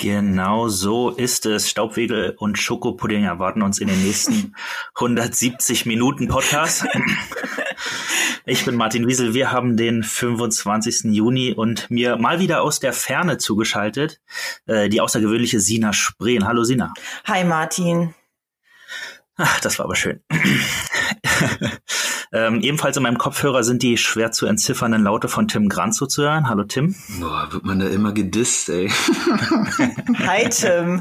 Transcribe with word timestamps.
Genau 0.00 0.68
so 0.68 1.10
ist 1.10 1.44
es. 1.44 1.68
Staubwedel 1.68 2.34
und 2.38 2.56
Schokopudding 2.56 3.24
erwarten 3.24 3.60
uns 3.60 3.78
in 3.78 3.86
den 3.86 4.02
nächsten 4.02 4.54
170 4.94 5.84
Minuten 5.84 6.26
Podcast. 6.26 6.86
Ich 8.46 8.64
bin 8.64 8.76
Martin 8.76 9.06
Wiesel. 9.06 9.34
Wir 9.34 9.52
haben 9.52 9.76
den 9.76 10.02
25. 10.02 11.12
Juni 11.12 11.52
und 11.52 11.90
mir 11.90 12.16
mal 12.16 12.40
wieder 12.40 12.62
aus 12.62 12.80
der 12.80 12.94
Ferne 12.94 13.36
zugeschaltet 13.36 14.22
äh, 14.64 14.88
die 14.88 15.02
außergewöhnliche 15.02 15.60
Sina 15.60 15.92
Spreen. 15.92 16.46
Hallo 16.46 16.64
Sina. 16.64 16.94
Hi 17.26 17.44
Martin. 17.44 18.14
Ach, 19.36 19.60
das 19.60 19.78
war 19.78 19.84
aber 19.84 19.96
schön. 19.96 20.22
ähm, 22.32 22.60
ebenfalls 22.60 22.96
in 22.96 23.02
meinem 23.02 23.18
Kopfhörer 23.18 23.62
sind 23.64 23.82
die 23.82 23.96
schwer 23.96 24.32
zu 24.32 24.46
entziffernden 24.46 25.02
Laute 25.02 25.28
von 25.28 25.48
Tim 25.48 25.68
Granzo 25.68 26.06
zu 26.06 26.22
hören. 26.22 26.48
Hallo 26.48 26.64
Tim. 26.64 26.94
Boah, 27.20 27.48
wird 27.50 27.64
man 27.64 27.80
da 27.80 27.88
immer 27.88 28.12
gedisst, 28.12 28.68
ey. 28.68 28.88
Hi 30.18 30.48
Tim. 30.48 31.00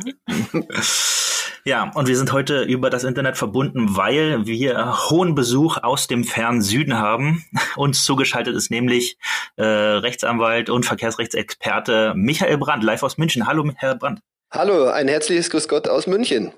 Ja, 1.65 1.91
und 1.93 2.07
wir 2.07 2.17
sind 2.17 2.31
heute 2.31 2.63
über 2.63 2.89
das 2.89 3.03
Internet 3.03 3.37
verbunden, 3.37 3.95
weil 3.95 4.45
wir 4.45 5.09
hohen 5.09 5.35
Besuch 5.35 5.77
aus 5.77 6.07
dem 6.07 6.23
fernen 6.23 6.61
Süden 6.61 6.97
haben. 6.97 7.45
Uns 7.75 8.05
zugeschaltet 8.05 8.55
ist 8.55 8.71
nämlich 8.71 9.17
äh, 9.57 9.63
Rechtsanwalt 9.63 10.69
und 10.69 10.85
Verkehrsrechtsexperte 10.85 12.13
Michael 12.15 12.57
Brandt, 12.57 12.83
live 12.83 13.03
aus 13.03 13.17
München. 13.17 13.45
Hallo, 13.45 13.69
Herr 13.75 13.95
Brandt. 13.95 14.21
Hallo, 14.51 14.87
ein 14.87 15.07
herzliches 15.07 15.49
Grüß 15.49 15.67
Gott 15.67 15.87
aus 15.87 16.07
München. 16.07 16.53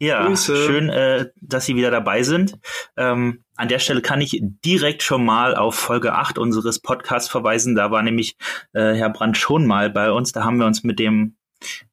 Ja, 0.00 0.26
Grüße. 0.26 0.56
schön, 0.56 0.88
äh, 0.90 1.26
dass 1.40 1.66
Sie 1.66 1.74
wieder 1.74 1.90
dabei 1.90 2.22
sind. 2.22 2.56
Ähm, 2.96 3.44
an 3.56 3.68
der 3.68 3.80
Stelle 3.80 4.00
kann 4.00 4.20
ich 4.20 4.40
direkt 4.40 5.02
schon 5.02 5.24
mal 5.24 5.56
auf 5.56 5.74
Folge 5.74 6.14
8 6.14 6.38
unseres 6.38 6.78
Podcasts 6.78 7.28
verweisen. 7.28 7.74
Da 7.74 7.90
war 7.90 8.02
nämlich 8.02 8.36
äh, 8.72 8.94
Herr 8.94 9.10
Brandt 9.10 9.36
schon 9.36 9.66
mal 9.66 9.90
bei 9.90 10.12
uns. 10.12 10.30
Da 10.32 10.44
haben 10.44 10.58
wir 10.58 10.66
uns 10.66 10.84
mit 10.84 11.00
dem, 11.00 11.36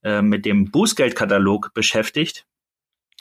äh, 0.04 0.22
mit 0.22 0.46
dem 0.46 0.70
Bußgeldkatalog 0.70 1.74
beschäftigt. 1.74 2.46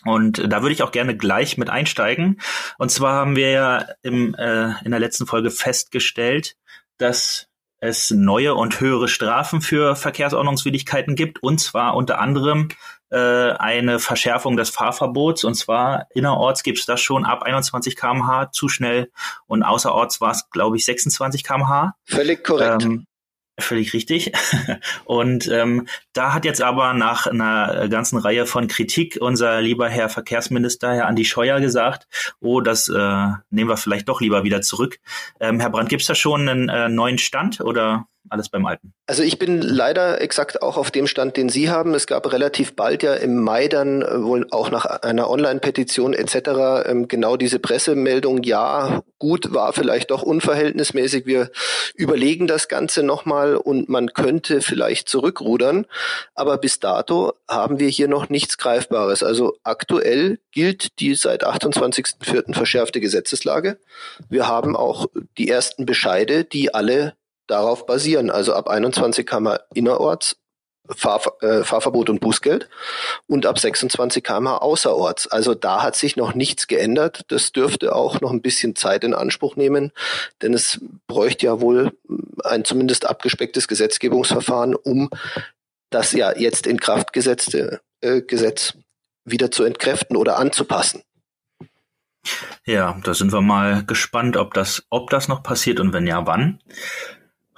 Und 0.05 0.53
da 0.53 0.61
würde 0.61 0.75
ich 0.75 0.83
auch 0.83 0.93
gerne 0.93 1.17
gleich 1.17 1.57
mit 1.57 1.71
einsteigen. 1.71 2.41
Und 2.77 2.91
zwar 2.91 3.15
haben 3.15 3.37
wir 3.37 3.51
ja 3.51 3.87
im, 4.03 4.35
äh, 4.35 4.73
in 4.85 4.91
der 4.91 5.01
letzten 5.01 5.27
Folge 5.27 5.51
festgestellt, 5.51 6.57
dass 6.99 7.49
es 7.79 8.11
neue 8.11 8.55
und 8.55 8.81
höhere 8.81 9.09
Strafen 9.09 9.61
für 9.61 9.97
Verkehrsordnungswidrigkeiten 9.97 11.17
gibt. 11.17 11.43
Und 11.43 11.59
zwar 11.61 11.97
unter 11.97 12.19
anderem 12.19 12.69
äh, 13.15 13.53
eine 13.59 14.01
Verschärfung 14.01 14.57
des 14.57 14.71
Fahrverbots. 14.71 15.45
Und 15.45 15.55
zwar 15.55 16.09
innerorts 16.15 16.63
gibt 16.63 16.79
es 16.79 16.87
das 16.87 17.01
schon 17.01 17.25
ab 17.25 17.43
21 17.45 17.97
km/h 17.97 18.51
zu 18.51 18.69
schnell 18.69 19.11
und 19.47 19.63
außerorts 19.63 20.21
war 20.21 20.33
es, 20.33 20.51
glaube 20.51 20.77
ich, 20.77 20.85
26 20.85 21.45
km/h. 21.45 21.95
Völlig 22.05 22.43
korrekt. 22.43 22.83
Ähm, 22.83 23.07
Völlig 23.57 23.93
richtig. 23.93 24.33
Und 25.05 25.47
ähm, 25.47 25.87
da 26.13 26.35
hat 26.35 26.45
jetzt 26.45 26.61
aber 26.61 26.93
nach 26.93 27.29
einer 27.29 27.89
ganzen 27.89 28.19
Reihe 28.19 28.47
von 28.47 28.67
Kritik 28.67 29.19
unser 29.21 29.61
lieber 29.61 29.89
Herr 29.89 30.09
Verkehrsminister, 30.09 30.93
Herr 30.93 31.07
Andi 31.07 31.25
Scheuer, 31.25 31.61
gesagt, 31.61 32.09
oh, 32.41 32.61
das 32.61 32.89
äh, 32.89 33.27
nehmen 33.51 33.71
wir 33.71 33.77
vielleicht 33.77 34.09
doch 34.09 34.21
lieber 34.21 34.43
wieder 34.43 34.61
zurück. 34.61 34.99
Ähm, 35.39 35.61
Herr 35.61 35.71
Brandt, 35.71 35.89
gibt 35.89 36.03
es 36.03 36.09
da 36.09 36.17
schon 36.17 36.49
einen 36.49 36.69
äh, 36.69 36.89
neuen 36.89 37.19
Stand 37.19 37.61
oder 37.61 38.09
alles 38.29 38.49
beim 38.49 38.65
Alten? 38.67 38.95
Also 39.07 39.23
ich 39.23 39.39
bin 39.39 39.61
leider 39.61 40.21
exakt 40.21 40.63
auch 40.63 40.77
auf 40.77 40.91
dem 40.91 41.07
Stand, 41.07 41.37
den 41.37 41.49
Sie 41.49 41.71
haben. 41.71 41.95
Es 41.95 42.07
gab 42.07 42.33
relativ 42.33 42.75
bald 42.75 43.03
ja 43.03 43.15
im 43.15 43.37
Mai 43.43 43.69
dann 43.69 44.03
äh, 44.03 44.23
wohl 44.23 44.47
auch 44.51 44.71
nach 44.71 44.87
einer 44.87 45.29
Online-Petition 45.31 46.15
etc. 46.15 46.87
Ähm, 46.87 47.09
genau 47.09 47.37
diese 47.37 47.59
Pressemeldung, 47.59 48.43
ja, 48.43 49.03
gut, 49.19 49.53
war 49.53 49.73
vielleicht 49.73 50.11
doch 50.11 50.23
unverhältnismäßig. 50.23 51.27
Wir 51.27 51.51
überlegen 51.95 52.47
das 52.47 52.69
Ganze 52.69 53.03
nochmal 53.03 53.57
und 53.57 53.89
man 53.89 54.13
könnte 54.15 54.61
vielleicht 54.61 55.09
zurückrudern. 55.09 55.87
Aber 56.35 56.59
bis 56.59 56.81
dato 56.81 57.35
haben 57.49 57.79
wir 57.79 57.89
hier 57.89 58.09
noch 58.09 58.29
nichts 58.29 58.59
Greifbares. 58.59 59.23
Also 59.23 59.57
aktuell 59.63 60.39
gilt 60.53 61.01
die 61.01 61.15
seit 61.15 61.47
28.04. 61.47 62.55
verschärfte 62.55 63.01
Gesetzeslage. 63.01 63.79
Wir 64.29 64.47
haben 64.47 64.77
auch 64.77 65.07
die 65.37 65.49
ersten 65.49 65.87
Bescheide, 65.87 66.45
die 66.45 66.73
alle 66.73 67.15
darauf 67.47 67.87
basieren. 67.87 68.31
Also 68.31 68.55
ab 68.55 68.69
21 68.69 69.27
km 69.27 69.57
innerorts 69.75 70.37
Fahr, 70.91 71.21
äh, 71.41 71.65
Fahrverbot 71.65 72.11
und 72.11 72.21
Bußgeld 72.21 72.69
und 73.27 73.47
ab 73.47 73.59
26 73.59 74.23
km 74.23 74.49
außerorts. 74.49 75.29
Also 75.29 75.55
da 75.55 75.83
hat 75.83 75.97
sich 75.97 76.17
noch 76.17 76.35
nichts 76.35 76.67
geändert. 76.67 77.23
Das 77.29 77.53
dürfte 77.53 77.95
auch 77.95 78.21
noch 78.21 78.31
ein 78.31 78.43
bisschen 78.43 78.77
Zeit 78.77 79.03
in 79.03 79.15
Anspruch 79.15 79.57
nehmen, 79.57 79.93
denn 80.43 80.53
es 80.53 80.81
bräuchte 81.07 81.47
ja 81.47 81.61
wohl 81.61 81.93
ein 82.45 82.65
zumindest 82.65 83.07
abgespecktes 83.07 83.67
Gesetzgebungsverfahren, 83.67 84.75
um 84.75 85.09
das 85.89 86.13
ja 86.13 86.37
jetzt 86.37 86.67
in 86.67 86.79
Kraft 86.79 87.15
gesetzte 87.15 87.81
äh, 88.03 88.21
Gesetz 88.21 88.75
wieder 89.25 89.51
zu 89.51 89.65
entkräften 89.65 90.17
oder 90.17 90.37
anzupassen. 90.37 91.03
Ja, 92.67 92.99
da 93.05 93.15
sind 93.15 93.33
wir 93.33 93.41
mal 93.41 93.85
gespannt, 93.85 94.37
ob 94.37 94.55
das, 94.55 94.85
ob 94.91 95.11
das 95.11 95.29
noch 95.29 95.43
passiert 95.43 95.81
und 95.81 95.93
wenn 95.93 96.07
ja, 96.07 96.27
wann. 96.27 96.61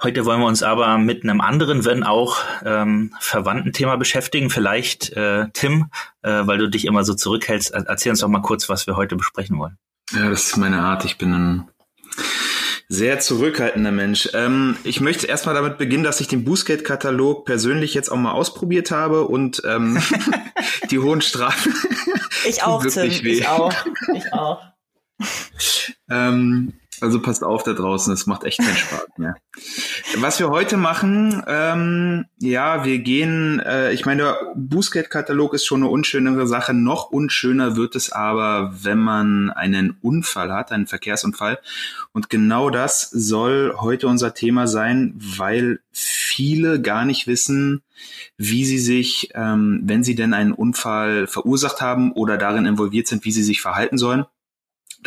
Heute 0.01 0.25
wollen 0.25 0.39
wir 0.39 0.45
uns 0.45 0.61
aber 0.61 0.99
mit 0.99 1.23
einem 1.23 1.41
anderen, 1.41 1.83
wenn 1.83 2.03
auch 2.03 2.37
ähm, 2.63 3.15
verwandten 3.19 3.73
Thema 3.73 3.95
beschäftigen. 3.97 4.51
Vielleicht, 4.51 5.11
äh, 5.13 5.47
Tim, 5.53 5.89
äh, 6.21 6.45
weil 6.45 6.59
du 6.59 6.69
dich 6.69 6.85
immer 6.85 7.03
so 7.03 7.15
zurückhältst, 7.15 7.71
erzähl 7.71 8.11
uns 8.11 8.19
doch 8.19 8.27
mal 8.27 8.41
kurz, 8.41 8.69
was 8.69 8.85
wir 8.85 8.95
heute 8.95 9.15
besprechen 9.15 9.57
wollen. 9.57 9.77
Ja, 10.11 10.29
das 10.29 10.47
ist 10.47 10.57
meine 10.57 10.81
Art. 10.81 11.03
Ich 11.03 11.17
bin 11.17 11.33
ein 11.33 11.67
sehr 12.87 13.19
zurückhaltender 13.19 13.91
Mensch. 13.91 14.29
Ähm, 14.33 14.77
ich 14.83 15.01
möchte 15.01 15.25
erstmal 15.25 15.55
damit 15.55 15.79
beginnen, 15.79 16.03
dass 16.03 16.21
ich 16.21 16.27
den 16.27 16.45
Bußgeldkatalog 16.45 17.45
persönlich 17.45 17.95
jetzt 17.95 18.09
auch 18.09 18.17
mal 18.17 18.31
ausprobiert 18.31 18.91
habe 18.91 19.23
und 19.27 19.63
ähm, 19.65 20.01
die 20.91 20.99
hohen 20.99 21.21
Strafen. 21.21 21.73
Ich 22.47 22.63
auch, 22.63 22.83
Tim. 22.83 22.95
wirklich 22.95 23.23
weh. 23.23 23.39
Ich 23.39 23.47
auch. 23.47 23.73
Ich 24.13 24.31
auch. 24.31 24.61
Ähm, 26.09 26.73
also 27.01 27.21
passt 27.21 27.43
auf 27.43 27.63
da 27.63 27.73
draußen, 27.73 28.13
es 28.13 28.25
macht 28.25 28.43
echt 28.43 28.59
keinen 28.59 28.75
Spaß 28.75 29.07
mehr. 29.17 29.35
Was 30.17 30.39
wir 30.39 30.49
heute 30.49 30.77
machen, 30.77 31.43
ähm, 31.47 32.25
ja, 32.39 32.85
wir 32.85 32.99
gehen, 32.99 33.59
äh, 33.59 33.91
ich 33.93 34.05
meine, 34.05 34.23
der 34.23 34.37
Bußgeldkatalog 34.55 35.53
ist 35.53 35.65
schon 35.65 35.83
eine 35.83 35.91
unschönere 35.91 36.47
Sache. 36.47 36.73
Noch 36.73 37.11
unschöner 37.11 37.75
wird 37.75 37.95
es 37.95 38.11
aber, 38.11 38.73
wenn 38.81 38.99
man 38.99 39.49
einen 39.49 39.97
Unfall 40.01 40.51
hat, 40.51 40.71
einen 40.71 40.87
Verkehrsunfall. 40.87 41.59
Und 42.13 42.29
genau 42.29 42.69
das 42.69 43.09
soll 43.09 43.75
heute 43.79 44.07
unser 44.07 44.33
Thema 44.33 44.67
sein, 44.67 45.13
weil 45.17 45.79
viele 45.91 46.81
gar 46.81 47.05
nicht 47.05 47.27
wissen, 47.27 47.83
wie 48.37 48.65
sie 48.65 48.79
sich, 48.79 49.31
ähm, 49.33 49.81
wenn 49.83 50.03
sie 50.03 50.15
denn 50.15 50.33
einen 50.33 50.51
Unfall 50.51 51.27
verursacht 51.27 51.81
haben 51.81 52.11
oder 52.11 52.37
darin 52.37 52.65
involviert 52.65 53.07
sind, 53.07 53.25
wie 53.25 53.31
sie 53.31 53.43
sich 53.43 53.61
verhalten 53.61 53.97
sollen. 53.97 54.25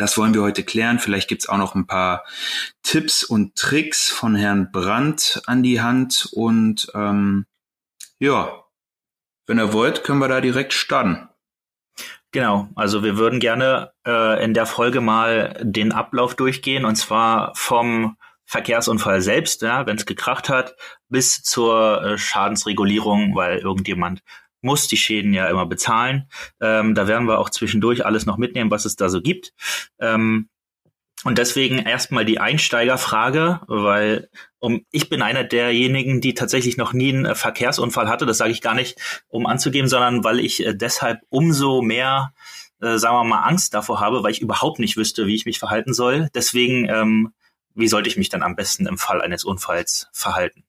Das 0.01 0.17
wollen 0.17 0.33
wir 0.33 0.41
heute 0.41 0.63
klären. 0.63 0.97
Vielleicht 0.97 1.27
gibt's 1.27 1.47
auch 1.47 1.59
noch 1.59 1.75
ein 1.75 1.85
paar 1.85 2.25
Tipps 2.81 3.23
und 3.23 3.55
Tricks 3.55 4.09
von 4.09 4.35
Herrn 4.35 4.71
Brandt 4.71 5.43
an 5.45 5.61
die 5.61 5.79
Hand. 5.79 6.27
Und 6.31 6.91
ähm, 6.95 7.45
ja, 8.17 8.63
wenn 9.45 9.59
ihr 9.59 9.73
wollt, 9.73 10.03
können 10.03 10.17
wir 10.17 10.27
da 10.27 10.41
direkt 10.41 10.73
starten. 10.73 11.29
Genau, 12.31 12.67
also 12.73 13.03
wir 13.03 13.17
würden 13.17 13.39
gerne 13.39 13.91
äh, 14.07 14.43
in 14.43 14.55
der 14.55 14.65
Folge 14.65 15.01
mal 15.01 15.55
den 15.61 15.91
Ablauf 15.91 16.33
durchgehen 16.33 16.83
und 16.83 16.95
zwar 16.95 17.51
vom 17.53 18.17
Verkehrsunfall 18.45 19.21
selbst, 19.21 19.61
ja, 19.61 19.85
wenn 19.85 19.97
es 19.97 20.07
gekracht 20.07 20.49
hat, 20.49 20.75
bis 21.09 21.43
zur 21.43 22.01
äh, 22.01 22.17
Schadensregulierung, 22.17 23.35
weil 23.35 23.59
irgendjemand 23.59 24.23
muss 24.61 24.87
die 24.87 24.97
Schäden 24.97 25.33
ja 25.33 25.47
immer 25.49 25.65
bezahlen. 25.65 26.29
Ähm, 26.59 26.95
da 26.95 27.07
werden 27.07 27.27
wir 27.27 27.39
auch 27.39 27.49
zwischendurch 27.49 28.05
alles 28.05 28.25
noch 28.25 28.37
mitnehmen, 28.37 28.71
was 28.71 28.85
es 28.85 28.95
da 28.95 29.09
so 29.09 29.21
gibt. 29.21 29.53
Ähm, 29.99 30.49
und 31.23 31.37
deswegen 31.37 31.77
erstmal 31.77 32.25
die 32.25 32.39
Einsteigerfrage, 32.39 33.61
weil 33.67 34.29
um, 34.59 34.85
ich 34.91 35.09
bin 35.09 35.21
einer 35.21 35.43
derjenigen, 35.43 36.19
die 36.19 36.33
tatsächlich 36.33 36.77
noch 36.77 36.93
nie 36.93 37.13
einen 37.13 37.25
äh, 37.25 37.35
Verkehrsunfall 37.35 38.09
hatte. 38.09 38.25
Das 38.25 38.37
sage 38.37 38.51
ich 38.51 38.61
gar 38.61 38.73
nicht, 38.73 39.23
um 39.27 39.45
anzugeben, 39.45 39.87
sondern 39.87 40.23
weil 40.23 40.39
ich 40.39 40.65
äh, 40.65 40.73
deshalb 40.73 41.19
umso 41.29 41.81
mehr, 41.81 42.33
äh, 42.81 42.97
sagen 42.97 43.15
wir 43.15 43.23
mal, 43.23 43.43
Angst 43.43 43.73
davor 43.75 43.99
habe, 43.99 44.23
weil 44.23 44.31
ich 44.31 44.41
überhaupt 44.41 44.79
nicht 44.79 44.97
wüsste, 44.97 45.27
wie 45.27 45.35
ich 45.35 45.45
mich 45.45 45.59
verhalten 45.59 45.93
soll. 45.93 46.29
Deswegen, 46.33 46.89
ähm, 46.89 47.33
wie 47.75 47.87
sollte 47.87 48.09
ich 48.09 48.17
mich 48.17 48.29
dann 48.29 48.43
am 48.43 48.55
besten 48.55 48.87
im 48.87 48.97
Fall 48.97 49.21
eines 49.21 49.43
Unfalls 49.43 50.09
verhalten? 50.13 50.63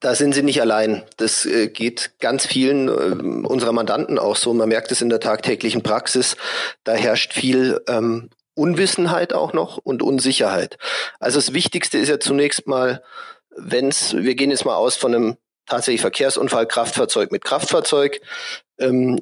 Da 0.00 0.14
sind 0.14 0.34
Sie 0.34 0.42
nicht 0.42 0.60
allein. 0.60 1.02
Das 1.16 1.44
äh, 1.44 1.68
geht 1.68 2.12
ganz 2.18 2.46
vielen 2.46 2.88
äh, 2.88 3.46
unserer 3.46 3.72
Mandanten 3.72 4.18
auch 4.18 4.36
so. 4.36 4.54
Man 4.54 4.68
merkt 4.68 4.90
es 4.90 5.02
in 5.02 5.10
der 5.10 5.20
tagtäglichen 5.20 5.82
Praxis. 5.82 6.36
Da 6.84 6.94
herrscht 6.94 7.34
viel 7.34 7.80
ähm, 7.86 8.30
Unwissenheit 8.54 9.34
auch 9.34 9.52
noch 9.52 9.76
und 9.76 10.02
Unsicherheit. 10.02 10.78
Also 11.20 11.38
das 11.38 11.52
Wichtigste 11.52 11.98
ist 11.98 12.08
ja 12.08 12.18
zunächst 12.18 12.66
mal, 12.66 13.02
wenn's, 13.54 14.14
wir 14.16 14.34
gehen 14.34 14.50
jetzt 14.50 14.64
mal 14.64 14.76
aus 14.76 14.96
von 14.96 15.14
einem 15.14 15.36
tatsächlich 15.66 16.00
Verkehrsunfall, 16.00 16.66
Kraftfahrzeug 16.66 17.30
mit 17.30 17.44
Kraftfahrzeug. 17.44 18.20
Ähm, 18.78 19.20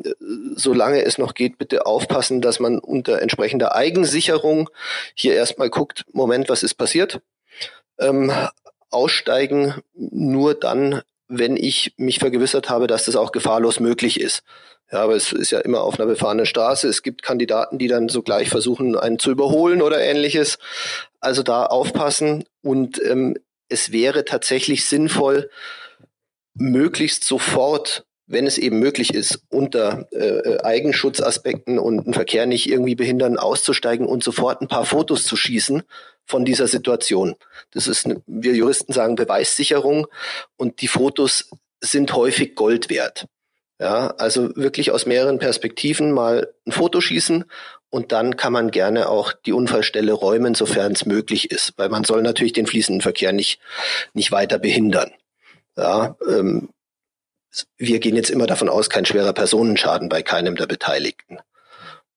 solange 0.54 1.04
es 1.04 1.18
noch 1.18 1.34
geht, 1.34 1.58
bitte 1.58 1.86
aufpassen, 1.86 2.40
dass 2.40 2.60
man 2.60 2.78
unter 2.78 3.20
entsprechender 3.20 3.74
Eigensicherung 3.74 4.70
hier 5.14 5.34
erstmal 5.34 5.70
guckt, 5.70 6.04
Moment, 6.12 6.48
was 6.48 6.62
ist 6.62 6.74
passiert? 6.74 7.20
Ähm, 7.98 8.32
aussteigen 8.94 9.74
nur 9.94 10.54
dann, 10.54 11.02
wenn 11.28 11.56
ich 11.56 11.94
mich 11.96 12.18
vergewissert 12.18 12.70
habe, 12.70 12.86
dass 12.86 13.06
das 13.06 13.16
auch 13.16 13.32
gefahrlos 13.32 13.80
möglich 13.80 14.20
ist. 14.20 14.42
Ja, 14.92 15.02
aber 15.02 15.16
es 15.16 15.32
ist 15.32 15.50
ja 15.50 15.60
immer 15.60 15.80
auf 15.80 15.98
einer 15.98 16.06
befahrenen 16.06 16.46
Straße. 16.46 16.88
Es 16.88 17.02
gibt 17.02 17.22
Kandidaten, 17.22 17.78
die 17.78 17.88
dann 17.88 18.08
sogleich 18.08 18.50
versuchen, 18.50 18.96
einen 18.96 19.18
zu 19.18 19.30
überholen 19.30 19.82
oder 19.82 20.00
ähnliches. 20.00 20.58
Also 21.20 21.42
da 21.42 21.66
aufpassen. 21.66 22.44
Und 22.62 23.02
ähm, 23.02 23.36
es 23.68 23.92
wäre 23.92 24.24
tatsächlich 24.24 24.86
sinnvoll, 24.86 25.50
möglichst 26.54 27.24
sofort, 27.24 28.04
wenn 28.26 28.46
es 28.46 28.58
eben 28.58 28.78
möglich 28.78 29.12
ist, 29.12 29.40
unter 29.50 30.06
äh, 30.12 30.58
Eigenschutzaspekten 30.62 31.78
und 31.78 32.04
den 32.04 32.14
Verkehr 32.14 32.46
nicht 32.46 32.68
irgendwie 32.68 32.94
behindern, 32.94 33.38
auszusteigen 33.38 34.06
und 34.06 34.24
sofort 34.24 34.62
ein 34.62 34.68
paar 34.68 34.86
Fotos 34.86 35.24
zu 35.24 35.36
schießen 35.36 35.82
von 36.24 36.44
dieser 36.44 36.66
Situation. 36.66 37.34
Das 37.72 37.86
ist, 37.86 38.08
wir 38.26 38.54
Juristen 38.54 38.92
sagen, 38.92 39.16
Beweissicherung 39.16 40.06
und 40.56 40.80
die 40.80 40.88
Fotos 40.88 41.50
sind 41.80 42.14
häufig 42.14 42.54
Gold 42.54 42.88
wert. 42.88 43.26
Ja, 43.80 44.14
also 44.18 44.54
wirklich 44.56 44.92
aus 44.92 45.04
mehreren 45.04 45.40
Perspektiven 45.40 46.12
mal 46.12 46.54
ein 46.64 46.72
Foto 46.72 47.00
schießen 47.00 47.44
und 47.90 48.12
dann 48.12 48.36
kann 48.36 48.52
man 48.52 48.70
gerne 48.70 49.08
auch 49.08 49.32
die 49.32 49.52
Unfallstelle 49.52 50.12
räumen, 50.12 50.54
sofern 50.54 50.92
es 50.92 51.06
möglich 51.06 51.50
ist, 51.50 51.74
weil 51.76 51.88
man 51.88 52.04
soll 52.04 52.22
natürlich 52.22 52.52
den 52.52 52.66
fließenden 52.66 53.02
Verkehr 53.02 53.32
nicht, 53.32 53.60
nicht 54.14 54.30
weiter 54.30 54.58
behindern. 54.58 55.10
Ja, 55.76 56.16
ähm, 56.28 56.70
wir 57.76 58.00
gehen 58.00 58.16
jetzt 58.16 58.30
immer 58.30 58.46
davon 58.46 58.68
aus, 58.68 58.90
kein 58.90 59.04
schwerer 59.04 59.32
Personenschaden 59.32 60.08
bei 60.08 60.22
keinem 60.22 60.56
der 60.56 60.66
Beteiligten. 60.66 61.38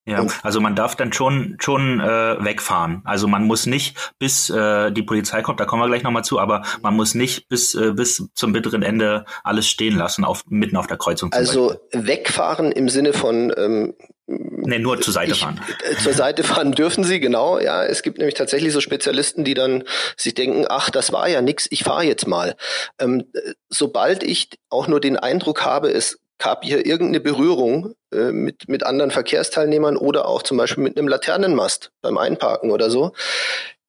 Ja, 0.08 0.26
also 0.42 0.62
man 0.62 0.74
darf 0.74 0.96
dann 0.96 1.12
schon 1.12 1.56
schon 1.60 2.00
äh, 2.00 2.42
wegfahren. 2.42 3.02
Also 3.04 3.28
man 3.28 3.44
muss 3.44 3.66
nicht 3.66 4.14
bis 4.18 4.48
äh, 4.48 4.90
die 4.90 5.02
Polizei 5.02 5.42
kommt, 5.42 5.60
da 5.60 5.66
kommen 5.66 5.82
wir 5.82 5.86
gleich 5.86 6.02
nochmal 6.02 6.24
zu, 6.24 6.40
aber 6.40 6.62
man 6.80 6.96
muss 6.96 7.14
nicht 7.14 7.48
bis 7.50 7.74
äh, 7.74 7.92
bis 7.92 8.26
zum 8.32 8.52
bitteren 8.52 8.82
Ende 8.82 9.26
alles 9.44 9.68
stehen 9.68 9.96
lassen, 9.96 10.24
auf 10.24 10.44
mitten 10.48 10.78
auf 10.78 10.86
der 10.86 10.96
Kreuzung. 10.96 11.30
also 11.34 11.68
Beispiel. 11.68 12.06
wegfahren 12.06 12.72
im 12.72 12.88
Sinne 12.88 13.12
von 13.12 13.52
ähm, 13.54 13.94
Nee, 14.30 14.78
nur 14.78 15.00
zur 15.00 15.14
Seite 15.14 15.34
fahren. 15.34 15.60
Ich, 15.66 15.90
äh, 15.90 16.02
zur 16.02 16.12
Seite 16.12 16.44
fahren 16.44 16.72
dürfen 16.72 17.02
sie, 17.02 17.18
genau. 17.18 17.58
Ja, 17.58 17.84
es 17.84 18.02
gibt 18.02 18.18
nämlich 18.18 18.34
tatsächlich 18.34 18.74
so 18.74 18.80
Spezialisten, 18.82 19.42
die 19.42 19.54
dann 19.54 19.84
sich 20.18 20.34
denken, 20.34 20.66
ach, 20.68 20.90
das 20.90 21.12
war 21.12 21.28
ja 21.28 21.40
nix, 21.40 21.66
ich 21.70 21.82
fahre 21.82 22.04
jetzt 22.04 22.26
mal. 22.26 22.54
Ähm, 22.98 23.24
sobald 23.70 24.22
ich 24.22 24.50
auch 24.68 24.86
nur 24.86 25.00
den 25.00 25.16
Eindruck 25.16 25.64
habe, 25.64 25.90
es 25.90 26.18
gab 26.38 26.64
hier 26.64 26.86
irgendeine 26.86 27.20
Berührung 27.20 27.94
äh, 28.12 28.32
mit, 28.32 28.68
mit 28.68 28.84
anderen 28.84 29.10
Verkehrsteilnehmern 29.10 29.96
oder 29.96 30.28
auch 30.28 30.42
zum 30.42 30.56
Beispiel 30.56 30.84
mit 30.84 30.96
einem 30.96 31.08
Laternenmast 31.08 31.90
beim 32.00 32.18
Einparken 32.18 32.70
oder 32.70 32.90
so, 32.90 33.12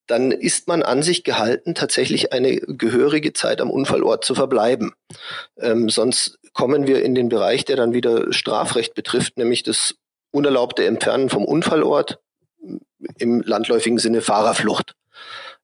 dann 0.07 0.31
ist 0.31 0.67
man 0.67 0.81
an 0.81 1.03
sich 1.03 1.23
gehalten, 1.23 1.75
tatsächlich 1.75 2.33
eine 2.33 2.55
gehörige 2.55 3.33
Zeit 3.33 3.61
am 3.61 3.69
Unfallort 3.69 4.25
zu 4.25 4.33
verbleiben. 4.33 4.93
Ähm, 5.57 5.89
sonst 5.89 6.39
kommen 6.53 6.87
wir 6.87 7.03
in 7.03 7.13
den 7.13 7.29
Bereich, 7.29 7.65
der 7.65 7.75
dann 7.75 7.93
wieder 7.93 8.33
Strafrecht 8.33 8.95
betrifft, 8.95 9.37
nämlich 9.37 9.61
das 9.63 9.95
unerlaubte 10.31 10.85
Entfernen 10.85 11.29
vom 11.29 11.45
Unfallort 11.45 12.19
im 13.17 13.41
landläufigen 13.41 13.99
Sinne 13.99 14.21
Fahrerflucht. 14.21 14.95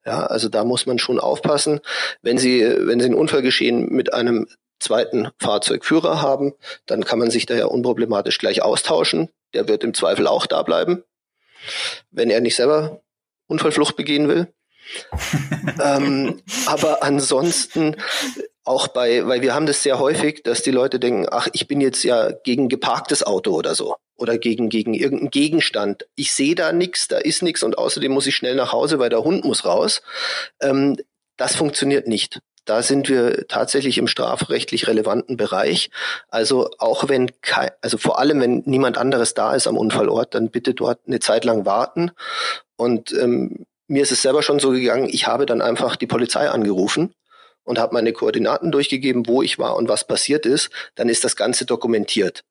Ja, 0.05 0.27
also 0.27 0.49
da 0.49 0.63
muss 0.63 0.85
man 0.85 0.99
schon 0.99 1.19
aufpassen. 1.19 1.79
Wenn 2.21 2.37
Sie, 2.37 2.61
wenn 2.61 2.99
Sie 2.99 3.07
ein 3.07 3.15
Unfallgeschehen 3.15 3.89
mit 3.89 4.13
einem 4.13 4.47
zweiten 4.79 5.29
Fahrzeugführer 5.39 6.21
haben, 6.21 6.53
dann 6.85 7.03
kann 7.03 7.19
man 7.19 7.31
sich 7.31 7.45
da 7.45 7.55
ja 7.55 7.65
unproblematisch 7.65 8.37
gleich 8.37 8.61
austauschen. 8.61 9.29
Der 9.53 9.67
wird 9.67 9.83
im 9.83 9.93
Zweifel 9.93 10.27
auch 10.27 10.45
da 10.45 10.63
bleiben, 10.63 11.03
wenn 12.11 12.29
er 12.29 12.41
nicht 12.41 12.55
selber 12.55 13.01
Unfallflucht 13.47 13.95
begehen 13.95 14.27
will. 14.27 14.47
ähm, 15.83 16.41
aber 16.67 17.01
ansonsten 17.03 17.95
auch 18.63 18.87
bei, 18.87 19.25
weil 19.27 19.41
wir 19.41 19.53
haben 19.53 19.65
das 19.67 19.83
sehr 19.83 19.99
häufig, 19.99 20.43
dass 20.43 20.63
die 20.63 20.71
Leute 20.71 20.99
denken, 20.99 21.27
ach, 21.29 21.47
ich 21.53 21.67
bin 21.67 21.81
jetzt 21.81 22.03
ja 22.03 22.31
gegen 22.31 22.67
geparktes 22.67 23.23
Auto 23.23 23.51
oder 23.51 23.75
so 23.75 23.95
oder 24.17 24.37
gegen 24.37 24.69
gegen 24.69 24.93
irgendeinen 24.93 25.29
Gegenstand. 25.29 26.07
Ich 26.15 26.33
sehe 26.33 26.55
da 26.55 26.71
nichts, 26.71 27.07
da 27.07 27.17
ist 27.17 27.43
nichts 27.43 27.63
und 27.63 27.77
außerdem 27.77 28.11
muss 28.11 28.27
ich 28.27 28.35
schnell 28.35 28.55
nach 28.55 28.73
Hause, 28.73 28.97
weil 28.97 29.09
der 29.09 29.23
Hund 29.23 29.45
muss 29.45 29.65
raus. 29.65 30.01
Ähm, 30.61 30.97
das 31.37 31.55
funktioniert 31.55 32.07
nicht. 32.07 32.41
Da 32.65 32.81
sind 32.81 33.09
wir 33.09 33.47
tatsächlich 33.47 33.97
im 33.97 34.07
strafrechtlich 34.07 34.87
relevanten 34.87 35.37
Bereich. 35.37 35.91
Also 36.29 36.71
auch 36.79 37.07
wenn 37.07 37.29
kein, 37.41 37.69
also 37.81 37.97
vor 37.97 38.19
allem 38.19 38.41
wenn 38.41 38.63
niemand 38.65 38.97
anderes 38.97 39.35
da 39.35 39.53
ist 39.53 39.67
am 39.67 39.77
Unfallort, 39.77 40.33
dann 40.33 40.49
bitte 40.49 40.73
dort 40.73 40.99
eine 41.05 41.19
Zeit 41.19 41.45
lang 41.45 41.65
warten. 41.65 42.11
Und 42.75 43.13
ähm, 43.13 43.65
mir 43.87 44.01
ist 44.01 44.11
es 44.11 44.23
selber 44.23 44.41
schon 44.41 44.59
so 44.59 44.71
gegangen, 44.71 45.07
ich 45.09 45.27
habe 45.27 45.45
dann 45.45 45.61
einfach 45.61 45.95
die 45.95 46.07
Polizei 46.07 46.49
angerufen 46.49 47.13
und 47.63 47.77
habe 47.79 47.93
meine 47.93 48.13
Koordinaten 48.13 48.71
durchgegeben, 48.71 49.27
wo 49.27 49.41
ich 49.41 49.59
war 49.59 49.75
und 49.75 49.87
was 49.87 50.07
passiert 50.07 50.45
ist, 50.45 50.69
dann 50.95 51.09
ist 51.09 51.23
das 51.23 51.35
Ganze 51.35 51.65
dokumentiert. 51.65 52.43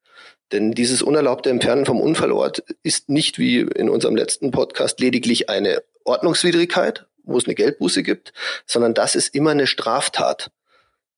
Denn 0.52 0.72
dieses 0.72 1.02
unerlaubte 1.02 1.50
Entfernen 1.50 1.86
vom 1.86 2.00
Unfallort 2.00 2.62
ist 2.82 3.08
nicht 3.08 3.38
wie 3.38 3.60
in 3.60 3.88
unserem 3.88 4.14
letzten 4.14 4.50
Podcast 4.50 5.00
lediglich 5.00 5.48
eine 5.48 5.82
Ordnungswidrigkeit, 6.04 7.06
wo 7.24 7.38
es 7.38 7.46
eine 7.46 7.54
Geldbuße 7.54 8.02
gibt, 8.02 8.32
sondern 8.66 8.94
das 8.94 9.14
ist 9.14 9.34
immer 9.34 9.50
eine 9.50 9.66
Straftat. 9.66 10.50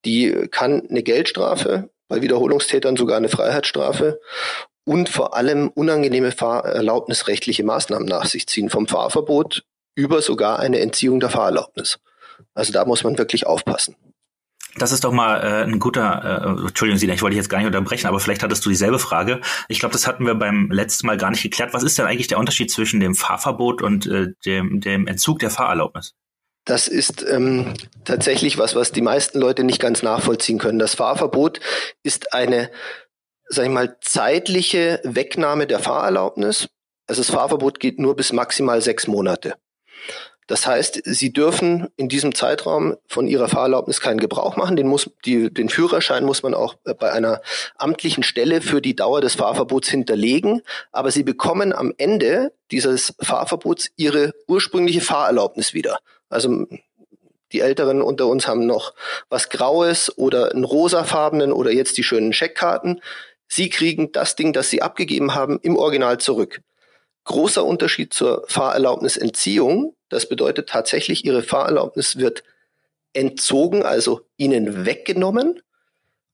Die 0.05 0.47
kann 0.51 0.87
eine 0.89 1.03
Geldstrafe, 1.03 1.89
bei 2.07 2.21
Wiederholungstätern 2.21 2.95
sogar 2.95 3.17
eine 3.17 3.29
Freiheitsstrafe 3.29 4.19
und 4.85 5.09
vor 5.09 5.35
allem 5.35 5.69
unangenehme 5.69 6.31
fahrerlaubnisrechtliche 6.31 7.63
Maßnahmen 7.63 8.07
nach 8.07 8.25
sich 8.25 8.47
ziehen, 8.47 8.69
vom 8.69 8.87
Fahrverbot 8.87 9.63
über 9.95 10.21
sogar 10.21 10.59
eine 10.59 10.79
Entziehung 10.79 11.19
der 11.19 11.29
Fahrerlaubnis. 11.29 11.99
Also 12.53 12.71
da 12.71 12.85
muss 12.85 13.03
man 13.03 13.17
wirklich 13.17 13.45
aufpassen. 13.45 13.95
Das 14.77 14.91
ist 14.91 15.03
doch 15.03 15.11
mal 15.11 15.39
äh, 15.39 15.63
ein 15.63 15.79
guter, 15.79 16.59
äh, 16.59 16.67
Entschuldigung, 16.67 16.99
Sina, 16.99 17.13
ich 17.13 17.21
wollte 17.21 17.33
dich 17.33 17.43
jetzt 17.43 17.49
gar 17.49 17.57
nicht 17.57 17.67
unterbrechen, 17.67 18.07
aber 18.07 18.19
vielleicht 18.19 18.43
hattest 18.43 18.65
du 18.65 18.69
dieselbe 18.69 18.99
Frage. 18.99 19.41
Ich 19.69 19.79
glaube, 19.79 19.93
das 19.93 20.07
hatten 20.07 20.25
wir 20.25 20.35
beim 20.35 20.69
letzten 20.71 21.07
Mal 21.07 21.17
gar 21.17 21.31
nicht 21.31 21.41
geklärt. 21.41 21.73
Was 21.73 21.83
ist 21.83 21.97
denn 21.97 22.05
eigentlich 22.05 22.27
der 22.27 22.37
Unterschied 22.37 22.71
zwischen 22.71 22.99
dem 22.99 23.15
Fahrverbot 23.15 23.81
und 23.81 24.05
äh, 24.07 24.27
dem, 24.45 24.79
dem 24.81 25.07
Entzug 25.07 25.39
der 25.39 25.49
Fahrerlaubnis? 25.49 26.13
Das 26.65 26.87
ist 26.87 27.25
ähm, 27.27 27.73
tatsächlich 28.03 28.57
was, 28.57 28.75
was 28.75 28.91
die 28.91 29.01
meisten 29.01 29.39
Leute 29.39 29.63
nicht 29.63 29.79
ganz 29.79 30.03
nachvollziehen 30.03 30.59
können. 30.59 30.79
Das 30.79 30.95
Fahrverbot 30.95 31.61
ist 32.03 32.33
eine, 32.33 32.69
sag 33.47 33.65
ich 33.65 33.71
mal, 33.71 33.97
zeitliche 34.01 34.99
Wegnahme 35.03 35.65
der 35.65 35.79
Fahrerlaubnis. 35.79 36.67
Also 37.07 37.21
das 37.21 37.29
Fahrverbot 37.31 37.79
geht 37.79 37.99
nur 37.99 38.17
bis 38.17 38.33
maximal 38.33 38.81
sechs 38.81 39.07
Monate. 39.07 39.55
Das 40.47 40.65
heißt, 40.65 41.01
Sie 41.03 41.33
dürfen 41.33 41.87
in 41.97 42.07
diesem 42.07 42.33
Zeitraum 42.33 42.95
von 43.07 43.27
Ihrer 43.27 43.49
Fahrerlaubnis 43.49 43.99
keinen 43.99 44.19
Gebrauch 44.19 44.55
machen. 44.55 44.77
Den, 44.77 44.87
muss, 44.87 45.09
die, 45.25 45.53
den 45.53 45.67
Führerschein 45.67 46.23
muss 46.23 46.41
man 46.41 46.53
auch 46.53 46.75
bei 46.75 47.11
einer 47.11 47.41
amtlichen 47.77 48.23
Stelle 48.23 48.61
für 48.61 48.81
die 48.81 48.95
Dauer 48.95 49.19
des 49.19 49.35
Fahrverbots 49.35 49.89
hinterlegen. 49.89 50.61
Aber 50.93 51.11
Sie 51.11 51.23
bekommen 51.23 51.73
am 51.73 51.93
Ende 51.97 52.53
dieses 52.71 53.13
Fahrverbots 53.19 53.89
Ihre 53.97 54.33
ursprüngliche 54.47 55.01
Fahrerlaubnis 55.01 55.73
wieder. 55.73 55.99
Also 56.29 56.65
die 57.51 57.59
Älteren 57.59 58.01
unter 58.01 58.27
uns 58.27 58.47
haben 58.47 58.65
noch 58.65 58.93
was 59.29 59.49
Graues 59.49 60.17
oder 60.17 60.51
einen 60.51 60.63
rosafarbenen 60.63 61.51
oder 61.51 61.71
jetzt 61.71 61.97
die 61.97 62.03
schönen 62.03 62.33
Scheckkarten. 62.33 63.01
Sie 63.47 63.69
kriegen 63.69 64.11
das 64.11 64.35
Ding, 64.35 64.53
das 64.53 64.69
Sie 64.69 64.81
abgegeben 64.81 65.35
haben, 65.35 65.59
im 65.61 65.77
Original 65.77 66.19
zurück. 66.19 66.61
Großer 67.25 67.65
Unterschied 67.65 68.13
zur 68.13 68.45
Fahrerlaubnisentziehung. 68.47 69.93
Das 70.09 70.29
bedeutet 70.29 70.69
tatsächlich, 70.69 71.25
Ihre 71.25 71.43
Fahrerlaubnis 71.43 72.17
wird 72.17 72.43
entzogen, 73.13 73.83
also 73.83 74.21
Ihnen 74.37 74.85
weggenommen 74.85 75.61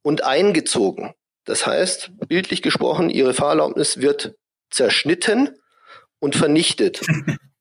und 0.01 0.23
eingezogen. 0.23 1.13
Das 1.45 1.65
heißt, 1.65 2.11
bildlich 2.27 2.61
gesprochen, 2.61 3.09
Ihre 3.09 3.33
Fahrerlaubnis 3.33 3.97
wird 3.99 4.35
zerschnitten 4.69 5.57
und 6.19 6.35
vernichtet. 6.35 7.01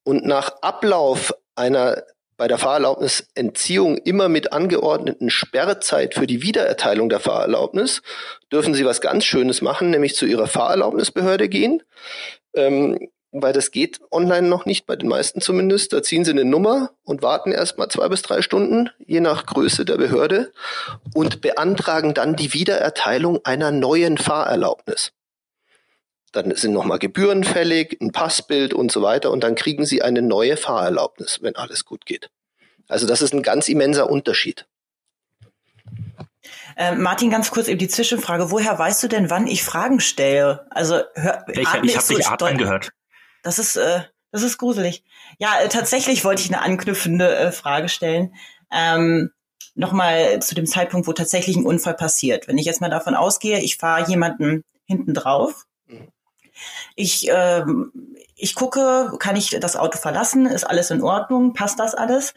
Und 0.04 0.26
nach 0.26 0.50
Ablauf 0.62 1.32
einer 1.54 2.02
bei 2.36 2.48
der 2.48 2.58
Fahrerlaubnisentziehung 2.58 3.98
immer 3.98 4.28
mit 4.28 4.52
angeordneten 4.52 5.30
Sperrzeit 5.30 6.14
für 6.14 6.26
die 6.26 6.42
Wiedererteilung 6.42 7.08
der 7.08 7.20
Fahrerlaubnis 7.20 8.02
dürfen 8.50 8.74
Sie 8.74 8.84
was 8.84 9.00
ganz 9.00 9.24
Schönes 9.24 9.62
machen, 9.62 9.90
nämlich 9.90 10.16
zu 10.16 10.26
Ihrer 10.26 10.48
Fahrerlaubnisbehörde 10.48 11.48
gehen, 11.48 11.84
ähm, 12.54 13.10
weil 13.32 13.54
das 13.54 13.70
geht 13.70 14.00
online 14.10 14.46
noch 14.46 14.66
nicht, 14.66 14.86
bei 14.86 14.94
den 14.94 15.08
meisten 15.08 15.40
zumindest. 15.40 15.92
Da 15.92 16.02
ziehen 16.02 16.24
sie 16.24 16.32
eine 16.32 16.44
Nummer 16.44 16.90
und 17.02 17.22
warten 17.22 17.50
erstmal 17.50 17.88
zwei 17.88 18.08
bis 18.08 18.22
drei 18.22 18.42
Stunden, 18.42 18.90
je 19.04 19.20
nach 19.20 19.46
Größe 19.46 19.84
der 19.86 19.96
Behörde, 19.96 20.52
und 21.14 21.40
beantragen 21.40 22.12
dann 22.12 22.36
die 22.36 22.52
Wiedererteilung 22.52 23.40
einer 23.44 23.70
neuen 23.70 24.18
Fahrerlaubnis. 24.18 25.12
Dann 26.32 26.54
sind 26.54 26.72
nochmal 26.72 26.98
Gebühren 26.98 27.42
fällig, 27.44 27.98
ein 28.00 28.12
Passbild 28.12 28.74
und 28.74 28.92
so 28.92 29.02
weiter, 29.02 29.30
und 29.30 29.42
dann 29.42 29.54
kriegen 29.54 29.86
sie 29.86 30.02
eine 30.02 30.22
neue 30.22 30.58
Fahrerlaubnis, 30.58 31.38
wenn 31.42 31.56
alles 31.56 31.86
gut 31.86 32.04
geht. 32.04 32.30
Also 32.88 33.06
das 33.06 33.22
ist 33.22 33.32
ein 33.32 33.42
ganz 33.42 33.68
immenser 33.68 34.10
Unterschied. 34.10 34.66
Äh, 36.76 36.94
Martin, 36.94 37.30
ganz 37.30 37.50
kurz 37.50 37.68
eben 37.68 37.78
die 37.78 37.88
Zwischenfrage. 37.88 38.50
Woher 38.50 38.78
weißt 38.78 39.02
du 39.02 39.08
denn, 39.08 39.30
wann 39.30 39.46
ich 39.46 39.62
Fragen 39.62 40.00
stelle? 40.00 40.66
Also 40.70 41.00
hör, 41.14 41.44
ich, 41.48 41.60
ich 41.60 41.68
habe 41.68 41.86
dich 41.86 42.26
atmen 42.26 42.58
gehört. 42.58 42.92
Das 43.42 43.58
ist, 43.58 43.76
äh, 43.76 44.02
das 44.30 44.42
ist 44.42 44.58
gruselig. 44.58 45.04
Ja, 45.38 45.60
äh, 45.60 45.68
tatsächlich 45.68 46.24
wollte 46.24 46.42
ich 46.42 46.52
eine 46.52 46.62
anknüpfende 46.62 47.36
äh, 47.36 47.52
Frage 47.52 47.88
stellen. 47.88 48.34
Ähm, 48.72 49.30
Nochmal 49.74 50.42
zu 50.42 50.54
dem 50.54 50.66
Zeitpunkt, 50.66 51.06
wo 51.06 51.14
tatsächlich 51.14 51.56
ein 51.56 51.64
Unfall 51.64 51.94
passiert. 51.94 52.46
Wenn 52.46 52.58
ich 52.58 52.66
jetzt 52.66 52.82
mal 52.82 52.90
davon 52.90 53.14
ausgehe, 53.14 53.60
ich 53.60 53.78
fahre 53.78 54.08
jemanden 54.08 54.64
hinten 54.84 55.14
drauf. 55.14 55.64
Ich, 56.94 57.26
ähm, 57.30 57.90
ich 58.36 58.54
gucke, 58.54 59.12
kann 59.18 59.34
ich 59.34 59.50
das 59.58 59.76
Auto 59.76 59.96
verlassen? 59.96 60.44
Ist 60.44 60.64
alles 60.64 60.90
in 60.90 61.02
Ordnung? 61.02 61.54
Passt 61.54 61.78
das 61.78 61.94
alles? 61.94 62.34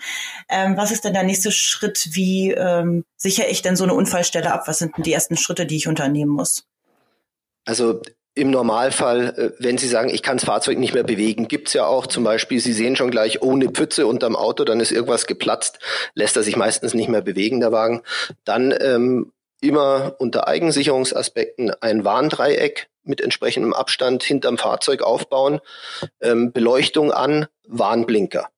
Ähm, 0.47 0.77
was 0.77 0.91
ist 0.91 1.03
denn 1.03 1.13
der 1.13 1.23
nächste 1.23 1.51
Schritt? 1.51 2.07
Wie 2.11 2.51
ähm, 2.51 3.03
sichere 3.17 3.47
ich 3.47 3.61
denn 3.61 3.75
so 3.75 3.83
eine 3.83 3.93
Unfallstelle 3.93 4.53
ab? 4.53 4.63
Was 4.67 4.77
sind 4.77 4.95
denn 4.95 5.03
die 5.03 5.13
ersten 5.13 5.35
Schritte, 5.35 5.65
die 5.65 5.75
ich 5.75 5.89
unternehmen 5.89 6.31
muss? 6.31 6.65
Also 7.65 8.01
im 8.35 8.51
Normalfall, 8.51 9.33
äh, 9.37 9.63
wenn 9.63 9.77
Sie 9.77 9.87
sagen, 9.87 10.09
ich 10.09 10.21
kann 10.21 10.37
das 10.37 10.45
Fahrzeug 10.45 10.77
nicht 10.77 10.93
mehr 10.93 11.03
bewegen, 11.03 11.47
gibt's 11.47 11.73
ja 11.73 11.85
auch 11.85 12.05
zum 12.05 12.23
Beispiel, 12.23 12.59
Sie 12.59 12.73
sehen 12.73 12.95
schon 12.95 13.09
gleich 13.09 13.41
ohne 13.41 13.69
Pfütze 13.69 14.05
unterm 14.05 14.35
Auto, 14.35 14.65
dann 14.65 14.81
ist 14.81 14.91
irgendwas 14.91 15.25
geplatzt, 15.25 15.79
lässt 16.13 16.35
er 16.35 16.43
sich 16.43 16.57
meistens 16.57 16.93
nicht 16.93 17.09
mehr 17.09 17.21
bewegen, 17.21 17.61
der 17.61 17.71
Wagen. 17.71 18.01
Dann 18.43 18.75
ähm, 18.79 19.31
immer 19.61 20.15
unter 20.19 20.47
Eigensicherungsaspekten 20.47 21.71
ein 21.81 22.03
Warndreieck 22.03 22.89
mit 23.03 23.21
entsprechendem 23.21 23.73
Abstand 23.73 24.23
hinterm 24.23 24.57
Fahrzeug 24.57 25.01
aufbauen, 25.01 25.61
ähm, 26.21 26.51
Beleuchtung 26.51 27.11
an, 27.11 27.47
Warnblinker. 27.67 28.49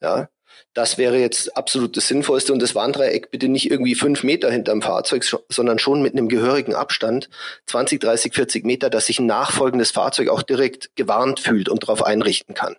Ja, 0.00 0.28
das 0.74 0.98
wäre 0.98 1.18
jetzt 1.18 1.56
absolut 1.56 1.96
das 1.96 2.08
Sinnvollste 2.08 2.52
und 2.52 2.60
das 2.60 2.74
Warndreieck 2.74 3.30
bitte 3.30 3.48
nicht 3.48 3.70
irgendwie 3.70 3.94
fünf 3.94 4.22
Meter 4.22 4.50
hinterm 4.50 4.82
Fahrzeug, 4.82 5.24
sondern 5.48 5.78
schon 5.78 6.02
mit 6.02 6.12
einem 6.12 6.28
gehörigen 6.28 6.74
Abstand, 6.74 7.28
20, 7.66 8.00
30, 8.00 8.34
40 8.34 8.64
Meter, 8.64 8.90
dass 8.90 9.06
sich 9.06 9.18
ein 9.18 9.26
nachfolgendes 9.26 9.90
Fahrzeug 9.90 10.28
auch 10.28 10.42
direkt 10.42 10.94
gewarnt 10.96 11.40
fühlt 11.40 11.68
und 11.68 11.82
darauf 11.82 12.04
einrichten 12.04 12.54
kann. 12.54 12.76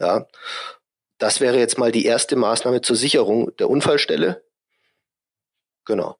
Ja, 0.00 0.26
das 1.18 1.40
wäre 1.40 1.58
jetzt 1.58 1.78
mal 1.78 1.92
die 1.92 2.04
erste 2.04 2.36
Maßnahme 2.36 2.80
zur 2.80 2.96
Sicherung 2.96 3.54
der 3.56 3.70
Unfallstelle. 3.70 4.44
Genau. 5.84 6.16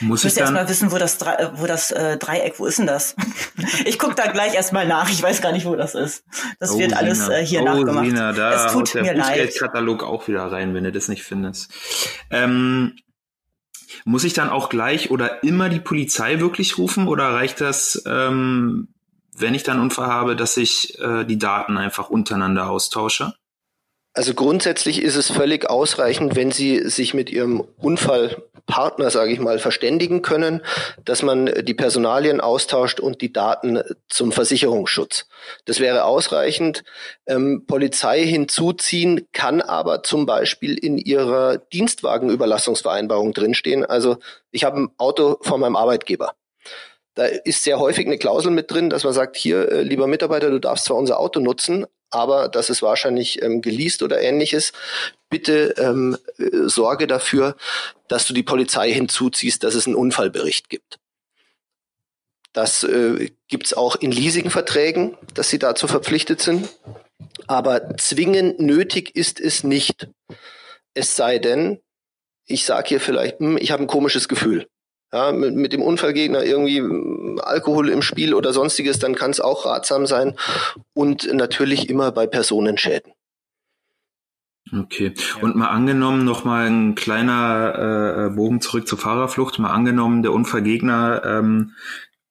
Muss 0.00 0.24
ich, 0.24 0.32
ich 0.32 0.38
erst 0.38 0.52
mal 0.52 0.68
wissen, 0.68 0.92
wo 0.92 0.98
das, 0.98 1.18
wo 1.54 1.66
das 1.66 1.90
äh, 1.90 2.16
Dreieck, 2.16 2.58
wo 2.58 2.66
ist 2.66 2.78
denn 2.78 2.86
das? 2.86 3.16
ich 3.84 3.98
gucke 3.98 4.14
da 4.14 4.26
gleich 4.30 4.54
erstmal 4.54 4.86
nach. 4.86 5.10
Ich 5.10 5.22
weiß 5.22 5.40
gar 5.40 5.52
nicht, 5.52 5.66
wo 5.66 5.76
das 5.76 5.94
ist. 5.94 6.24
Das 6.60 6.72
oh, 6.72 6.78
wird 6.78 6.90
Sina. 6.90 7.00
alles 7.00 7.28
äh, 7.28 7.44
hier 7.44 7.62
oh, 7.62 7.64
nachgemacht. 7.64 8.06
Sina, 8.06 8.32
da 8.32 8.66
es 8.66 8.72
tut 8.72 8.94
der 8.94 9.14
Bußgeldkatalog 9.14 10.02
auch 10.04 10.28
wieder 10.28 10.50
rein, 10.50 10.74
wenn 10.74 10.84
du 10.84 10.92
das 10.92 11.08
nicht 11.08 11.22
findest. 11.22 11.72
Ähm, 12.30 12.96
muss 14.04 14.24
ich 14.24 14.32
dann 14.32 14.50
auch 14.50 14.68
gleich 14.68 15.10
oder 15.10 15.42
immer 15.42 15.68
die 15.68 15.80
Polizei 15.80 16.40
wirklich 16.40 16.78
rufen 16.78 17.08
oder 17.08 17.32
reicht 17.32 17.60
das, 17.60 18.02
ähm, 18.06 18.88
wenn 19.36 19.54
ich 19.54 19.62
dann 19.62 19.76
einen 19.76 19.84
Unfall 19.84 20.08
habe, 20.08 20.36
dass 20.36 20.56
ich 20.56 20.98
äh, 21.00 21.24
die 21.24 21.38
Daten 21.38 21.76
einfach 21.76 22.10
untereinander 22.10 22.70
austausche? 22.70 23.34
Also 24.14 24.34
grundsätzlich 24.34 25.02
ist 25.02 25.16
es 25.16 25.30
völlig 25.30 25.68
ausreichend, 25.68 26.34
wenn 26.34 26.50
Sie 26.50 26.88
sich 26.88 27.14
mit 27.14 27.30
Ihrem 27.30 27.60
Unfallpartner, 27.76 29.10
sage 29.10 29.32
ich 29.32 29.38
mal, 29.38 29.58
verständigen 29.58 30.22
können, 30.22 30.62
dass 31.04 31.22
man 31.22 31.46
die 31.62 31.74
Personalien 31.74 32.40
austauscht 32.40 33.00
und 33.00 33.20
die 33.20 33.32
Daten 33.32 33.80
zum 34.08 34.32
Versicherungsschutz. 34.32 35.26
Das 35.66 35.78
wäre 35.78 36.04
ausreichend. 36.04 36.82
Ähm, 37.26 37.64
Polizei 37.66 38.24
hinzuziehen 38.24 39.28
kann 39.32 39.60
aber 39.60 40.02
zum 40.02 40.26
Beispiel 40.26 40.76
in 40.76 40.98
Ihrer 40.98 41.58
Dienstwagenüberlassungsvereinbarung 41.58 43.34
drinstehen. 43.34 43.84
Also 43.84 44.16
ich 44.50 44.64
habe 44.64 44.80
ein 44.80 44.90
Auto 44.96 45.36
von 45.42 45.60
meinem 45.60 45.76
Arbeitgeber. 45.76 46.34
Da 47.14 47.24
ist 47.24 47.64
sehr 47.64 47.78
häufig 47.78 48.06
eine 48.06 48.16
Klausel 48.16 48.52
mit 48.52 48.70
drin, 48.70 48.90
dass 48.90 49.04
man 49.04 49.12
sagt, 49.12 49.36
hier, 49.36 49.70
äh, 49.70 49.82
lieber 49.82 50.06
Mitarbeiter, 50.06 50.50
du 50.50 50.60
darfst 50.60 50.84
zwar 50.84 50.96
unser 50.96 51.18
Auto 51.18 51.40
nutzen, 51.40 51.84
aber 52.10 52.48
das 52.48 52.70
ist 52.70 52.82
wahrscheinlich 52.82 53.42
ähm, 53.42 53.60
geleast 53.60 54.02
oder 54.02 54.20
ähnliches. 54.20 54.72
Bitte 55.30 55.74
ähm, 55.78 56.16
äh, 56.38 56.68
sorge 56.68 57.06
dafür, 57.06 57.56
dass 58.08 58.26
du 58.26 58.34
die 58.34 58.42
Polizei 58.42 58.92
hinzuziehst, 58.92 59.62
dass 59.62 59.74
es 59.74 59.86
einen 59.86 59.96
Unfallbericht 59.96 60.68
gibt. 60.68 60.98
Das 62.52 62.82
äh, 62.82 63.30
gibt 63.48 63.76
auch 63.76 63.96
in 63.96 64.10
Leasingverträgen, 64.10 65.16
dass 65.34 65.50
sie 65.50 65.58
dazu 65.58 65.86
verpflichtet 65.86 66.40
sind. 66.40 66.68
Aber 67.46 67.96
zwingend 67.96 68.58
nötig 68.60 69.14
ist 69.14 69.38
es 69.40 69.64
nicht. 69.64 70.08
Es 70.94 71.14
sei 71.14 71.38
denn, 71.38 71.80
ich 72.46 72.64
sage 72.64 72.88
hier 72.88 73.00
vielleicht, 73.00 73.38
hm, 73.40 73.58
ich 73.58 73.70
habe 73.70 73.82
ein 73.82 73.88
komisches 73.88 74.28
Gefühl 74.28 74.66
ja, 75.12 75.32
mit, 75.32 75.54
mit 75.54 75.72
dem 75.72 75.82
Unfallgegner 75.82 76.44
irgendwie 76.44 76.80
hm, 76.80 77.40
Alkohol 77.42 77.88
im 77.88 78.02
Spiel 78.02 78.34
oder 78.34 78.52
sonstiges, 78.52 78.98
dann 78.98 79.14
kann 79.14 79.30
es 79.30 79.40
auch 79.40 79.66
ratsam 79.66 80.06
sein. 80.06 80.34
Und 80.94 81.32
natürlich 81.32 81.88
immer 81.88 82.12
bei 82.12 82.26
Personenschäden. 82.26 83.12
Okay. 84.76 85.14
Und 85.40 85.56
mal 85.56 85.68
angenommen, 85.68 86.24
noch 86.24 86.44
mal 86.44 86.66
ein 86.66 86.94
kleiner 86.94 88.28
äh, 88.28 88.34
Bogen 88.34 88.60
zurück 88.60 88.86
zur 88.86 88.98
Fahrerflucht. 88.98 89.58
Mal 89.58 89.70
angenommen, 89.70 90.22
der 90.22 90.32
Unfallgegner 90.32 91.22
ähm, 91.24 91.72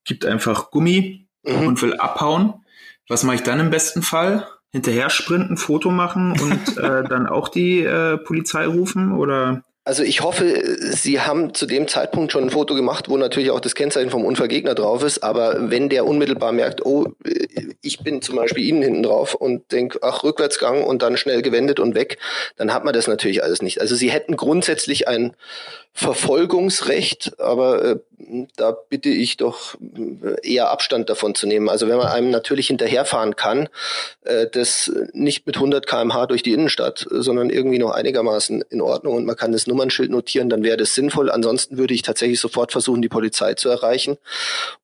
gibt 0.04 0.26
einfach 0.26 0.70
Gummi 0.70 1.28
mhm. 1.44 1.68
und 1.68 1.82
will 1.82 1.96
abhauen. 1.96 2.66
Was 3.10 3.24
mache 3.24 3.38
ich 3.38 3.44
dann 3.44 3.60
im 3.60 3.70
besten 3.70 4.02
Fall? 4.02 4.48
Hinterher 4.72 5.10
sprinten, 5.10 5.58
Foto 5.58 5.90
machen 5.90 6.34
und 6.40 6.78
äh, 6.78 7.04
dann 7.08 7.26
auch 7.26 7.50
die 7.50 7.80
äh, 7.80 8.18
Polizei 8.18 8.68
rufen 8.68 9.14
oder? 9.14 9.64
Also 9.88 10.04
ich 10.04 10.22
hoffe, 10.22 10.76
Sie 10.92 11.22
haben 11.22 11.54
zu 11.54 11.66
dem 11.66 11.88
Zeitpunkt 11.88 12.34
schon 12.34 12.44
ein 12.44 12.50
Foto 12.50 12.76
gemacht, 12.76 13.08
wo 13.08 13.16
natürlich 13.16 13.52
auch 13.52 13.62
das 13.62 13.74
Kennzeichen 13.74 14.10
vom 14.10 14.26
Unfallgegner 14.26 14.76
drauf 14.76 15.02
ist. 15.02 15.24
Aber 15.24 15.72
wenn 15.72 15.88
der 15.88 16.06
unmittelbar 16.06 16.52
merkt, 16.52 16.86
oh, 16.86 17.14
ich 17.82 18.00
bin 18.00 18.22
zum 18.22 18.36
Beispiel 18.36 18.66
Ihnen 18.66 18.82
hinten 18.82 19.04
drauf 19.04 19.34
und 19.34 19.72
denke, 19.72 20.00
ach, 20.02 20.26
Rückwärtsgang 20.26 20.84
und 20.84 21.04
dann 21.04 21.16
schnell 21.16 21.42
gewendet 21.42 21.80
und 21.80 21.96
weg, 21.96 22.18
dann 22.58 22.74
hat 22.74 22.84
man 22.84 22.94
das 22.94 23.08
natürlich 23.08 23.46
alles 23.46 23.62
nicht. 23.62 23.80
Also 23.80 23.96
Sie 23.96 24.12
hätten 24.12 24.36
grundsätzlich 24.36 25.08
ein 25.08 25.38
Verfolgungsrecht, 25.94 27.40
aber 27.40 27.86
äh, 27.86 27.96
da 28.56 28.72
bitte 28.72 29.10
ich 29.10 29.38
doch 29.38 29.76
äh, 29.76 30.36
eher 30.42 30.70
Abstand 30.70 31.10
davon 31.10 31.36
zu 31.36 31.46
nehmen. 31.46 31.70
Also 31.70 31.88
wenn 31.88 31.98
man 31.98 32.08
einem 32.08 32.32
natürlich 32.32 32.68
hinterherfahren 32.68 33.36
kann, 33.36 33.70
äh, 34.26 34.48
das 34.52 34.92
nicht 35.14 35.46
mit 35.46 35.56
100 35.56 35.86
kmh 35.86 36.26
durch 36.26 36.42
die 36.42 36.54
Innenstadt, 36.54 37.06
sondern 37.10 37.50
irgendwie 37.50 37.80
noch 37.80 37.92
einigermaßen 37.92 38.64
in 38.70 38.82
Ordnung 38.82 39.16
und 39.16 39.26
man 39.26 39.36
kann 39.36 39.52
das 39.52 39.68
Nummernschild 39.68 40.10
notieren, 40.10 40.50
dann 40.50 40.64
wäre 40.64 40.78
das 40.78 40.96
sinnvoll. 40.96 41.30
Ansonsten 41.30 41.78
würde 41.78 41.94
ich 41.94 42.02
tatsächlich 42.02 42.40
sofort 42.40 42.72
versuchen, 42.72 43.02
die 43.02 43.10
Polizei 43.10 43.54
zu 43.54 43.70
erreichen 43.70 44.18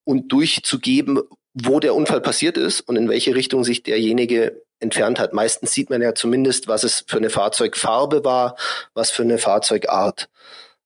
und 0.03 0.31
durchzugeben, 0.31 1.21
wo 1.53 1.79
der 1.79 1.95
Unfall 1.95 2.21
passiert 2.21 2.57
ist 2.57 2.81
und 2.81 2.95
in 2.95 3.09
welche 3.09 3.35
Richtung 3.35 3.63
sich 3.63 3.83
derjenige 3.83 4.61
entfernt 4.79 5.19
hat. 5.19 5.33
Meistens 5.33 5.71
sieht 5.71 5.89
man 5.89 6.01
ja 6.01 6.13
zumindest, 6.13 6.67
was 6.67 6.83
es 6.83 7.03
für 7.07 7.17
eine 7.17 7.29
Fahrzeugfarbe 7.29 8.23
war, 8.23 8.55
was 8.93 9.11
für 9.11 9.23
eine 9.23 9.37
Fahrzeugart. 9.37 10.29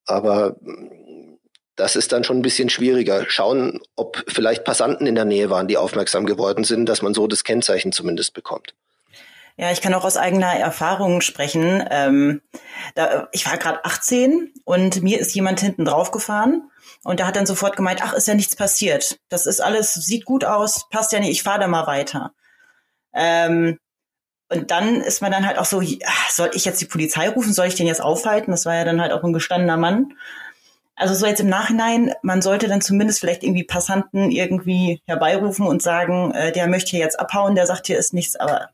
Aber 0.06 0.56
mm, 0.62 1.07
das 1.78 1.96
ist 1.96 2.12
dann 2.12 2.24
schon 2.24 2.40
ein 2.40 2.42
bisschen 2.42 2.70
schwieriger. 2.70 3.26
Schauen, 3.30 3.80
ob 3.96 4.24
vielleicht 4.28 4.66
Passanten 4.66 5.08
in 5.08 5.16
der 5.16 5.26
Nähe 5.26 5.50
waren, 5.50 5.68
die 5.68 5.78
aufmerksam 5.78 6.26
geworden 6.26 6.66
sind, 6.66 6.88
dass 6.88 7.02
man 7.02 7.14
so 7.14 7.28
das 7.28 7.44
Kennzeichen 7.44 7.92
zumindest 7.94 8.34
bekommt. 8.34 8.74
Ja, 9.56 9.72
ich 9.72 9.82
kann 9.82 9.94
auch 9.94 10.04
aus 10.04 10.18
eigener 10.18 10.54
Erfahrung 10.54 11.22
sprechen. 11.22 11.84
Ähm, 11.90 12.42
da, 12.96 13.28
ich 13.32 13.46
war 13.48 13.58
gerade 13.58 13.86
18 13.86 14.54
und 14.66 15.02
mir 15.02 15.20
ist 15.20 15.34
jemand 15.34 15.60
hinten 15.60 15.86
drauf 15.86 16.12
gefahren 16.12 16.70
und 17.04 17.20
der 17.20 17.28
hat 17.28 17.36
dann 17.36 17.48
sofort 17.48 17.76
gemeint, 17.76 18.02
ach, 18.04 18.14
ist 18.14 18.28
ja 18.28 18.36
nichts 18.36 18.56
passiert. 18.56 19.20
Das 19.30 19.46
ist 19.46 19.60
alles, 19.60 19.94
sieht 19.94 20.26
gut 20.26 20.46
aus, 20.46 20.88
passt 20.90 21.12
ja 21.12 21.20
nicht, 21.20 21.32
ich 21.32 21.44
fahre 21.44 21.62
da 21.62 21.68
mal 21.68 21.88
weiter. 21.88 22.34
Ähm, 23.14 23.80
und 24.50 24.72
dann 24.72 25.02
ist 25.02 25.22
man 25.22 25.32
dann 25.32 25.46
halt 25.46 25.58
auch 25.58 25.66
so, 25.66 25.82
soll 26.30 26.52
ich 26.54 26.66
jetzt 26.66 26.80
die 26.80 26.86
Polizei 26.86 27.28
rufen? 27.28 27.52
Soll 27.52 27.68
ich 27.68 27.76
den 27.76 27.88
jetzt 27.88 28.02
aufhalten? 28.02 28.52
Das 28.52 28.66
war 28.66 28.76
ja 28.76 28.86
dann 28.86 29.02
halt 29.02 29.12
auch 29.12 29.24
ein 29.24 29.34
gestandener 29.34 29.76
Mann. 29.76 30.14
Also 30.98 31.14
so 31.14 31.28
jetzt 31.28 31.40
im 31.40 31.48
Nachhinein, 31.48 32.14
man 32.24 32.42
sollte 32.42 32.68
dann 32.68 32.82
zumindest 32.82 33.20
vielleicht 33.20 33.44
irgendwie 33.44 33.64
Passanten 33.64 34.32
irgendwie 34.32 35.00
herbeirufen 35.06 35.68
und 35.68 35.82
sagen, 35.82 36.32
äh, 36.32 36.52
der 36.52 36.68
möchte 36.68 36.92
hier 36.92 37.00
jetzt 37.00 37.20
abhauen, 37.20 37.54
der 37.54 37.68
sagt, 37.68 37.86
hier 37.86 38.00
ist 38.00 38.16
nichts. 38.16 38.36
Aber 38.36 38.70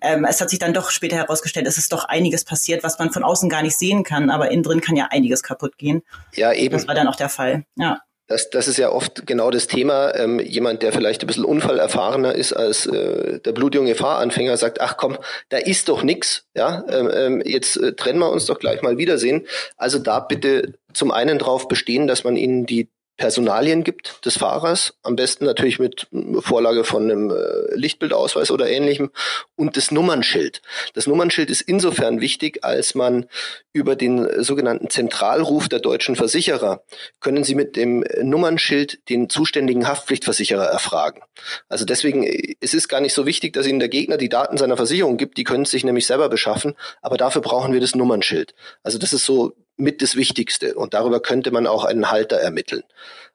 ähm, 0.00 0.24
es 0.24 0.40
hat 0.40 0.50
sich 0.50 0.60
dann 0.60 0.72
doch 0.72 0.90
später 0.90 1.16
herausgestellt, 1.16 1.66
es 1.66 1.76
ist 1.76 1.92
doch 1.92 2.04
einiges 2.04 2.44
passiert, 2.44 2.84
was 2.84 2.98
man 3.00 3.10
von 3.10 3.24
außen 3.24 3.48
gar 3.48 3.62
nicht 3.62 3.76
sehen 3.76 4.04
kann. 4.04 4.30
Aber 4.30 4.52
innen 4.52 4.62
drin 4.62 4.80
kann 4.80 4.94
ja 4.94 5.08
einiges 5.10 5.42
kaputt 5.42 5.76
gehen. 5.76 6.02
Ja, 6.32 6.52
eben. 6.52 6.72
Das 6.72 6.86
war 6.86 6.94
dann 6.94 7.08
auch 7.08 7.16
der 7.16 7.28
Fall, 7.28 7.64
ja. 7.76 8.00
Das, 8.26 8.48
das 8.48 8.68
ist 8.68 8.78
ja 8.78 8.90
oft 8.90 9.26
genau 9.26 9.50
das 9.50 9.66
Thema. 9.66 10.14
Ähm, 10.14 10.40
jemand, 10.40 10.82
der 10.82 10.92
vielleicht 10.92 11.22
ein 11.22 11.26
bisschen 11.26 11.44
unfallerfahrener 11.44 12.34
ist 12.34 12.54
als 12.54 12.86
äh, 12.86 13.40
der 13.40 13.52
blutjunge 13.52 13.94
Fahranfänger, 13.94 14.56
sagt, 14.56 14.80
ach 14.80 14.96
komm, 14.96 15.18
da 15.50 15.58
ist 15.58 15.88
doch 15.88 16.02
nix. 16.02 16.46
Ja, 16.54 16.84
ähm, 16.88 17.10
ähm, 17.12 17.42
jetzt 17.44 17.76
äh, 17.76 17.92
trennen 17.94 18.20
wir 18.20 18.30
uns 18.30 18.46
doch 18.46 18.58
gleich 18.58 18.80
mal 18.80 18.96
wiedersehen. 18.96 19.46
Also 19.76 19.98
da 19.98 20.20
bitte 20.20 20.74
zum 20.94 21.10
einen 21.10 21.38
drauf 21.38 21.68
bestehen, 21.68 22.06
dass 22.06 22.24
man 22.24 22.36
ihnen 22.36 22.64
die 22.64 22.88
Personalien 23.16 23.84
gibt 23.84 24.26
des 24.26 24.38
Fahrers, 24.38 24.94
am 25.02 25.14
besten 25.14 25.44
natürlich 25.44 25.78
mit 25.78 26.08
Vorlage 26.40 26.82
von 26.82 27.04
einem 27.04 27.30
äh, 27.30 27.74
Lichtbildausweis 27.74 28.50
oder 28.50 28.68
ähnlichem 28.68 29.10
und 29.54 29.76
das 29.76 29.92
Nummernschild. 29.92 30.62
Das 30.94 31.06
Nummernschild 31.06 31.48
ist 31.48 31.60
insofern 31.60 32.20
wichtig, 32.20 32.64
als 32.64 32.96
man 32.96 33.26
über 33.72 33.94
den 33.94 34.42
sogenannten 34.42 34.90
Zentralruf 34.90 35.68
der 35.68 35.78
deutschen 35.78 36.16
Versicherer 36.16 36.82
können 37.20 37.44
Sie 37.44 37.54
mit 37.54 37.76
dem 37.76 38.04
Nummernschild 38.22 39.08
den 39.08 39.30
zuständigen 39.30 39.86
Haftpflichtversicherer 39.86 40.64
erfragen. 40.64 41.22
Also 41.68 41.84
deswegen, 41.84 42.24
es 42.60 42.74
ist 42.74 42.88
gar 42.88 43.00
nicht 43.00 43.14
so 43.14 43.26
wichtig, 43.26 43.52
dass 43.52 43.66
Ihnen 43.66 43.78
der 43.78 43.88
Gegner 43.88 44.16
die 44.16 44.28
Daten 44.28 44.56
seiner 44.56 44.76
Versicherung 44.76 45.18
gibt, 45.18 45.38
die 45.38 45.44
können 45.44 45.66
sich 45.66 45.84
nämlich 45.84 46.06
selber 46.06 46.28
beschaffen, 46.28 46.74
aber 47.00 47.16
dafür 47.16 47.42
brauchen 47.42 47.72
wir 47.72 47.80
das 47.80 47.94
Nummernschild. 47.94 48.54
Also 48.82 48.98
das 48.98 49.12
ist 49.12 49.24
so 49.24 49.54
mit 49.76 50.02
das 50.02 50.16
Wichtigste. 50.16 50.74
Und 50.74 50.94
darüber 50.94 51.20
könnte 51.20 51.50
man 51.50 51.66
auch 51.66 51.84
einen 51.84 52.10
Halter 52.10 52.36
ermitteln. 52.36 52.82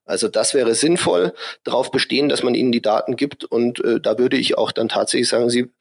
Also 0.06 0.28
das 0.28 0.54
wäre 0.54 0.74
sinnvoll, 0.74 1.34
darauf 1.64 1.92
bestehen, 1.92 2.30
dass 2.30 2.42
man 2.42 2.56
ihnen 2.56 2.72
die 2.72 2.82
Daten 2.82 3.16
gibt. 3.16 3.44
Und 3.44 3.84
äh, 3.84 4.00
da 4.00 4.18
würde 4.18 4.38
ich 4.38 4.58
auch 4.58 4.72
dann 4.72 4.90
tatsächlich 4.90 5.30
sagen, 5.30 5.50
Sie, 5.50 5.72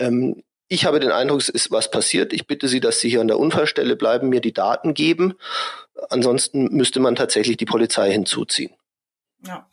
ähm, 0.00 0.42
ich 0.68 0.84
habe 0.84 1.00
den 1.00 1.12
Eindruck, 1.12 1.40
es 1.40 1.48
ist 1.48 1.70
was 1.70 1.90
passiert. 1.90 2.32
Ich 2.32 2.46
bitte 2.46 2.68
Sie, 2.68 2.80
dass 2.80 3.00
Sie 3.00 3.08
hier 3.08 3.20
an 3.20 3.28
der 3.28 3.38
Unfallstelle 3.38 3.96
bleiben, 3.96 4.28
mir 4.28 4.40
die 4.40 4.52
Daten 4.52 4.94
geben. 4.94 5.34
Ansonsten 6.10 6.74
müsste 6.74 7.00
man 7.00 7.14
tatsächlich 7.14 7.56
die 7.56 7.66
Polizei 7.66 8.10
hinzuziehen. 8.10 8.72
Ja. 9.46 9.68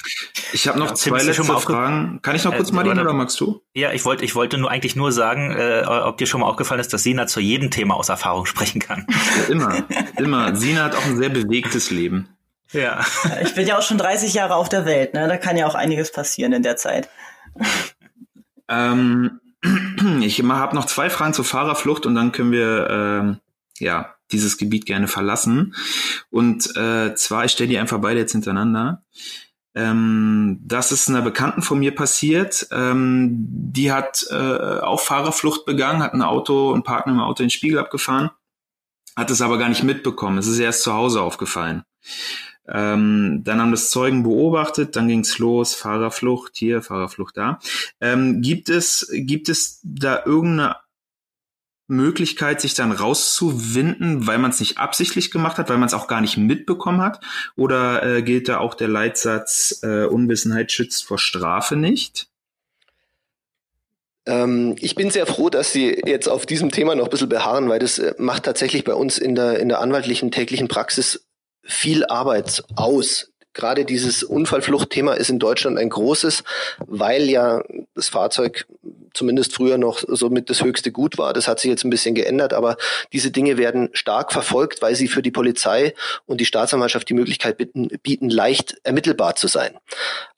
Ich 0.53 0.67
habe 0.67 0.77
noch 0.77 0.89
ja, 0.89 0.95
zwei 0.95 1.23
letzte 1.23 1.43
Fragen. 1.43 2.21
Kann 2.21 2.35
ich 2.35 2.43
noch 2.43 2.55
kurz, 2.55 2.69
äh, 2.69 2.73
Martin, 2.73 2.99
oder 2.99 3.13
magst 3.13 3.39
du? 3.39 3.63
Ja, 3.73 3.91
ich 3.93 4.05
wollte, 4.05 4.23
ich 4.23 4.35
wollte 4.35 4.57
nur 4.57 4.69
eigentlich 4.69 4.95
nur 4.95 5.11
sagen, 5.11 5.51
äh, 5.57 5.83
ob 5.87 6.17
dir 6.17 6.27
schon 6.27 6.41
mal 6.41 6.47
aufgefallen 6.47 6.79
ist, 6.79 6.93
dass 6.93 7.03
Sina 7.03 7.25
zu 7.25 7.39
jedem 7.39 7.71
Thema 7.71 7.95
aus 7.95 8.09
Erfahrung 8.09 8.45
sprechen 8.45 8.79
kann. 8.79 9.07
immer, 9.49 9.83
immer. 10.17 10.55
Sina 10.55 10.83
hat 10.83 10.95
auch 10.95 11.05
ein 11.05 11.17
sehr 11.17 11.29
bewegtes 11.29 11.89
Leben. 11.89 12.29
Ja. 12.71 13.05
Ich 13.41 13.55
bin 13.55 13.67
ja 13.67 13.77
auch 13.77 13.81
schon 13.81 13.97
30 13.97 14.33
Jahre 14.33 14.55
auf 14.55 14.69
der 14.69 14.85
Welt, 14.85 15.13
ne? 15.13 15.27
Da 15.27 15.37
kann 15.37 15.57
ja 15.57 15.65
auch 15.65 15.75
einiges 15.75 16.11
passieren 16.11 16.53
in 16.53 16.63
der 16.63 16.77
Zeit. 16.77 17.09
Ähm, 18.67 19.39
ich 20.21 20.41
habe 20.41 20.75
noch 20.75 20.85
zwei 20.85 21.09
Fragen 21.09 21.33
zur 21.33 21.45
Fahrerflucht 21.45 22.05
und 22.05 22.15
dann 22.15 22.31
können 22.31 22.51
wir 22.51 22.87
ähm, 22.89 23.39
ja 23.79 24.15
dieses 24.31 24.57
Gebiet 24.57 24.85
gerne 24.85 25.07
verlassen. 25.07 25.75
Und 26.29 26.75
äh, 26.75 27.15
zwar, 27.15 27.45
ich 27.45 27.51
stelle 27.51 27.69
die 27.69 27.77
einfach 27.77 27.99
beide 27.99 28.19
jetzt 28.19 28.31
hintereinander. 28.31 29.03
Ähm, 29.75 30.61
das 30.63 30.93
ist 30.93 31.09
einer 31.09 31.21
Bekannten 31.21 31.61
von 31.61 31.79
mir 31.79 31.93
passiert. 31.93 32.67
Ähm, 32.71 33.35
die 33.35 33.91
hat 33.91 34.25
äh, 34.31 34.79
auch 34.79 35.01
Fahrerflucht 35.01 35.65
begangen, 35.65 36.01
hat 36.01 36.13
ein 36.13 36.21
Auto, 36.21 36.73
ein 36.73 36.83
Partner 36.83 37.13
im 37.13 37.19
Auto 37.19 37.43
in 37.43 37.47
den 37.47 37.51
Spiegel 37.51 37.79
abgefahren, 37.79 38.31
hat 39.17 39.29
es 39.31 39.41
aber 39.41 39.57
gar 39.57 39.69
nicht 39.69 39.83
mitbekommen. 39.83 40.37
Es 40.37 40.47
ist 40.47 40.59
erst 40.59 40.83
zu 40.83 40.93
Hause 40.93 41.21
aufgefallen. 41.21 41.83
Ähm, 42.67 43.41
dann 43.43 43.61
haben 43.61 43.71
das 43.71 43.91
Zeugen 43.91 44.23
beobachtet, 44.23 44.95
dann 44.95 45.07
ging's 45.07 45.37
los, 45.37 45.75
Fahrerflucht 45.75 46.53
hier, 46.55 46.81
Fahrerflucht 46.81 47.37
da. 47.37 47.59
Ähm, 47.99 48.41
gibt 48.41 48.69
es 48.69 49.07
gibt 49.11 49.49
es 49.49 49.81
da 49.83 50.23
irgendeine 50.25 50.77
Möglichkeit, 51.87 52.61
sich 52.61 52.73
dann 52.73 52.91
rauszuwinden, 52.91 54.25
weil 54.25 54.37
man 54.37 54.51
es 54.51 54.59
nicht 54.59 54.77
absichtlich 54.77 55.31
gemacht 55.31 55.57
hat, 55.57 55.69
weil 55.69 55.77
man 55.77 55.87
es 55.87 55.93
auch 55.93 56.07
gar 56.07 56.21
nicht 56.21 56.37
mitbekommen 56.37 57.01
hat? 57.01 57.19
Oder 57.55 58.03
äh, 58.03 58.21
gilt 58.23 58.49
da 58.49 58.57
auch 58.59 58.73
der 58.73 58.87
Leitsatz 58.87 59.81
äh, 59.83 60.05
Unwissenheit 60.05 60.71
schützt 60.71 61.05
vor 61.05 61.19
Strafe 61.19 61.75
nicht? 61.75 62.27
Ähm, 64.25 64.75
ich 64.79 64.95
bin 64.95 65.11
sehr 65.11 65.27
froh, 65.27 65.49
dass 65.49 65.71
Sie 65.71 66.01
jetzt 66.05 66.27
auf 66.27 66.45
diesem 66.45 66.71
Thema 66.71 66.95
noch 66.95 67.05
ein 67.05 67.11
bisschen 67.11 67.29
beharren, 67.29 67.69
weil 67.69 67.79
das 67.79 67.99
äh, 67.99 68.13
macht 68.17 68.43
tatsächlich 68.43 68.83
bei 68.83 68.93
uns 68.93 69.17
in 69.17 69.35
der, 69.35 69.59
in 69.59 69.69
der 69.69 69.81
anwaltlichen 69.81 70.31
täglichen 70.31 70.67
Praxis 70.67 71.25
viel 71.63 72.05
Arbeit 72.05 72.63
aus. 72.75 73.31
Gerade 73.53 73.85
dieses 73.85 74.23
Unfallfluchtthema 74.23 75.13
ist 75.13 75.29
in 75.29 75.39
Deutschland 75.39 75.77
ein 75.77 75.89
großes, 75.89 76.43
weil 76.79 77.29
ja 77.29 77.63
das 77.93 78.09
Fahrzeug 78.09 78.65
zumindest 79.15 79.53
früher 79.53 79.77
noch 79.77 80.03
so 80.07 80.29
mit 80.29 80.49
das 80.49 80.63
höchste 80.63 80.91
Gut 80.91 81.17
war. 81.17 81.33
Das 81.33 81.47
hat 81.47 81.59
sich 81.59 81.69
jetzt 81.69 81.83
ein 81.83 81.89
bisschen 81.89 82.15
geändert, 82.15 82.53
aber 82.53 82.77
diese 83.13 83.31
Dinge 83.31 83.57
werden 83.57 83.89
stark 83.93 84.31
verfolgt, 84.31 84.81
weil 84.81 84.95
sie 84.95 85.07
für 85.07 85.21
die 85.21 85.31
Polizei 85.31 85.93
und 86.25 86.41
die 86.41 86.45
Staatsanwaltschaft 86.45 87.09
die 87.09 87.13
Möglichkeit 87.13 87.57
bieten, 87.57 87.89
bieten 88.03 88.29
leicht 88.29 88.77
ermittelbar 88.83 89.35
zu 89.35 89.47
sein. 89.47 89.77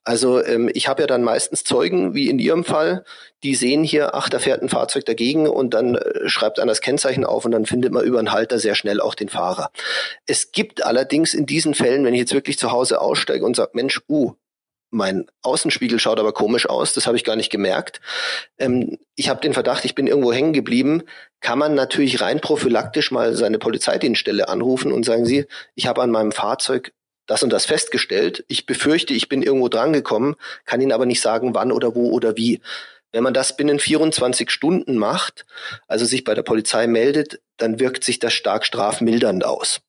Also 0.08 0.42
ähm, 0.42 0.70
ich 0.74 0.88
habe 0.88 1.02
ja 1.02 1.08
dann 1.08 1.22
meistens 1.22 1.66
Zeugen, 1.66 2.13
wie 2.13 2.30
in 2.30 2.40
Ihrem 2.40 2.63
Fall, 2.63 3.04
die 3.44 3.56
sehen 3.56 3.84
hier, 3.84 4.16
ach, 4.16 4.30
da 4.30 4.40
fährt 4.40 4.62
ein 4.62 4.70
Fahrzeug 4.70 5.04
dagegen 5.06 5.50
und 5.50 5.74
dann 5.74 5.96
äh, 5.96 6.30
schreibt 6.30 6.60
einer 6.60 6.72
das 6.72 6.80
Kennzeichen 6.80 7.26
auf 7.26 7.44
und 7.44 7.52
dann 7.52 7.66
findet 7.66 7.92
man 7.92 8.06
über 8.06 8.18
einen 8.18 8.32
Halter 8.32 8.58
sehr 8.58 8.74
schnell 8.74 9.02
auch 9.02 9.16
den 9.16 9.28
Fahrer. 9.28 9.70
Es 10.26 10.54
gibt 10.54 10.86
allerdings 10.86 11.34
in 11.34 11.46
diesen 11.46 11.74
Fällen, 11.74 12.06
wenn 12.06 12.13
ich 12.13 12.22
jetzt 12.22 12.34
wirklich 12.34 12.58
zu 12.58 12.72
Hause 12.72 13.02
aussteige 13.02 13.46
und 13.46 13.58
sage, 13.58 13.72
Mensch, 13.74 14.00
uh, 14.08 14.32
mein 14.89 15.26
Außenspiegel 15.41 16.00
schaut 16.00 16.19
aber 16.19 16.34
komisch 16.34 16.67
aus, 16.67 16.93
das 16.93 17.08
habe 17.08 17.17
ich 17.17 17.23
gar 17.23 17.36
nicht 17.36 17.50
gemerkt. 17.50 18.00
Ähm, 18.58 18.97
ich 19.15 19.30
habe 19.30 19.41
den 19.41 19.54
Verdacht, 19.54 19.86
ich 19.86 19.95
bin 19.95 20.08
irgendwo 20.08 20.32
hängen 20.32 20.54
geblieben. 20.54 21.04
Kann 21.41 21.60
man 21.60 21.76
natürlich 21.76 22.21
rein 22.21 22.39
prophylaktisch 22.39 23.12
mal 23.12 23.36
seine 23.36 23.60
Polizeidienststelle 23.60 24.47
anrufen 24.47 24.91
und 24.91 25.04
sagen 25.04 25.26
Sie, 25.26 25.45
ich 25.76 25.88
habe 25.88 26.02
an 26.02 26.12
meinem 26.12 26.32
Fahrzeug 26.32 26.93
das 27.26 27.43
und 27.43 27.52
das 27.52 27.65
festgestellt. 27.65 28.45
Ich 28.47 28.65
befürchte, 28.65 29.13
ich 29.13 29.28
bin 29.28 29.43
irgendwo 29.43 29.67
drangekommen, 29.67 30.36
kann 30.65 30.82
Ihnen 30.82 30.93
aber 30.93 31.06
nicht 31.06 31.21
sagen, 31.21 31.54
wann 31.54 31.71
oder 31.71 31.93
wo 31.93 32.12
oder 32.12 32.38
wie. 32.38 32.62
Wenn 33.12 33.23
man 33.23 33.34
das 33.34 33.58
binnen 33.58 33.80
24 33.80 34.50
Stunden 34.50 34.97
macht, 34.97 35.45
also 35.88 36.06
sich 36.06 36.23
bei 36.23 36.34
der 36.34 36.43
Polizei 36.43 36.88
meldet, 36.88 37.41
dann 37.58 37.80
wirkt 37.80 38.04
sich 38.04 38.19
das 38.19 38.34
stark 38.34 38.65
strafmildernd 38.65 39.45
aus. 39.45 39.82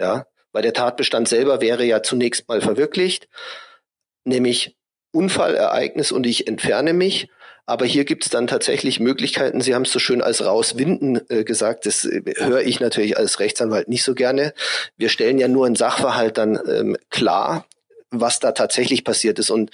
Ja, 0.00 0.26
weil 0.52 0.62
der 0.62 0.72
Tatbestand 0.72 1.28
selber 1.28 1.60
wäre 1.60 1.84
ja 1.84 2.02
zunächst 2.02 2.48
mal 2.48 2.60
verwirklicht 2.60 3.28
nämlich 4.26 4.76
Unfallereignis 5.12 6.12
und 6.12 6.26
ich 6.26 6.46
entferne 6.46 6.92
mich. 6.92 7.28
Aber 7.68 7.84
hier 7.84 8.04
gibt 8.04 8.24
es 8.24 8.30
dann 8.30 8.46
tatsächlich 8.46 9.00
Möglichkeiten. 9.00 9.60
Sie 9.60 9.74
haben 9.74 9.82
es 9.82 9.92
so 9.92 9.98
schön 9.98 10.22
als 10.22 10.44
rauswinden 10.44 11.20
äh, 11.28 11.42
gesagt. 11.42 11.86
Das 11.86 12.04
äh, 12.04 12.22
höre 12.38 12.60
ich 12.60 12.78
natürlich 12.78 13.18
als 13.18 13.40
Rechtsanwalt 13.40 13.88
nicht 13.88 14.04
so 14.04 14.14
gerne. 14.14 14.54
Wir 14.96 15.08
stellen 15.08 15.38
ja 15.38 15.48
nur 15.48 15.66
einen 15.66 15.74
Sachverhalt 15.74 16.38
dann 16.38 16.60
ähm, 16.68 16.96
klar, 17.10 17.66
was 18.10 18.38
da 18.38 18.52
tatsächlich 18.52 19.02
passiert 19.02 19.40
ist. 19.40 19.50
Und 19.50 19.70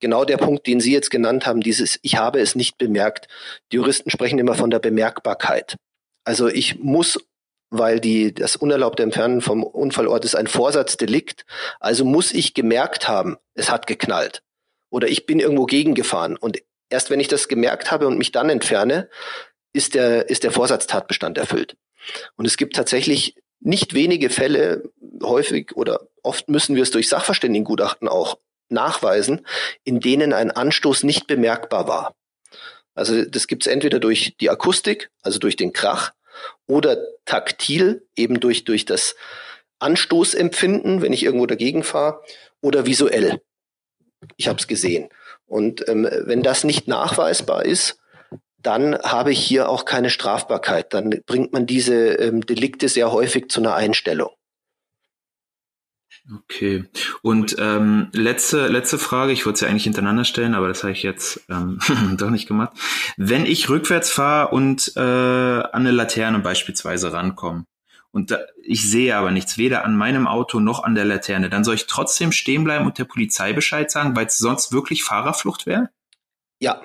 genau 0.00 0.24
der 0.24 0.38
Punkt, 0.38 0.66
den 0.66 0.80
Sie 0.80 0.92
jetzt 0.92 1.10
genannt 1.10 1.46
haben, 1.46 1.60
dieses 1.60 2.00
Ich 2.02 2.16
habe 2.16 2.40
es 2.40 2.56
nicht 2.56 2.78
bemerkt. 2.78 3.28
Die 3.70 3.76
Juristen 3.76 4.10
sprechen 4.10 4.40
immer 4.40 4.54
von 4.54 4.70
der 4.70 4.80
Bemerkbarkeit. 4.80 5.76
Also 6.24 6.48
ich 6.48 6.80
muss 6.80 7.20
weil 7.70 8.00
die, 8.00 8.32
das 8.32 8.56
unerlaubte 8.56 9.02
Entfernen 9.02 9.40
vom 9.40 9.62
Unfallort 9.62 10.24
ist 10.24 10.36
ein 10.36 10.46
Vorsatzdelikt. 10.46 11.44
Also 11.80 12.04
muss 12.04 12.32
ich 12.32 12.54
gemerkt 12.54 13.08
haben, 13.08 13.36
es 13.54 13.70
hat 13.70 13.86
geknallt. 13.86 14.42
Oder 14.90 15.08
ich 15.08 15.26
bin 15.26 15.40
irgendwo 15.40 15.66
gegengefahren. 15.66 16.36
Und 16.36 16.58
erst 16.90 17.10
wenn 17.10 17.20
ich 17.20 17.28
das 17.28 17.48
gemerkt 17.48 17.90
habe 17.90 18.06
und 18.06 18.18
mich 18.18 18.32
dann 18.32 18.50
entferne, 18.50 19.08
ist 19.72 19.94
der, 19.94 20.30
ist 20.30 20.44
der 20.44 20.52
Vorsatztatbestand 20.52 21.38
erfüllt. 21.38 21.76
Und 22.36 22.46
es 22.46 22.56
gibt 22.56 22.76
tatsächlich 22.76 23.36
nicht 23.60 23.94
wenige 23.94 24.30
Fälle, 24.30 24.84
häufig 25.22 25.76
oder 25.76 26.08
oft 26.22 26.48
müssen 26.48 26.76
wir 26.76 26.82
es 26.82 26.90
durch 26.90 27.08
Sachverständigengutachten 27.08 28.08
auch 28.08 28.38
nachweisen, 28.68 29.46
in 29.84 30.00
denen 30.00 30.32
ein 30.32 30.50
Anstoß 30.50 31.02
nicht 31.02 31.26
bemerkbar 31.26 31.88
war. 31.88 32.14
Also 32.94 33.24
das 33.24 33.46
gibt 33.46 33.66
es 33.66 33.72
entweder 33.72 33.98
durch 33.98 34.36
die 34.40 34.50
Akustik, 34.50 35.10
also 35.22 35.38
durch 35.38 35.56
den 35.56 35.72
Krach, 35.72 36.12
oder 36.66 36.98
taktil, 37.24 38.06
eben 38.16 38.40
durch, 38.40 38.64
durch 38.64 38.84
das 38.84 39.16
Anstoßempfinden, 39.78 41.02
wenn 41.02 41.12
ich 41.12 41.22
irgendwo 41.22 41.46
dagegen 41.46 41.82
fahre, 41.82 42.22
oder 42.60 42.86
visuell. 42.86 43.40
Ich 44.36 44.48
habe 44.48 44.58
es 44.58 44.66
gesehen. 44.66 45.08
Und 45.46 45.88
ähm, 45.88 46.08
wenn 46.10 46.42
das 46.42 46.64
nicht 46.64 46.88
nachweisbar 46.88 47.64
ist, 47.64 47.98
dann 48.58 48.98
habe 48.98 49.30
ich 49.30 49.38
hier 49.38 49.68
auch 49.68 49.84
keine 49.84 50.10
Strafbarkeit. 50.10 50.92
Dann 50.92 51.10
bringt 51.26 51.52
man 51.52 51.66
diese 51.66 52.14
ähm, 52.14 52.44
Delikte 52.44 52.88
sehr 52.88 53.12
häufig 53.12 53.48
zu 53.48 53.60
einer 53.60 53.74
Einstellung. 53.74 54.30
Okay. 56.34 56.84
Und 57.22 57.56
ähm, 57.58 58.08
letzte, 58.12 58.66
letzte 58.66 58.98
Frage, 58.98 59.32
ich 59.32 59.46
wollte 59.46 59.60
sie 59.60 59.66
eigentlich 59.66 59.84
hintereinander 59.84 60.24
stellen, 60.24 60.54
aber 60.54 60.66
das 60.68 60.82
habe 60.82 60.92
ich 60.92 61.02
jetzt 61.02 61.42
ähm, 61.48 61.78
doch 62.16 62.30
nicht 62.30 62.48
gemacht. 62.48 62.76
Wenn 63.16 63.46
ich 63.46 63.68
rückwärts 63.68 64.10
fahre 64.10 64.48
und 64.48 64.92
äh, 64.96 65.00
an 65.00 65.70
eine 65.72 65.92
Laterne 65.92 66.40
beispielsweise 66.40 67.12
rankomme 67.12 67.64
und 68.10 68.32
da, 68.32 68.40
ich 68.62 68.90
sehe 68.90 69.14
aber 69.14 69.30
nichts, 69.30 69.56
weder 69.56 69.84
an 69.84 69.96
meinem 69.96 70.26
Auto 70.26 70.58
noch 70.58 70.82
an 70.82 70.94
der 70.96 71.04
Laterne, 71.04 71.48
dann 71.48 71.64
soll 71.64 71.76
ich 71.76 71.86
trotzdem 71.86 72.32
stehen 72.32 72.64
bleiben 72.64 72.86
und 72.86 72.98
der 72.98 73.04
Polizei 73.04 73.52
Bescheid 73.52 73.90
sagen, 73.90 74.16
weil 74.16 74.26
es 74.26 74.38
sonst 74.38 74.72
wirklich 74.72 75.04
Fahrerflucht 75.04 75.66
wäre? 75.66 75.90
Ja, 76.58 76.80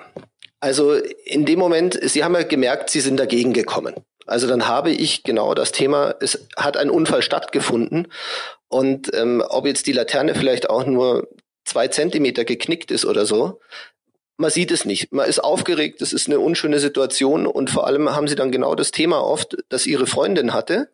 also 0.60 0.92
in 1.24 1.44
dem 1.44 1.58
Moment, 1.58 1.98
Sie 2.02 2.22
haben 2.22 2.34
ja 2.34 2.44
gemerkt, 2.44 2.90
Sie 2.90 3.00
sind 3.00 3.16
dagegen 3.16 3.52
gekommen. 3.52 3.94
Also 4.26 4.46
dann 4.46 4.68
habe 4.68 4.90
ich 4.90 5.24
genau 5.24 5.54
das 5.54 5.72
Thema, 5.72 6.14
es 6.20 6.46
hat 6.56 6.76
ein 6.76 6.90
Unfall 6.90 7.22
stattgefunden 7.22 8.08
und 8.68 9.12
ähm, 9.14 9.42
ob 9.48 9.66
jetzt 9.66 9.86
die 9.86 9.92
Laterne 9.92 10.34
vielleicht 10.34 10.70
auch 10.70 10.86
nur 10.86 11.28
zwei 11.64 11.88
Zentimeter 11.88 12.44
geknickt 12.44 12.90
ist 12.90 13.04
oder 13.04 13.26
so, 13.26 13.60
man 14.42 14.50
sieht 14.50 14.72
es 14.72 14.84
nicht. 14.84 15.12
Man 15.12 15.28
ist 15.28 15.38
aufgeregt, 15.38 16.02
es 16.02 16.12
ist 16.12 16.26
eine 16.26 16.40
unschöne 16.40 16.80
Situation 16.80 17.46
und 17.46 17.70
vor 17.70 17.86
allem 17.86 18.14
haben 18.14 18.26
sie 18.26 18.34
dann 18.34 18.50
genau 18.50 18.74
das 18.74 18.90
Thema 18.90 19.24
oft, 19.24 19.56
dass 19.68 19.86
ihre 19.86 20.06
Freundin 20.06 20.52
hatte. 20.52 20.90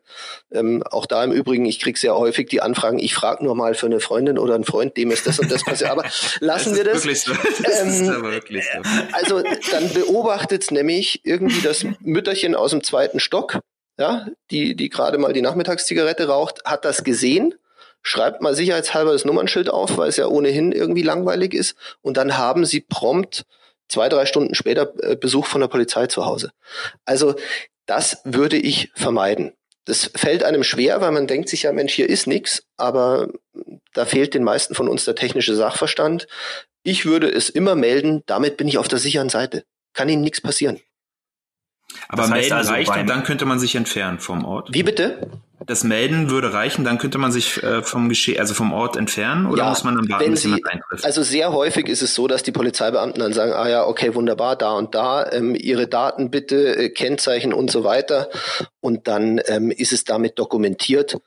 Ähm, 0.51 0.83
auch 0.83 1.07
da 1.07 1.23
im 1.23 1.31
Übrigen, 1.31 1.65
ich 1.65 1.79
kriege 1.79 1.99
sehr 1.99 2.15
häufig 2.15 2.47
die 2.47 2.61
Anfragen, 2.61 2.99
ich 2.99 3.15
frage 3.15 3.43
nur 3.43 3.55
mal 3.55 3.73
für 3.73 3.87
eine 3.87 3.99
Freundin 3.99 4.37
oder 4.37 4.53
einen 4.53 4.65
Freund, 4.65 4.95
dem 4.97 5.09
ist 5.09 5.25
das 5.25 5.39
und 5.39 5.51
das 5.51 5.65
passiert. 5.65 5.89
Aber 5.89 6.05
lassen 6.39 6.69
das 6.69 6.77
wir 6.77 6.83
das. 6.85 7.03
Wirklich 7.03 7.21
so. 7.21 7.33
das 7.63 7.81
ähm, 7.81 7.87
ist 7.87 8.09
aber 8.09 8.31
wirklich 8.31 8.65
so. 8.65 8.81
Also 9.13 9.41
dann 9.71 9.93
beobachtet 9.93 10.69
nämlich 10.71 11.21
irgendwie 11.25 11.61
das 11.61 11.85
Mütterchen 12.01 12.53
aus 12.53 12.69
dem 12.71 12.83
zweiten 12.83 13.19
Stock, 13.19 13.59
ja, 13.97 14.27
die, 14.51 14.75
die 14.75 14.89
gerade 14.89 15.17
mal 15.17 15.33
die 15.33 15.41
Nachmittagszigarette 15.41 16.27
raucht, 16.27 16.63
hat 16.65 16.85
das 16.85 17.03
gesehen 17.03 17.55
schreibt 18.01 18.41
mal 18.41 18.55
sicherheitshalber 18.55 19.11
das 19.11 19.25
Nummernschild 19.25 19.69
auf, 19.69 19.97
weil 19.97 20.09
es 20.09 20.17
ja 20.17 20.27
ohnehin 20.27 20.71
irgendwie 20.71 21.01
langweilig 21.01 21.53
ist. 21.53 21.75
Und 22.01 22.17
dann 22.17 22.37
haben 22.37 22.65
sie 22.65 22.81
prompt 22.81 23.45
zwei, 23.87 24.09
drei 24.09 24.25
Stunden 24.25 24.55
später 24.55 24.93
äh, 25.01 25.15
Besuch 25.15 25.45
von 25.45 25.61
der 25.61 25.67
Polizei 25.67 26.07
zu 26.07 26.25
Hause. 26.25 26.51
Also 27.05 27.35
das 27.85 28.21
würde 28.23 28.57
ich 28.57 28.91
vermeiden. 28.95 29.53
Das 29.85 30.11
fällt 30.15 30.43
einem 30.43 30.63
schwer, 30.63 31.01
weil 31.01 31.11
man 31.11 31.25
denkt 31.25 31.49
sich 31.49 31.63
ja, 31.63 31.73
Mensch, 31.73 31.93
hier 31.93 32.07
ist 32.07 32.27
nichts, 32.27 32.63
aber 32.77 33.29
da 33.93 34.05
fehlt 34.05 34.35
den 34.35 34.43
meisten 34.43 34.75
von 34.75 34.87
uns 34.87 35.05
der 35.05 35.15
technische 35.15 35.55
Sachverstand. 35.55 36.27
Ich 36.83 37.05
würde 37.05 37.27
es 37.27 37.49
immer 37.49 37.75
melden, 37.75 38.21
damit 38.27 38.57
bin 38.57 38.67
ich 38.67 38.77
auf 38.77 38.87
der 38.87 38.99
sicheren 38.99 39.29
Seite. 39.29 39.63
Kann 39.93 40.09
Ihnen 40.09 40.21
nichts 40.21 40.41
passieren. 40.41 40.79
Aber 42.07 42.23
das 42.23 42.31
melden 42.31 42.53
also 42.53 42.71
reicht 42.71 42.95
und 42.95 43.07
dann 43.07 43.23
könnte 43.23 43.45
man 43.45 43.59
sich 43.59 43.75
entfernen 43.75 44.19
vom 44.19 44.45
Ort. 44.45 44.69
Wie 44.71 44.83
bitte? 44.83 45.29
Das 45.65 45.83
Melden 45.83 46.29
würde 46.29 46.53
reichen, 46.53 46.85
dann 46.85 46.97
könnte 46.97 47.17
man 47.17 47.31
sich 47.31 47.61
äh, 47.61 47.83
vom 47.83 48.07
Geschehen, 48.09 48.39
also 48.39 48.53
vom 48.53 48.71
Ort 48.71 48.95
entfernen 48.95 49.45
oder 49.45 49.63
ja, 49.63 49.69
muss 49.69 49.83
man 49.83 49.97
dann 49.97 50.09
warten, 50.09 50.31
bis 50.31 50.43
jemand 50.43 50.65
eintrifft? 50.67 51.05
Also 51.05 51.21
sehr 51.21 51.51
häufig 51.51 51.87
ist 51.87 52.01
es 52.01 52.15
so, 52.15 52.27
dass 52.27 52.43
die 52.43 52.51
Polizeibeamten 52.51 53.19
dann 53.19 53.33
sagen, 53.33 53.51
ah 53.51 53.67
ja, 53.67 53.85
okay, 53.85 54.15
wunderbar, 54.15 54.55
da 54.55 54.71
und 54.71 54.95
da, 54.95 55.29
ähm, 55.31 55.55
ihre 55.55 55.87
Daten 55.87 56.31
bitte, 56.31 56.77
äh, 56.77 56.89
Kennzeichen 56.89 57.53
und 57.53 57.69
so 57.69 57.83
weiter. 57.83 58.29
Und 58.79 59.07
dann 59.07 59.41
ähm, 59.47 59.69
ist 59.69 59.91
es 59.91 60.05
damit 60.05 60.39
dokumentiert 60.39 61.17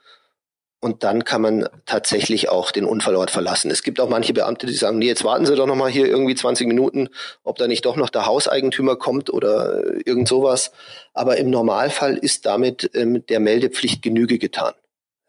und 0.82 1.04
dann 1.04 1.24
kann 1.24 1.40
man 1.42 1.68
tatsächlich 1.86 2.48
auch 2.48 2.72
den 2.72 2.84
Unfallort 2.84 3.30
verlassen. 3.30 3.70
Es 3.70 3.84
gibt 3.84 4.00
auch 4.00 4.08
manche 4.08 4.34
Beamte, 4.34 4.66
die 4.66 4.72
sagen, 4.72 4.98
nee, 4.98 5.06
jetzt 5.06 5.22
warten 5.22 5.46
Sie 5.46 5.54
doch 5.54 5.66
noch 5.66 5.76
mal 5.76 5.88
hier 5.88 6.08
irgendwie 6.08 6.34
20 6.34 6.66
Minuten, 6.66 7.08
ob 7.44 7.56
da 7.56 7.68
nicht 7.68 7.86
doch 7.86 7.94
noch 7.94 8.10
der 8.10 8.26
Hauseigentümer 8.26 8.96
kommt 8.96 9.30
oder 9.30 9.80
irgend 10.04 10.26
sowas. 10.26 10.72
Aber 11.14 11.36
im 11.36 11.50
Normalfall 11.50 12.16
ist 12.16 12.46
damit 12.46 12.90
ähm, 12.94 13.24
der 13.26 13.38
Meldepflicht 13.38 14.02
Genüge 14.02 14.38
getan. 14.38 14.74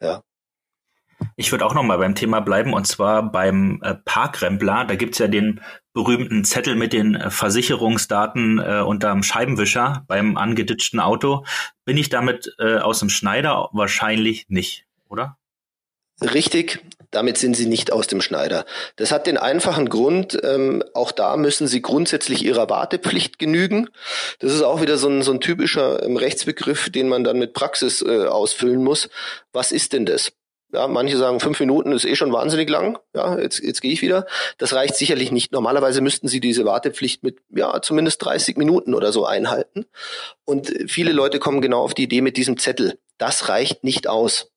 Ja. 0.02 0.24
Ich 1.36 1.52
würde 1.52 1.68
auch 1.68 1.76
noch 1.76 1.84
mal 1.84 2.00
beim 2.00 2.16
Thema 2.16 2.40
bleiben 2.40 2.74
und 2.74 2.88
zwar 2.88 3.22
beim 3.32 3.80
äh, 3.84 3.94
Parkrempler. 3.94 4.86
Da 4.86 4.96
gibt's 4.96 5.20
ja 5.20 5.28
den 5.28 5.62
berühmten 5.94 6.46
Zettel 6.46 6.76
mit 6.76 6.94
den 6.94 7.14
äh, 7.14 7.30
Versicherungsdaten 7.30 8.58
äh, 8.58 8.82
unterm 8.82 9.22
Scheibenwischer 9.22 10.04
beim 10.08 10.36
angeditschten 10.36 11.00
Auto. 11.00 11.46
Bin 11.86 11.98
ich 11.98 12.10
damit 12.10 12.56
äh, 12.58 12.78
aus 12.78 13.02
dem 13.02 13.10
Schneider? 13.10 13.70
Wahrscheinlich 13.72 14.48
nicht, 14.50 14.88
oder? 15.10 15.38
Richtig, 16.24 16.80
damit 17.12 17.38
sind 17.38 17.56
sie 17.56 17.66
nicht 17.66 17.92
aus 17.92 18.08
dem 18.08 18.22
Schneider. 18.22 18.66
Das 18.96 19.12
hat 19.12 19.28
den 19.28 19.38
einfachen 19.38 19.90
Grund, 19.90 20.40
ähm, 20.44 20.84
auch 20.94 21.12
da 21.12 21.38
müssen 21.38 21.68
sie 21.68 21.82
grundsätzlich 21.82 22.44
ihrer 22.44 22.70
Wartepflicht 22.70 23.40
genügen. 23.40 23.90
Das 24.40 24.54
ist 24.54 24.62
auch 24.62 24.82
wieder 24.82 24.98
so 24.98 25.10
ein, 25.10 25.22
so 25.22 25.32
ein 25.32 25.42
typischer 25.42 26.04
ähm, 26.04 26.18
Rechtsbegriff, 26.18 26.90
den 26.90 27.10
man 27.10 27.24
dann 27.24 27.40
mit 27.40 27.54
Praxis 27.54 28.02
äh, 28.02 28.26
ausfüllen 28.26 28.84
muss. 28.84 29.10
Was 29.52 29.72
ist 29.72 29.94
denn 29.94 30.06
das? 30.06 30.32
Ja, 30.74 30.88
manche 30.88 31.18
sagen, 31.18 31.40
fünf 31.40 31.60
Minuten 31.60 31.92
ist 31.92 32.04
eh 32.04 32.16
schon 32.16 32.34
wahnsinnig 32.34 32.68
lang. 32.68 32.98
Ja, 33.14 33.38
jetzt, 33.38 33.60
jetzt 33.60 33.82
gehe 33.82 33.94
ich 33.94 34.02
wieder. 34.02 34.26
Das 34.58 34.74
reicht 34.74 34.96
sicherlich 34.96 35.32
nicht. 35.32 35.52
Normalerweise 35.52 36.02
müssten 36.02 36.28
sie 36.28 36.40
diese 36.40 36.66
Wartepflicht 36.66 37.22
mit, 37.22 37.38
ja, 37.56 37.80
zumindest 37.84 38.26
30 38.26 38.58
Minuten 38.58 38.96
oder 38.96 39.12
so 39.12 39.24
einhalten. 39.24 39.86
Und 40.46 40.74
viele 40.88 41.12
Leute 41.12 41.38
kommen 41.38 41.62
genau 41.62 41.84
auf 41.84 41.94
die 41.94 42.04
Idee 42.04 42.22
mit 42.22 42.38
diesem 42.38 42.58
Zettel. 42.58 42.98
Das 43.20 43.50
reicht 43.50 43.84
nicht 43.84 44.08
aus. 44.08 44.53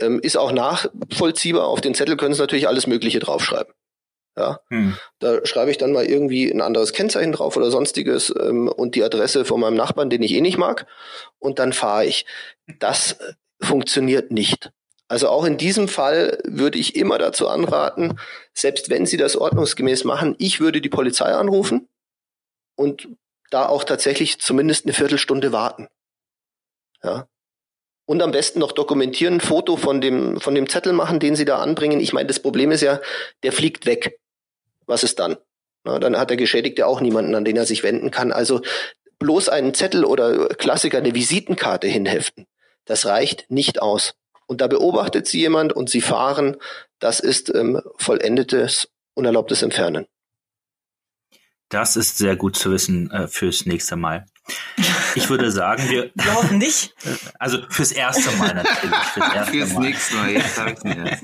Ähm, 0.00 0.20
ist 0.20 0.36
auch 0.36 0.52
nachvollziehbar. 0.52 1.66
Auf 1.66 1.80
den 1.80 1.94
Zettel 1.94 2.16
können 2.16 2.34
Sie 2.34 2.40
natürlich 2.40 2.68
alles 2.68 2.86
Mögliche 2.86 3.18
draufschreiben. 3.18 3.72
Ja, 4.36 4.60
hm. 4.68 4.96
da 5.18 5.44
schreibe 5.44 5.70
ich 5.70 5.78
dann 5.78 5.92
mal 5.92 6.06
irgendwie 6.06 6.50
ein 6.50 6.60
anderes 6.60 6.92
Kennzeichen 6.92 7.32
drauf 7.32 7.56
oder 7.56 7.70
sonstiges 7.70 8.32
ähm, 8.40 8.68
und 8.68 8.94
die 8.94 9.02
Adresse 9.02 9.44
von 9.44 9.60
meinem 9.60 9.74
Nachbarn, 9.76 10.08
den 10.08 10.22
ich 10.22 10.32
eh 10.32 10.40
nicht 10.40 10.56
mag, 10.56 10.86
und 11.38 11.58
dann 11.58 11.72
fahre 11.72 12.06
ich. 12.06 12.26
Das 12.78 13.12
äh, 13.12 13.32
funktioniert 13.60 14.30
nicht. 14.30 14.70
Also 15.08 15.28
auch 15.28 15.44
in 15.44 15.58
diesem 15.58 15.88
Fall 15.88 16.38
würde 16.44 16.78
ich 16.78 16.94
immer 16.94 17.18
dazu 17.18 17.48
anraten, 17.48 18.20
selbst 18.54 18.88
wenn 18.88 19.06
Sie 19.06 19.16
das 19.16 19.36
ordnungsgemäß 19.36 20.04
machen, 20.04 20.36
ich 20.38 20.60
würde 20.60 20.80
die 20.80 20.88
Polizei 20.88 21.34
anrufen 21.34 21.88
und 22.76 23.08
da 23.50 23.66
auch 23.66 23.82
tatsächlich 23.82 24.40
zumindest 24.40 24.86
eine 24.86 24.94
Viertelstunde 24.94 25.50
warten. 25.50 25.88
Ja, 27.02 27.26
und 28.10 28.22
am 28.22 28.32
besten 28.32 28.58
noch 28.58 28.72
dokumentieren, 28.72 29.34
ein 29.34 29.40
Foto 29.40 29.76
von 29.76 30.00
dem, 30.00 30.40
von 30.40 30.52
dem 30.52 30.68
Zettel 30.68 30.92
machen, 30.92 31.20
den 31.20 31.36
sie 31.36 31.44
da 31.44 31.60
anbringen. 31.60 32.00
Ich 32.00 32.12
meine, 32.12 32.26
das 32.26 32.40
Problem 32.40 32.72
ist 32.72 32.80
ja, 32.80 33.00
der 33.44 33.52
fliegt 33.52 33.86
weg. 33.86 34.18
Was 34.86 35.04
ist 35.04 35.20
dann? 35.20 35.36
Na, 35.84 36.00
dann 36.00 36.18
hat 36.18 36.28
der 36.28 36.36
Geschädigte 36.36 36.88
auch 36.88 37.00
niemanden, 37.00 37.36
an 37.36 37.44
den 37.44 37.56
er 37.56 37.66
sich 37.66 37.84
wenden 37.84 38.10
kann. 38.10 38.32
Also 38.32 38.62
bloß 39.20 39.48
einen 39.48 39.74
Zettel 39.74 40.04
oder 40.04 40.48
Klassiker, 40.48 40.98
eine 40.98 41.14
Visitenkarte 41.14 41.86
hinheften. 41.86 42.46
Das 42.84 43.06
reicht 43.06 43.48
nicht 43.48 43.80
aus. 43.80 44.14
Und 44.48 44.60
da 44.60 44.66
beobachtet 44.66 45.28
sie 45.28 45.38
jemand 45.38 45.72
und 45.72 45.88
sie 45.88 46.00
fahren. 46.00 46.56
Das 46.98 47.20
ist 47.20 47.54
ähm, 47.54 47.80
vollendetes, 47.96 48.88
unerlaubtes 49.14 49.62
Entfernen. 49.62 50.06
Das 51.68 51.94
ist 51.94 52.18
sehr 52.18 52.34
gut 52.34 52.56
zu 52.56 52.72
wissen 52.72 53.08
äh, 53.12 53.28
fürs 53.28 53.66
nächste 53.66 53.94
Mal. 53.94 54.26
Ich 55.14 55.28
würde 55.28 55.50
sagen, 55.50 55.88
wir. 55.88 56.10
Wir 56.14 56.34
hoffen 56.34 56.58
nicht. 56.58 56.94
Also 57.38 57.58
fürs 57.70 57.92
erste 57.92 58.30
Mal 58.36 58.54
natürlich. 58.54 58.96
Fürs, 59.14 59.34
erste 59.34 59.52
fürs 59.52 59.72
Mal. 59.72 59.80
nächste 59.80 60.16
Mal, 60.16 60.30
jetzt 60.30 60.60
habe 60.60 60.72
ich 60.72 60.84
mir 60.84 61.18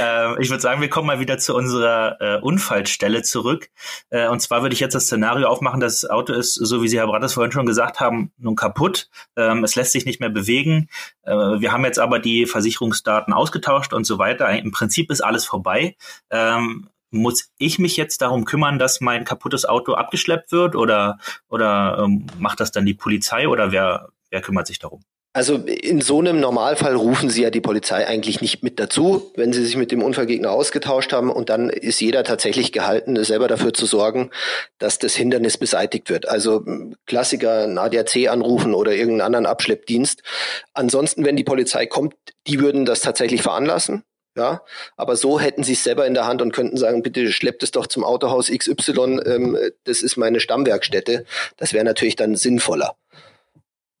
äh, 0.00 0.42
Ich 0.42 0.50
würde 0.50 0.60
sagen, 0.60 0.80
wir 0.80 0.88
kommen 0.88 1.06
mal 1.06 1.20
wieder 1.20 1.38
zu 1.38 1.54
unserer 1.54 2.16
äh, 2.20 2.40
Unfallstelle 2.40 3.22
zurück. 3.22 3.68
Äh, 4.10 4.26
und 4.28 4.40
zwar 4.40 4.62
würde 4.62 4.74
ich 4.74 4.80
jetzt 4.80 4.94
das 4.94 5.04
Szenario 5.04 5.46
aufmachen, 5.48 5.80
das 5.80 6.04
Auto 6.04 6.32
ist, 6.32 6.54
so 6.54 6.82
wie 6.82 6.88
Sie, 6.88 6.98
Herr 6.98 7.06
Brattes, 7.06 7.34
vorhin 7.34 7.52
schon 7.52 7.66
gesagt 7.66 8.00
haben, 8.00 8.32
nun 8.36 8.56
kaputt. 8.56 9.08
Ähm, 9.36 9.62
es 9.62 9.76
lässt 9.76 9.92
sich 9.92 10.06
nicht 10.06 10.20
mehr 10.20 10.30
bewegen. 10.30 10.88
Äh, 11.22 11.32
wir 11.32 11.70
haben 11.72 11.84
jetzt 11.84 11.98
aber 11.98 12.18
die 12.18 12.46
Versicherungsdaten 12.46 13.32
ausgetauscht 13.32 13.92
und 13.92 14.04
so 14.04 14.18
weiter. 14.18 14.48
Im 14.50 14.72
Prinzip 14.72 15.10
ist 15.10 15.20
alles 15.20 15.44
vorbei. 15.44 15.96
Ähm, 16.30 16.88
muss 17.12 17.50
ich 17.58 17.78
mich 17.78 17.96
jetzt 17.96 18.22
darum 18.22 18.44
kümmern, 18.44 18.78
dass 18.78 19.00
mein 19.00 19.24
kaputtes 19.24 19.64
Auto 19.64 19.92
abgeschleppt 19.94 20.50
wird 20.50 20.74
oder, 20.74 21.18
oder 21.48 22.02
ähm, 22.04 22.26
macht 22.38 22.60
das 22.60 22.72
dann 22.72 22.86
die 22.86 22.94
Polizei 22.94 23.46
oder 23.48 23.70
wer, 23.70 24.08
wer 24.30 24.40
kümmert 24.40 24.66
sich 24.66 24.78
darum? 24.78 25.02
Also 25.34 25.56
in 25.56 26.02
so 26.02 26.20
einem 26.20 26.40
Normalfall 26.40 26.94
rufen 26.94 27.30
Sie 27.30 27.42
ja 27.42 27.48
die 27.48 27.62
Polizei 27.62 28.06
eigentlich 28.06 28.42
nicht 28.42 28.62
mit 28.62 28.78
dazu, 28.78 29.32
wenn 29.34 29.54
Sie 29.54 29.64
sich 29.64 29.78
mit 29.78 29.90
dem 29.90 30.02
Unfallgegner 30.02 30.50
ausgetauscht 30.50 31.14
haben 31.14 31.30
und 31.30 31.48
dann 31.48 31.70
ist 31.70 32.02
jeder 32.02 32.22
tatsächlich 32.22 32.70
gehalten, 32.70 33.22
selber 33.24 33.48
dafür 33.48 33.72
zu 33.72 33.86
sorgen, 33.86 34.30
dass 34.76 34.98
das 34.98 35.14
Hindernis 35.14 35.56
beseitigt 35.56 36.10
wird. 36.10 36.28
Also 36.28 36.66
Klassiker, 37.06 37.64
ein 37.64 37.78
ADAC 37.78 38.28
anrufen 38.28 38.74
oder 38.74 38.92
irgendeinen 38.92 39.22
anderen 39.22 39.46
Abschleppdienst. 39.46 40.22
Ansonsten, 40.74 41.24
wenn 41.24 41.36
die 41.36 41.44
Polizei 41.44 41.86
kommt, 41.86 42.14
die 42.46 42.60
würden 42.60 42.84
das 42.84 43.00
tatsächlich 43.00 43.40
veranlassen. 43.40 44.04
Ja, 44.34 44.62
aber 44.96 45.16
so 45.16 45.38
hätten 45.38 45.62
sie 45.62 45.74
es 45.74 45.84
selber 45.84 46.06
in 46.06 46.14
der 46.14 46.26
Hand 46.26 46.40
und 46.40 46.52
könnten 46.52 46.78
sagen, 46.78 47.02
bitte 47.02 47.30
schleppt 47.30 47.62
es 47.62 47.70
doch 47.70 47.86
zum 47.86 48.02
Autohaus 48.02 48.50
XY, 48.50 49.20
ähm, 49.26 49.58
das 49.84 50.00
ist 50.00 50.16
meine 50.16 50.40
Stammwerkstätte. 50.40 51.26
Das 51.58 51.74
wäre 51.74 51.84
natürlich 51.84 52.16
dann 52.16 52.34
sinnvoller. 52.34 52.96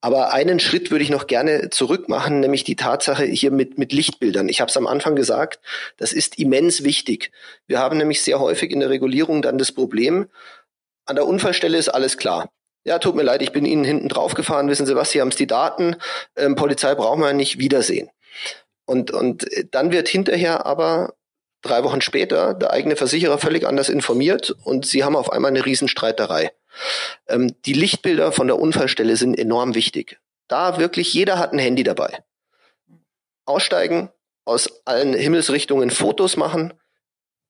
Aber 0.00 0.32
einen 0.32 0.58
Schritt 0.58 0.90
würde 0.90 1.04
ich 1.04 1.10
noch 1.10 1.28
gerne 1.28 1.70
zurück 1.70 2.08
machen, 2.08 2.40
nämlich 2.40 2.64
die 2.64 2.74
Tatsache 2.74 3.24
hier 3.24 3.52
mit, 3.52 3.78
mit 3.78 3.92
Lichtbildern. 3.92 4.48
Ich 4.48 4.60
habe 4.60 4.68
es 4.68 4.76
am 4.76 4.88
Anfang 4.88 5.14
gesagt, 5.14 5.60
das 5.96 6.12
ist 6.12 6.38
immens 6.38 6.82
wichtig. 6.82 7.30
Wir 7.68 7.78
haben 7.78 7.98
nämlich 7.98 8.22
sehr 8.22 8.40
häufig 8.40 8.72
in 8.72 8.80
der 8.80 8.90
Regulierung 8.90 9.42
dann 9.42 9.58
das 9.58 9.70
Problem, 9.70 10.28
an 11.04 11.16
der 11.16 11.26
Unfallstelle 11.26 11.78
ist 11.78 11.88
alles 11.88 12.16
klar. 12.16 12.50
Ja, 12.84 12.98
tut 12.98 13.14
mir 13.14 13.22
leid, 13.22 13.42
ich 13.42 13.52
bin 13.52 13.64
Ihnen 13.64 13.84
hinten 13.84 14.08
drauf 14.08 14.34
gefahren, 14.34 14.68
wissen 14.68 14.86
Sie 14.86 14.96
was, 14.96 15.12
Sie 15.12 15.20
haben 15.20 15.28
es 15.28 15.36
die 15.36 15.46
Daten, 15.46 15.96
ähm, 16.36 16.56
Polizei 16.56 16.94
brauchen 16.94 17.20
wir 17.20 17.32
nicht 17.32 17.58
wiedersehen. 17.58 18.10
Und, 18.84 19.10
und 19.10 19.46
dann 19.70 19.92
wird 19.92 20.08
hinterher 20.08 20.66
aber 20.66 21.14
drei 21.62 21.84
Wochen 21.84 22.00
später 22.00 22.54
der 22.54 22.72
eigene 22.72 22.96
Versicherer 22.96 23.38
völlig 23.38 23.66
anders 23.66 23.88
informiert 23.88 24.50
und 24.64 24.84
sie 24.84 25.04
haben 25.04 25.16
auf 25.16 25.30
einmal 25.32 25.50
eine 25.50 25.64
Riesenstreiterei. 25.64 26.52
Ähm, 27.28 27.54
die 27.64 27.72
Lichtbilder 27.72 28.32
von 28.32 28.48
der 28.48 28.58
Unfallstelle 28.58 29.16
sind 29.16 29.38
enorm 29.38 29.74
wichtig. 29.74 30.20
Da 30.48 30.78
wirklich 30.78 31.14
jeder 31.14 31.38
hat 31.38 31.52
ein 31.52 31.58
Handy 31.58 31.84
dabei. 31.84 32.24
Aussteigen, 33.46 34.10
aus 34.44 34.84
allen 34.84 35.14
Himmelsrichtungen 35.14 35.90
Fotos 35.90 36.36
machen, 36.36 36.74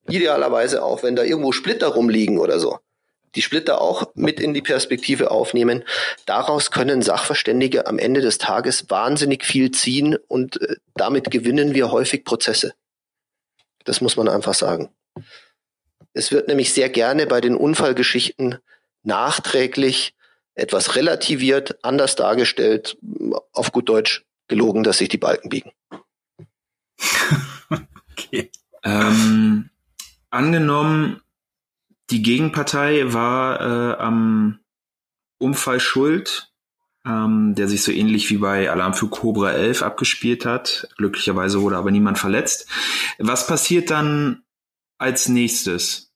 idealerweise 0.09 0.83
auch, 0.83 1.03
wenn 1.03 1.16
da 1.16 1.23
irgendwo 1.23 1.53
Splitter 1.53 1.88
rumliegen 1.88 2.38
oder 2.38 2.59
so. 2.59 2.79
Die 3.35 3.42
Splitter 3.42 3.81
auch 3.81 4.12
mit 4.14 4.40
in 4.40 4.55
die 4.55 4.62
Perspektive 4.62 5.31
aufnehmen. 5.31 5.85
Daraus 6.27 6.71
können 6.71 7.03
Sachverständige 7.03 7.87
am 7.87 7.99
Ende 7.99 8.21
des 8.21 8.38
Tages 8.38 8.90
wahnsinnig 8.90 9.45
viel 9.45 9.71
ziehen 9.71 10.16
und 10.29 10.61
äh, 10.61 10.77
damit 10.95 11.31
gewinnen 11.31 11.75
wir 11.75 11.90
häufig 11.90 12.25
Prozesse. 12.25 12.75
Das 13.85 14.01
muss 14.01 14.16
man 14.16 14.29
einfach 14.29 14.55
sagen. 14.55 14.90
Es 16.12 16.31
wird 16.31 16.49
nämlich 16.49 16.73
sehr 16.73 16.88
gerne 16.88 17.27
bei 17.27 17.40
den 17.40 17.57
Unfallgeschichten 17.57 18.59
nachträglich 19.03 20.14
etwas 20.55 20.97
relativiert, 20.97 21.83
anders 21.83 22.14
dargestellt, 22.14 22.99
auf 23.53 23.73
gut 23.73 23.88
Deutsch 23.88 24.25
gelogen, 24.49 24.83
dass 24.83 24.99
sich 24.99 25.09
die 25.09 25.18
Balken 25.18 25.49
biegen. 25.49 25.73
okay. 28.11 28.51
Ähm, 28.85 29.71
angenommen, 30.31 31.21
die 32.12 32.22
Gegenpartei 32.22 33.12
war 33.12 33.61
äh, 33.61 33.96
am 33.98 34.61
Unfall 35.38 35.81
schuld, 35.81 36.53
ähm, 37.07 37.55
der 37.55 37.68
sich 37.68 37.83
so 37.83 37.90
ähnlich 37.90 38.29
wie 38.31 38.37
bei 38.37 38.70
Alarm 38.70 38.92
für 38.92 39.09
Cobra 39.09 39.53
11 39.53 39.83
abgespielt 39.83 40.44
hat. 40.44 40.88
Glücklicherweise 40.98 41.62
wurde 41.62 41.79
aber 41.79 41.90
niemand 41.90 42.18
verletzt. 42.18 42.68
Was 43.18 43.46
passiert 43.46 43.90
dann 43.90 44.42
als 44.98 45.29
nächstes? 45.29 46.12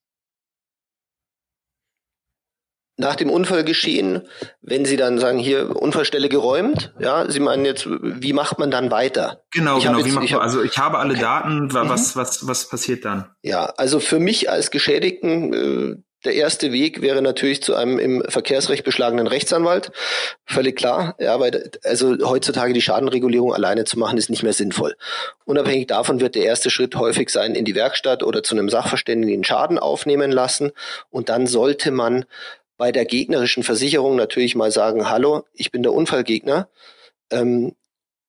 Nach 2.96 3.16
dem 3.16 3.30
Unfall 3.30 3.64
geschehen, 3.64 4.22
wenn 4.62 4.85
Sie 4.85 4.96
dann 4.96 5.18
sagen, 5.18 5.38
hier 5.38 5.76
Unfallstelle 5.76 6.28
geräumt, 6.28 6.94
ja, 6.98 7.30
Sie 7.30 7.40
meinen 7.40 7.64
jetzt, 7.64 7.87
wie 7.87 8.32
macht 8.32 8.59
man 8.59 8.70
dann 8.70 8.90
weiter? 8.90 9.42
Genau, 9.52 9.78
ich 9.78 9.85
genau, 9.85 9.98
jetzt, 9.98 10.09
wie 10.09 10.12
macht 10.12 10.30
man, 10.30 10.40
also 10.40 10.62
ich 10.62 10.78
habe 10.78 10.98
alle 10.98 11.14
Daten, 11.14 11.72
was, 11.72 12.14
mhm. 12.14 12.20
was, 12.20 12.46
was 12.46 12.68
passiert 12.68 13.04
dann? 13.04 13.26
Ja, 13.42 13.66
also 13.76 14.00
für 14.00 14.18
mich 14.18 14.50
als 14.50 14.70
Geschädigten, 14.70 15.52
äh, 15.52 16.02
der 16.24 16.35
erste 16.35 16.72
Weg 16.72 17.02
wäre 17.02 17.22
natürlich 17.22 17.62
zu 17.62 17.76
einem 17.76 17.98
im 17.98 18.24
Verkehrsrecht 18.26 18.85
beschlagenen 18.85 19.28
Rechtsanwalt. 19.28 19.92
Völlig 20.44 20.74
klar. 20.74 21.14
Ja, 21.20 21.38
weil 21.38 21.70
also 21.85 22.16
heutzutage 22.28 22.72
die 22.72 22.82
Schadenregulierung 22.82 23.54
alleine 23.54 23.85
zu 23.85 23.98
machen, 23.98 24.18
ist 24.18 24.28
nicht 24.28 24.42
mehr 24.42 24.52
sinnvoll. 24.52 24.96
Unabhängig 25.44 25.87
davon 25.87 26.20
wird 26.20 26.35
der 26.35 26.44
erste 26.44 26.70
Schritt 26.70 26.96
häufig 26.96 27.30
sein, 27.30 27.54
in 27.54 27.64
die 27.64 27.76
Werkstatt 27.76 28.24
oder 28.24 28.42
zu 28.42 28.56
einem 28.56 28.68
Sachverständigen 28.68 29.42
den 29.42 29.44
Schaden 29.44 29.78
aufnehmen 29.78 30.32
lassen. 30.32 30.72
Und 31.11 31.28
dann 31.28 31.46
sollte 31.46 31.92
man 31.92 32.24
bei 32.76 32.92
der 32.92 33.04
gegnerischen 33.04 33.62
Versicherung 33.62 34.16
natürlich 34.16 34.54
mal 34.54 34.70
sagen, 34.70 35.08
hallo, 35.08 35.44
ich 35.52 35.70
bin 35.70 35.82
der 35.82 35.92
Unfallgegner, 35.92 36.68
ähm, 37.30 37.74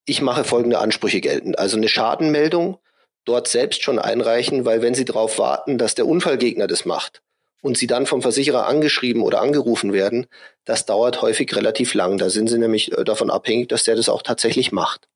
ich 0.05 0.21
mache 0.21 0.43
folgende 0.43 0.79
Ansprüche 0.79 1.21
geltend. 1.21 1.60
Also 1.60 1.77
eine 1.77 1.89
Schadenmeldung 1.89 2.79
dort 3.25 3.47
selbst 3.49 3.83
schon 3.83 3.99
einreichen, 3.99 4.65
weil 4.65 4.81
wenn 4.81 4.95
Sie 4.95 5.05
darauf 5.05 5.38
warten, 5.38 5.77
dass 5.77 5.95
der 5.95 6.07
Unfallgegner 6.07 6.67
das 6.67 6.86
macht 6.86 7.21
und 7.62 7.77
Sie 7.77 7.88
dann 7.88 8.05
vom 8.05 8.21
Versicherer 8.21 8.67
angeschrieben 8.67 9.21
oder 9.21 9.41
angerufen 9.41 9.91
werden, 9.91 10.27
das 10.63 10.86
dauert 10.86 11.21
häufig 11.21 11.53
relativ 11.55 11.93
lang. 11.93 12.17
Da 12.17 12.29
sind 12.29 12.47
Sie 12.47 12.57
nämlich 12.57 12.97
äh, 12.97 13.03
davon 13.03 13.29
abhängig, 13.29 13.67
dass 13.67 13.83
der 13.83 13.97
das 13.97 14.07
auch 14.07 14.21
tatsächlich 14.21 14.71
macht. 14.71 15.10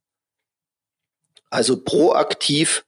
Also 1.49 1.81
proaktiv 1.81 2.85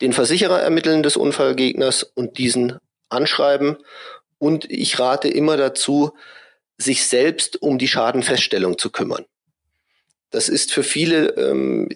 den 0.00 0.12
Versicherer 0.12 0.60
ermitteln 0.60 1.02
des 1.02 1.16
Unfallgegners 1.16 2.02
und 2.02 2.38
diesen 2.38 2.78
anschreiben 3.10 3.76
und 4.38 4.70
ich 4.70 4.98
rate 4.98 5.28
immer 5.28 5.56
dazu, 5.56 6.12
sich 6.76 7.06
selbst 7.06 7.60
um 7.60 7.78
die 7.78 7.88
Schadenfeststellung 7.88 8.78
zu 8.78 8.90
kümmern. 8.90 9.24
Das 10.30 10.48
ist 10.48 10.72
für 10.72 10.82
viele 10.82 11.30
ähm, 11.30 11.88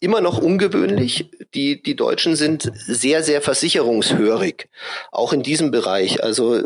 immer 0.00 0.20
noch 0.20 0.38
ungewöhnlich. 0.38 1.30
Die, 1.54 1.82
die 1.82 1.96
Deutschen 1.96 2.36
sind 2.36 2.72
sehr, 2.86 3.22
sehr 3.22 3.42
versicherungshörig, 3.42 4.68
auch 5.12 5.32
in 5.32 5.42
diesem 5.42 5.70
Bereich. 5.70 6.22
Also 6.22 6.62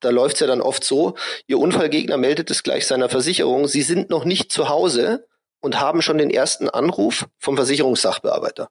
da 0.00 0.10
läuft 0.10 0.34
es 0.34 0.40
ja 0.40 0.46
dann 0.46 0.60
oft 0.60 0.84
so, 0.84 1.14
Ihr 1.46 1.58
Unfallgegner 1.58 2.16
meldet 2.16 2.50
es 2.50 2.62
gleich 2.62 2.86
seiner 2.86 3.08
Versicherung, 3.08 3.68
Sie 3.68 3.82
sind 3.82 4.10
noch 4.10 4.24
nicht 4.24 4.50
zu 4.50 4.68
Hause 4.68 5.26
und 5.60 5.78
haben 5.78 6.02
schon 6.02 6.18
den 6.18 6.30
ersten 6.30 6.68
Anruf 6.68 7.26
vom 7.38 7.56
Versicherungssachbearbeiter. 7.56 8.68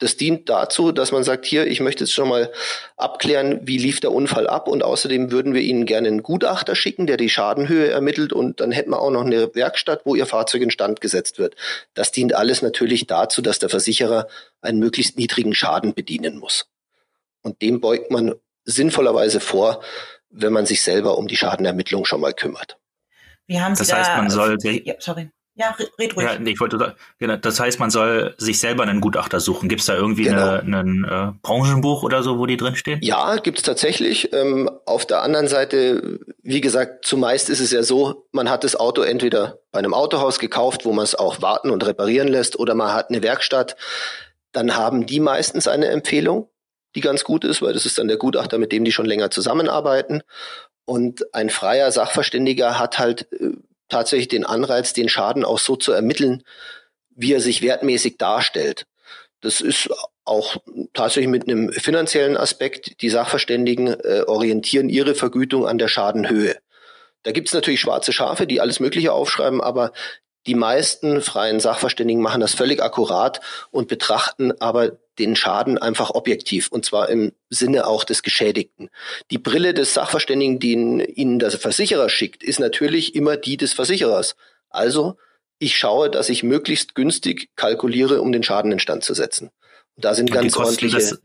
Das 0.00 0.16
dient 0.16 0.48
dazu, 0.48 0.92
dass 0.92 1.12
man 1.12 1.24
sagt, 1.24 1.44
hier, 1.44 1.66
ich 1.66 1.80
möchte 1.80 2.04
jetzt 2.04 2.14
schon 2.14 2.28
mal 2.28 2.50
abklären, 2.96 3.60
wie 3.64 3.76
lief 3.76 4.00
der 4.00 4.12
Unfall 4.12 4.46
ab 4.46 4.66
und 4.66 4.82
außerdem 4.82 5.30
würden 5.30 5.52
wir 5.52 5.60
Ihnen 5.60 5.84
gerne 5.84 6.08
einen 6.08 6.22
Gutachter 6.22 6.74
schicken, 6.74 7.06
der 7.06 7.18
die 7.18 7.28
Schadenhöhe 7.28 7.90
ermittelt 7.90 8.32
und 8.32 8.60
dann 8.60 8.72
hätten 8.72 8.90
wir 8.90 9.00
auch 9.00 9.10
noch 9.10 9.24
eine 9.24 9.54
Werkstatt, 9.54 10.00
wo 10.04 10.14
Ihr 10.14 10.24
Fahrzeug 10.24 10.62
in 10.62 10.70
Stand 10.70 11.02
gesetzt 11.02 11.38
wird. 11.38 11.54
Das 11.92 12.12
dient 12.12 12.34
alles 12.34 12.62
natürlich 12.62 13.06
dazu, 13.06 13.42
dass 13.42 13.58
der 13.58 13.68
Versicherer 13.68 14.26
einen 14.62 14.78
möglichst 14.78 15.18
niedrigen 15.18 15.54
Schaden 15.54 15.92
bedienen 15.92 16.38
muss. 16.38 16.66
Und 17.42 17.60
dem 17.60 17.80
beugt 17.80 18.10
man 18.10 18.34
sinnvollerweise 18.64 19.38
vor, 19.38 19.82
wenn 20.30 20.52
man 20.52 20.64
sich 20.64 20.82
selber 20.82 21.18
um 21.18 21.28
die 21.28 21.36
Schadenermittlung 21.36 22.06
schon 22.06 22.22
mal 22.22 22.32
kümmert. 22.32 22.78
Wie 23.46 23.60
haben 23.60 23.74
Sie 23.74 23.80
das 23.80 23.88
da, 23.88 23.98
heißt, 23.98 24.16
man 24.16 24.30
soll, 24.30 24.56
ja, 24.62 24.94
sorry. 24.98 25.28
Ja, 25.60 25.76
red 25.98 26.16
ruhig. 26.16 26.26
Ja, 26.26 26.40
ich 26.42 26.58
wollte, 26.58 26.96
genau, 27.18 27.36
das 27.36 27.60
heißt, 27.60 27.78
man 27.78 27.90
soll 27.90 28.34
sich 28.38 28.58
selber 28.58 28.84
einen 28.84 29.02
Gutachter 29.02 29.40
suchen. 29.40 29.68
Gibt 29.68 29.82
es 29.82 29.86
da 29.88 29.94
irgendwie 29.94 30.24
genau. 30.24 30.54
ein 30.54 31.04
äh, 31.04 31.32
Branchenbuch 31.42 32.02
oder 32.02 32.22
so, 32.22 32.38
wo 32.38 32.46
die 32.46 32.56
drinstehen? 32.56 32.98
Ja, 33.02 33.36
gibt 33.36 33.58
es 33.58 33.64
tatsächlich. 33.64 34.32
Ähm, 34.32 34.70
auf 34.86 35.04
der 35.04 35.20
anderen 35.20 35.48
Seite, 35.48 36.18
wie 36.42 36.62
gesagt, 36.62 37.04
zumeist 37.04 37.50
ist 37.50 37.60
es 37.60 37.72
ja 37.72 37.82
so, 37.82 38.26
man 38.32 38.48
hat 38.48 38.64
das 38.64 38.74
Auto 38.74 39.02
entweder 39.02 39.58
bei 39.70 39.80
einem 39.80 39.92
Autohaus 39.92 40.38
gekauft, 40.38 40.86
wo 40.86 40.92
man 40.94 41.04
es 41.04 41.14
auch 41.14 41.42
warten 41.42 41.68
und 41.68 41.84
reparieren 41.86 42.28
lässt, 42.28 42.58
oder 42.58 42.74
man 42.74 42.94
hat 42.94 43.10
eine 43.10 43.22
Werkstatt. 43.22 43.76
Dann 44.52 44.76
haben 44.76 45.04
die 45.04 45.20
meistens 45.20 45.68
eine 45.68 45.88
Empfehlung, 45.88 46.48
die 46.94 47.02
ganz 47.02 47.22
gut 47.22 47.44
ist, 47.44 47.60
weil 47.60 47.74
das 47.74 47.84
ist 47.84 47.98
dann 47.98 48.08
der 48.08 48.16
Gutachter, 48.16 48.56
mit 48.56 48.72
dem 48.72 48.84
die 48.84 48.92
schon 48.92 49.04
länger 49.04 49.30
zusammenarbeiten. 49.30 50.22
Und 50.86 51.34
ein 51.34 51.50
freier 51.50 51.92
Sachverständiger 51.92 52.78
hat 52.78 52.98
halt 52.98 53.30
äh, 53.32 53.50
tatsächlich 53.90 54.28
den 54.28 54.46
Anreiz, 54.46 54.92
den 54.92 55.08
Schaden 55.08 55.44
auch 55.44 55.58
so 55.58 55.76
zu 55.76 55.92
ermitteln, 55.92 56.42
wie 57.10 57.34
er 57.34 57.40
sich 57.40 57.62
wertmäßig 57.62 58.16
darstellt. 58.16 58.86
Das 59.40 59.60
ist 59.60 59.90
auch 60.24 60.56
tatsächlich 60.92 61.30
mit 61.30 61.48
einem 61.48 61.72
finanziellen 61.72 62.36
Aspekt. 62.36 63.00
Die 63.02 63.10
Sachverständigen 63.10 63.88
äh, 63.88 64.22
orientieren 64.26 64.88
ihre 64.88 65.14
Vergütung 65.14 65.66
an 65.66 65.78
der 65.78 65.88
Schadenhöhe. 65.88 66.56
Da 67.22 67.32
gibt's 67.32 67.52
natürlich 67.52 67.80
schwarze 67.80 68.12
Schafe, 68.12 68.46
die 68.46 68.60
alles 68.60 68.80
Mögliche 68.80 69.12
aufschreiben, 69.12 69.60
aber 69.60 69.92
die 70.46 70.54
meisten 70.54 71.20
freien 71.20 71.60
Sachverständigen 71.60 72.22
machen 72.22 72.40
das 72.40 72.54
völlig 72.54 72.82
akkurat 72.82 73.40
und 73.70 73.88
betrachten 73.88 74.52
aber 74.60 74.98
den 75.20 75.36
Schaden 75.36 75.78
einfach 75.78 76.10
objektiv 76.10 76.68
und 76.68 76.84
zwar 76.84 77.08
im 77.08 77.32
Sinne 77.50 77.86
auch 77.86 78.04
des 78.04 78.22
Geschädigten. 78.22 78.90
Die 79.30 79.38
Brille 79.38 79.74
des 79.74 79.94
Sachverständigen, 79.94 80.58
die 80.58 80.72
Ihnen 80.72 81.38
der 81.38 81.50
Versicherer 81.50 82.08
schickt, 82.08 82.42
ist 82.42 82.58
natürlich 82.58 83.14
immer 83.14 83.36
die 83.36 83.56
des 83.56 83.72
Versicherers. 83.72 84.34
Also 84.70 85.16
ich 85.58 85.76
schaue, 85.76 86.10
dass 86.10 86.28
ich 86.28 86.42
möglichst 86.42 86.94
günstig 86.94 87.50
kalkuliere, 87.54 88.22
um 88.22 88.32
den 88.32 88.42
Schaden 88.42 88.72
instand 88.72 89.04
zu 89.04 89.14
setzen. 89.14 89.50
Und 89.94 90.04
da 90.04 90.14
sind 90.14 90.32
ganz 90.32 90.56
ordentliche, 90.56 91.18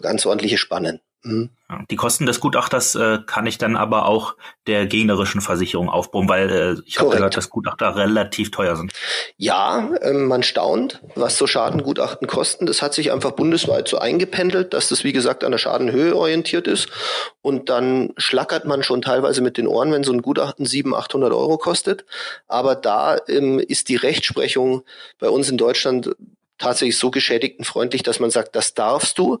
ganz 0.00 0.26
ordentliche 0.26 0.58
Spannen. 0.58 1.00
Mhm. 1.22 1.50
Die 1.90 1.96
Kosten 1.96 2.24
des 2.24 2.40
Gutachters 2.40 2.94
äh, 2.94 3.18
kann 3.26 3.46
ich 3.46 3.58
dann 3.58 3.76
aber 3.76 4.06
auch 4.06 4.36
der 4.66 4.86
gegnerischen 4.86 5.42
Versicherung 5.42 5.90
aufbauen, 5.90 6.28
weil 6.28 6.50
äh, 6.50 6.82
ich 6.86 6.98
habe 6.98 7.10
gehört, 7.10 7.36
dass 7.36 7.50
Gutachter 7.50 7.94
relativ 7.94 8.50
teuer 8.50 8.74
sind. 8.74 8.92
Ja, 9.36 9.90
äh, 10.00 10.12
man 10.12 10.42
staunt, 10.42 11.02
was 11.14 11.36
so 11.36 11.46
Schadengutachten 11.46 12.26
kosten. 12.26 12.64
Das 12.64 12.80
hat 12.80 12.94
sich 12.94 13.12
einfach 13.12 13.32
bundesweit 13.32 13.86
so 13.86 13.98
eingependelt, 13.98 14.72
dass 14.72 14.88
das 14.88 15.04
wie 15.04 15.12
gesagt 15.12 15.44
an 15.44 15.52
der 15.52 15.58
Schadenhöhe 15.58 16.16
orientiert 16.16 16.66
ist. 16.66 16.88
Und 17.42 17.68
dann 17.68 18.14
schlackert 18.16 18.64
man 18.64 18.82
schon 18.82 19.02
teilweise 19.02 19.42
mit 19.42 19.58
den 19.58 19.66
Ohren, 19.66 19.92
wenn 19.92 20.04
so 20.04 20.12
ein 20.12 20.22
Gutachten 20.22 20.64
700, 20.64 21.04
800 21.04 21.32
Euro 21.32 21.58
kostet. 21.58 22.06
Aber 22.48 22.74
da 22.74 23.18
ähm, 23.28 23.58
ist 23.58 23.90
die 23.90 23.96
Rechtsprechung 23.96 24.82
bei 25.18 25.28
uns 25.28 25.50
in 25.50 25.58
Deutschland 25.58 26.10
tatsächlich 26.60 26.98
so 26.98 27.10
geschädigtenfreundlich, 27.10 28.02
dass 28.02 28.20
man 28.20 28.30
sagt, 28.30 28.54
das 28.54 28.74
darfst 28.74 29.18
du 29.18 29.38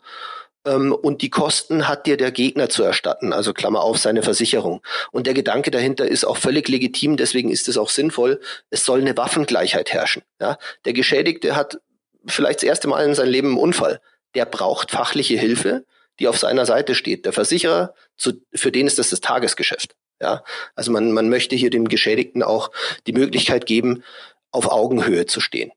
und 0.64 1.22
die 1.22 1.30
Kosten 1.30 1.88
hat 1.88 2.06
dir 2.06 2.16
der 2.16 2.32
Gegner 2.32 2.68
zu 2.68 2.82
erstatten, 2.82 3.32
also 3.32 3.54
Klammer 3.54 3.80
auf 3.80 3.98
seine 3.98 4.22
Versicherung. 4.22 4.82
Und 5.10 5.26
der 5.26 5.34
Gedanke 5.34 5.70
dahinter 5.70 6.06
ist 6.06 6.24
auch 6.24 6.36
völlig 6.36 6.68
legitim, 6.68 7.16
deswegen 7.16 7.50
ist 7.50 7.68
es 7.68 7.78
auch 7.78 7.88
sinnvoll, 7.88 8.40
es 8.68 8.84
soll 8.84 9.00
eine 9.00 9.16
Waffengleichheit 9.16 9.92
herrschen. 9.92 10.22
Ja? 10.40 10.58
Der 10.84 10.92
Geschädigte 10.92 11.56
hat 11.56 11.80
vielleicht 12.26 12.58
das 12.58 12.64
erste 12.64 12.88
Mal 12.88 13.04
in 13.06 13.14
seinem 13.14 13.30
Leben 13.30 13.48
einen 13.48 13.58
Unfall. 13.58 14.00
Der 14.34 14.44
braucht 14.44 14.90
fachliche 14.90 15.38
Hilfe, 15.38 15.86
die 16.18 16.28
auf 16.28 16.38
seiner 16.38 16.66
Seite 16.66 16.94
steht. 16.94 17.24
Der 17.24 17.32
Versicherer, 17.32 17.94
zu, 18.18 18.34
für 18.54 18.70
den 18.70 18.86
ist 18.86 18.98
das 18.98 19.10
das 19.10 19.20
Tagesgeschäft. 19.20 19.96
Ja? 20.20 20.44
Also 20.74 20.92
man, 20.92 21.12
man 21.12 21.30
möchte 21.30 21.56
hier 21.56 21.70
dem 21.70 21.88
Geschädigten 21.88 22.42
auch 22.42 22.70
die 23.06 23.12
Möglichkeit 23.12 23.64
geben, 23.64 24.02
auf 24.50 24.70
Augenhöhe 24.70 25.24
zu 25.26 25.40
stehen. 25.40 25.72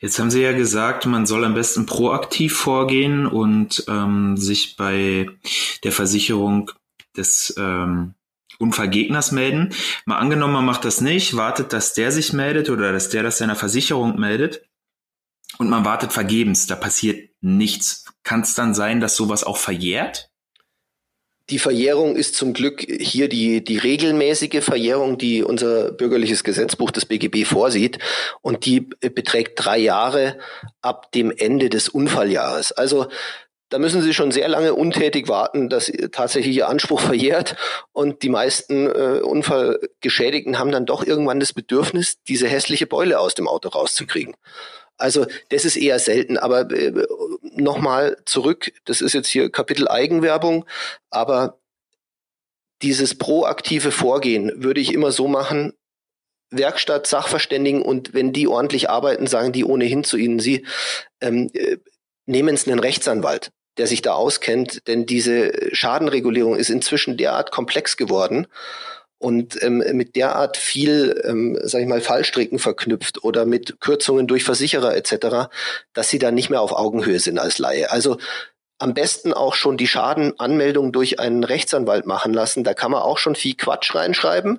Jetzt 0.00 0.18
haben 0.18 0.30
Sie 0.30 0.42
ja 0.42 0.52
gesagt, 0.52 1.06
man 1.06 1.26
soll 1.26 1.44
am 1.44 1.54
besten 1.54 1.86
proaktiv 1.86 2.56
vorgehen 2.56 3.26
und 3.26 3.84
ähm, 3.88 4.36
sich 4.36 4.76
bei 4.76 5.28
der 5.84 5.92
Versicherung 5.92 6.70
des 7.16 7.54
ähm, 7.56 8.14
Unfallgegners 8.58 9.32
melden. 9.32 9.74
Mal 10.04 10.18
angenommen, 10.18 10.54
man 10.54 10.64
macht 10.64 10.84
das 10.84 11.00
nicht, 11.00 11.36
wartet, 11.36 11.72
dass 11.72 11.94
der 11.94 12.12
sich 12.12 12.32
meldet 12.32 12.70
oder 12.70 12.92
dass 12.92 13.08
der 13.08 13.22
das 13.22 13.38
seiner 13.38 13.56
Versicherung 13.56 14.18
meldet 14.18 14.62
und 15.58 15.68
man 15.68 15.84
wartet 15.84 16.12
vergebens, 16.12 16.66
da 16.66 16.76
passiert 16.76 17.30
nichts. 17.40 18.04
Kann 18.22 18.40
es 18.40 18.54
dann 18.54 18.74
sein, 18.74 19.00
dass 19.00 19.16
sowas 19.16 19.44
auch 19.44 19.56
verjährt? 19.56 20.31
Die 21.50 21.58
Verjährung 21.58 22.16
ist 22.16 22.34
zum 22.34 22.52
Glück 22.52 22.80
hier 22.80 23.28
die, 23.28 23.64
die 23.64 23.78
regelmäßige 23.78 24.62
Verjährung, 24.62 25.18
die 25.18 25.42
unser 25.42 25.92
bürgerliches 25.92 26.44
Gesetzbuch 26.44 26.90
des 26.90 27.06
BGB 27.06 27.44
vorsieht. 27.44 27.98
Und 28.40 28.64
die 28.64 28.80
beträgt 28.80 29.64
drei 29.64 29.78
Jahre 29.78 30.38
ab 30.80 31.10
dem 31.12 31.32
Ende 31.36 31.68
des 31.68 31.88
Unfalljahres. 31.88 32.72
Also 32.72 33.08
da 33.72 33.78
müssen 33.78 34.02
Sie 34.02 34.12
schon 34.12 34.32
sehr 34.32 34.48
lange 34.48 34.74
untätig 34.74 35.28
warten, 35.28 35.70
dass 35.70 35.90
tatsächlich 36.12 36.56
Ihr 36.56 36.68
Anspruch 36.68 37.00
verjährt. 37.00 37.56
Und 37.92 38.22
die 38.22 38.28
meisten 38.28 38.86
äh, 38.86 39.20
Unfallgeschädigten 39.22 40.58
haben 40.58 40.72
dann 40.72 40.84
doch 40.84 41.02
irgendwann 41.04 41.40
das 41.40 41.54
Bedürfnis, 41.54 42.22
diese 42.28 42.48
hässliche 42.48 42.86
Beule 42.86 43.18
aus 43.18 43.34
dem 43.34 43.48
Auto 43.48 43.70
rauszukriegen. 43.70 44.34
Also 45.02 45.26
das 45.50 45.64
ist 45.64 45.76
eher 45.76 45.98
selten. 45.98 46.38
Aber 46.38 46.70
äh, 46.70 46.92
nochmal 47.42 48.16
zurück, 48.24 48.72
das 48.84 49.00
ist 49.00 49.12
jetzt 49.12 49.28
hier 49.28 49.50
Kapitel 49.50 49.88
Eigenwerbung, 49.88 50.64
aber 51.10 51.58
dieses 52.82 53.16
proaktive 53.16 53.92
Vorgehen 53.92 54.52
würde 54.62 54.80
ich 54.80 54.92
immer 54.92 55.12
so 55.12 55.28
machen, 55.28 55.72
Werkstatt, 56.50 57.06
Sachverständigen 57.06 57.80
und 57.82 58.12
wenn 58.12 58.32
die 58.32 58.46
ordentlich 58.46 58.90
arbeiten, 58.90 59.26
sagen 59.26 59.52
die 59.52 59.64
ohnehin 59.64 60.04
zu 60.04 60.16
ihnen, 60.16 60.38
sie 60.38 60.66
ähm, 61.20 61.50
äh, 61.54 61.78
nehmen 62.26 62.54
es 62.54 62.66
einen 62.66 62.78
Rechtsanwalt 62.78 63.50
der 63.78 63.86
sich 63.86 64.02
da 64.02 64.12
auskennt, 64.12 64.86
denn 64.86 65.06
diese 65.06 65.52
Schadenregulierung 65.72 66.56
ist 66.56 66.70
inzwischen 66.70 67.16
derart 67.16 67.50
komplex 67.50 67.96
geworden 67.96 68.46
und 69.22 69.62
ähm, 69.62 69.84
mit 69.92 70.16
derart 70.16 70.56
viel, 70.56 71.22
ähm, 71.24 71.56
sag 71.62 71.80
ich 71.80 71.86
mal, 71.86 72.00
Fallstricken 72.00 72.58
verknüpft 72.58 73.22
oder 73.22 73.46
mit 73.46 73.80
Kürzungen 73.80 74.26
durch 74.26 74.42
Versicherer 74.42 74.96
etc., 74.96 75.48
dass 75.92 76.10
sie 76.10 76.18
dann 76.18 76.34
nicht 76.34 76.50
mehr 76.50 76.60
auf 76.60 76.72
Augenhöhe 76.72 77.20
sind 77.20 77.38
als 77.38 77.58
Laie. 77.58 77.90
Also 77.90 78.18
am 78.78 78.94
besten 78.94 79.32
auch 79.32 79.54
schon 79.54 79.76
die 79.76 79.86
Schadenanmeldung 79.86 80.90
durch 80.90 81.20
einen 81.20 81.44
Rechtsanwalt 81.44 82.04
machen 82.04 82.34
lassen. 82.34 82.64
Da 82.64 82.74
kann 82.74 82.90
man 82.90 83.02
auch 83.02 83.16
schon 83.16 83.36
viel 83.36 83.54
Quatsch 83.54 83.94
reinschreiben. 83.94 84.58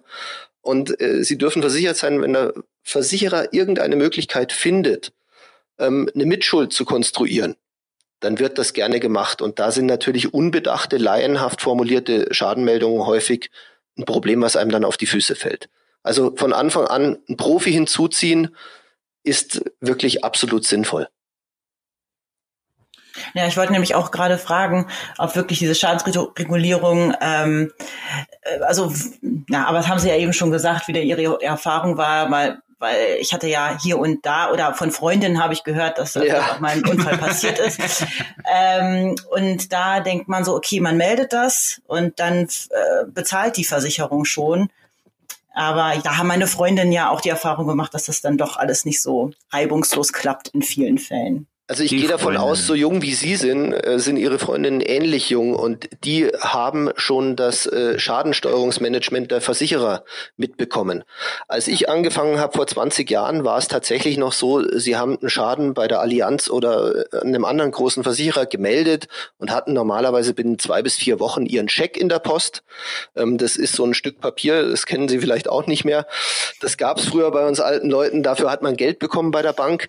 Und 0.62 1.02
äh, 1.02 1.24
Sie 1.24 1.38
dürfen 1.38 1.62
versichert 1.62 1.98
sein, 1.98 2.22
wenn 2.22 2.32
der 2.32 2.54
Versicherer 2.84 3.52
irgendeine 3.52 3.98
Möglichkeit 3.98 4.54
findet, 4.54 5.12
ähm, 5.78 6.10
eine 6.16 6.26
Mitschuld 6.26 6.72
zu 6.72 6.86
konstruieren, 6.86 7.58
dann 8.22 8.40
wird 8.40 8.58
das 8.58 8.72
gerne 8.72 9.02
gemacht. 9.02 9.42
Und 9.42 9.60
da 9.60 9.72
sind 9.72 9.88
natürlich 9.88 10.34
unbedachte, 10.34 10.96
laienhaft 10.96 11.62
formulierte 11.62 12.28
Schadenmeldungen 12.32 13.06
häufig 13.06 13.50
ein 13.98 14.06
Problem, 14.06 14.42
was 14.42 14.56
einem 14.56 14.72
dann 14.72 14.86
auf 14.86 14.98
die 14.98 15.06
Füße 15.06 15.36
fällt. 15.36 15.70
Also 16.02 16.36
von 16.36 16.54
Anfang 16.54 16.88
an 16.88 17.18
ein 17.30 17.38
Profi 17.38 17.72
hinzuziehen, 17.72 18.56
ist 19.24 19.64
wirklich 19.80 20.24
absolut 20.24 20.66
sinnvoll. 20.66 21.08
Ja, 23.36 23.48
ich 23.48 23.58
wollte 23.58 23.72
nämlich 23.72 23.96
auch 23.96 24.12
gerade 24.12 24.38
fragen, 24.38 24.88
ob 25.18 25.36
wirklich 25.36 25.60
diese 25.60 25.76
Schadensregulierung, 25.76 27.14
ähm, 27.22 27.72
äh, 28.42 28.60
also, 28.62 28.92
ja, 29.50 29.66
aber 29.66 29.78
das 29.78 29.88
haben 29.88 30.00
Sie 30.00 30.10
ja 30.10 30.16
eben 30.16 30.34
schon 30.34 30.52
gesagt, 30.52 30.88
wie 30.88 30.94
da 30.94 31.00
Ihre 31.00 31.42
Erfahrung 31.42 31.98
war, 31.98 32.32
weil 32.32 32.63
weil 32.84 33.16
ich 33.22 33.34
hatte 33.34 33.48
ja 33.48 33.80
hier 33.82 33.98
und 33.98 34.26
da 34.26 34.52
oder 34.52 34.74
von 34.74 34.92
Freundinnen 34.92 35.42
habe 35.42 35.54
ich 35.54 35.64
gehört, 35.64 35.98
dass 35.98 36.14
das 36.14 36.26
ja. 36.26 36.42
auch 36.42 36.60
mal 36.60 36.72
ein 36.72 36.86
Unfall 36.86 37.18
passiert 37.18 37.58
ist. 37.58 37.80
Ähm, 38.56 39.16
und 39.32 39.72
da 39.72 40.02
denkt 40.02 40.28
man 40.28 40.44
so, 40.44 40.54
okay, 40.54 40.82
man 40.82 40.98
meldet 40.98 41.32
das 41.32 41.82
und 41.88 42.20
dann 42.20 42.44
äh, 42.44 43.06
bezahlt 43.08 43.56
die 43.56 43.64
Versicherung 43.64 44.26
schon. 44.26 44.68
Aber 45.54 45.94
da 46.04 46.18
haben 46.18 46.28
meine 46.28 46.46
Freundinnen 46.46 46.92
ja 46.92 47.10
auch 47.10 47.22
die 47.22 47.30
Erfahrung 47.30 47.68
gemacht, 47.68 47.94
dass 47.94 48.06
das 48.06 48.22
dann 48.22 48.38
doch 48.38 48.58
alles 48.58 48.86
nicht 48.86 49.02
so 49.02 49.32
reibungslos 49.52 50.12
klappt 50.12 50.50
in 50.50 50.62
vielen 50.62 50.98
Fällen. 50.98 51.48
Also 51.74 51.86
ich 51.86 51.90
gehe 51.90 52.08
davon 52.08 52.38
aus, 52.38 52.68
so 52.68 52.76
jung 52.76 53.02
wie 53.02 53.16
Sie 53.16 53.36
sind, 53.36 53.74
äh, 53.74 53.98
sind 53.98 54.18
Ihre 54.18 54.38
Freundinnen 54.38 54.80
ähnlich 54.80 55.32
jung 55.32 55.56
und 55.56 55.90
die 56.04 56.28
haben 56.40 56.92
schon 56.98 57.36
das 57.36 57.66
äh, 57.66 57.98
Schadensteuerungsmanagement 57.98 59.32
der 59.32 59.42
Versicherer 59.42 60.04
mitbekommen. 60.38 61.04
Als 61.48 61.68
ich 61.68 61.90
angefangen 61.90 62.40
habe 62.40 62.54
vor 62.54 62.68
20 62.68 63.10
Jahren, 63.10 63.44
war 63.44 63.58
es 63.58 63.70
tatsächlich 63.70 64.18
noch 64.18 64.34
so, 64.34 64.62
Sie 64.78 64.98
haben 64.98 65.18
einen 65.18 65.32
Schaden 65.32 65.74
bei 65.74 65.88
der 65.88 66.00
Allianz 66.00 66.48
oder 66.48 67.12
äh, 67.12 67.22
einem 67.22 67.44
anderen 67.44 67.72
großen 67.72 68.04
Versicherer 68.04 68.46
gemeldet 68.46 69.08
und 69.40 69.50
hatten 69.50 69.74
normalerweise 69.74 70.36
binnen 70.36 70.60
zwei 70.60 70.84
bis 70.84 70.96
vier 70.96 71.20
Wochen 71.20 71.48
Ihren 71.48 71.70
Scheck 71.70 71.98
in 71.98 72.08
der 72.08 72.20
Post. 72.20 72.62
Ähm, 73.16 73.40
das 73.40 73.56
ist 73.56 73.74
so 73.74 73.84
ein 73.84 73.96
Stück 73.96 74.22
Papier, 74.22 74.70
das 74.70 74.86
kennen 74.86 75.08
Sie 75.08 75.18
vielleicht 75.18 75.50
auch 75.50 75.66
nicht 75.66 75.86
mehr. 75.86 76.06
Das 76.62 76.78
gab 76.78 77.00
es 77.00 77.06
früher 77.06 77.32
bei 77.32 77.48
uns 77.48 77.60
alten 77.60 77.90
Leuten, 77.90 78.22
dafür 78.22 78.52
hat 78.52 78.62
man 78.62 78.78
Geld 78.78 79.00
bekommen 79.00 79.32
bei 79.32 79.42
der 79.42 79.54
Bank. 79.54 79.88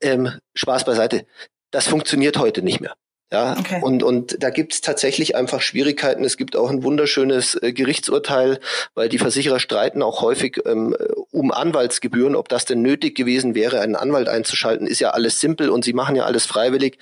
Ähm, 0.00 0.30
Spaß 0.54 0.84
beiseite. 0.84 1.23
Das 1.70 1.86
funktioniert 1.86 2.38
heute 2.38 2.62
nicht 2.62 2.80
mehr. 2.80 2.94
Ja, 3.32 3.56
okay. 3.58 3.80
und, 3.82 4.04
und 4.04 4.40
da 4.44 4.50
gibt's 4.50 4.80
tatsächlich 4.80 5.34
einfach 5.34 5.60
Schwierigkeiten. 5.60 6.22
Es 6.22 6.36
gibt 6.36 6.54
auch 6.54 6.70
ein 6.70 6.84
wunderschönes 6.84 7.60
äh, 7.60 7.72
Gerichtsurteil, 7.72 8.60
weil 8.94 9.08
die 9.08 9.18
Versicherer 9.18 9.58
streiten 9.58 10.02
auch 10.02 10.22
häufig 10.22 10.60
ähm, 10.66 10.94
um 11.32 11.50
Anwaltsgebühren, 11.50 12.36
ob 12.36 12.48
das 12.48 12.64
denn 12.64 12.80
nötig 12.80 13.16
gewesen 13.16 13.56
wäre, 13.56 13.80
einen 13.80 13.96
Anwalt 13.96 14.28
einzuschalten, 14.28 14.86
ist 14.86 15.00
ja 15.00 15.10
alles 15.10 15.40
simpel 15.40 15.68
und 15.68 15.84
sie 15.84 15.94
machen 15.94 16.14
ja 16.14 16.26
alles 16.26 16.46
freiwillig. 16.46 16.98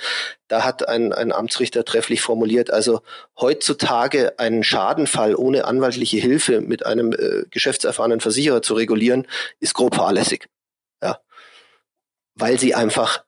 Da 0.49 0.65
hat 0.65 0.89
ein, 0.89 1.13
ein 1.13 1.33
Amtsrichter 1.33 1.85
trefflich 1.85 2.23
formuliert, 2.23 2.71
also 2.71 3.01
heutzutage 3.39 4.39
einen 4.39 4.65
Schadenfall 4.65 5.35
ohne 5.35 5.67
anwaltliche 5.67 6.17
Hilfe 6.17 6.63
mit 6.63 6.87
einem 6.87 7.13
äh, 7.13 7.45
geschäftserfahrenen 7.51 8.21
Versicherer 8.21 8.63
zu 8.63 8.73
regulieren, 8.73 9.27
ist 9.61 9.75
grob 9.75 9.97
fahrlässig. 9.97 10.47
Ja. 11.03 11.19
Weil 12.37 12.59
sie 12.59 12.75
einfach 12.75 13.23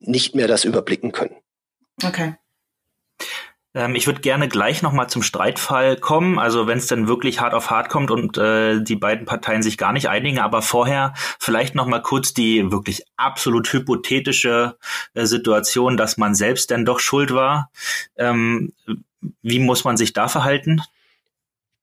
nicht 0.00 0.34
mehr 0.34 0.48
das 0.48 0.64
überblicken 0.64 1.12
können. 1.12 1.36
Okay. 2.04 2.36
Ähm, 3.74 3.94
ich 3.94 4.06
würde 4.06 4.20
gerne 4.20 4.48
gleich 4.48 4.82
nochmal 4.82 5.08
zum 5.08 5.22
Streitfall 5.22 5.96
kommen, 5.96 6.38
also 6.38 6.66
wenn 6.66 6.78
es 6.78 6.86
dann 6.86 7.08
wirklich 7.08 7.40
hart 7.40 7.54
auf 7.54 7.70
hart 7.70 7.88
kommt 7.88 8.10
und 8.10 8.38
äh, 8.38 8.80
die 8.80 8.96
beiden 8.96 9.26
Parteien 9.26 9.62
sich 9.62 9.76
gar 9.76 9.92
nicht 9.92 10.08
einigen, 10.08 10.38
aber 10.38 10.62
vorher 10.62 11.14
vielleicht 11.38 11.74
nochmal 11.74 12.02
kurz 12.02 12.32
die 12.32 12.70
wirklich 12.72 13.04
absolut 13.16 13.72
hypothetische 13.72 14.76
äh, 15.14 15.26
Situation, 15.26 15.96
dass 15.96 16.16
man 16.16 16.34
selbst 16.34 16.70
dann 16.70 16.84
doch 16.84 17.00
schuld 17.00 17.32
war. 17.32 17.70
Ähm, 18.16 18.72
wie 19.42 19.58
muss 19.58 19.84
man 19.84 19.96
sich 19.96 20.12
da 20.12 20.28
verhalten? 20.28 20.82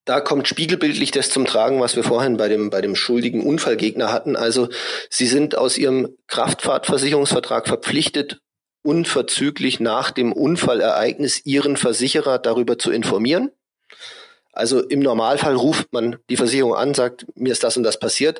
Da 0.05 0.21
kommt 0.21 0.47
spiegelbildlich 0.47 1.09
das 1.09 1.31
zum 1.31 1.45
Tragen, 1.45 1.81
was 1.81 1.95
wir 1.95 2.03
vorhin 2.03 2.37
bei 2.37 2.47
dem, 2.47 2.69
bei 2.69 2.81
dem 2.81 2.95
schuldigen 2.95 3.43
Unfallgegner 3.43 4.11
hatten. 4.11 4.35
Also 4.35 4.69
Sie 5.09 5.25
sind 5.25 5.57
aus 5.57 5.77
Ihrem 5.79 6.15
Kraftfahrtversicherungsvertrag 6.27 7.67
verpflichtet, 7.67 8.39
unverzüglich 8.83 9.79
nach 9.79 10.11
dem 10.11 10.31
Unfallereignis 10.31 11.43
Ihren 11.43 11.75
Versicherer 11.75 12.37
darüber 12.37 12.77
zu 12.77 12.91
informieren. 12.91 13.49
Also 14.55 14.79
im 14.79 15.01
Normalfall 15.01 15.55
ruft 15.55 15.91
man 15.91 16.17
die 16.29 16.37
Versicherung 16.37 16.75
an, 16.75 16.93
sagt, 16.93 17.25
mir 17.35 17.51
ist 17.51 17.63
das 17.63 17.75
und 17.75 17.83
das 17.83 17.99
passiert. 17.99 18.39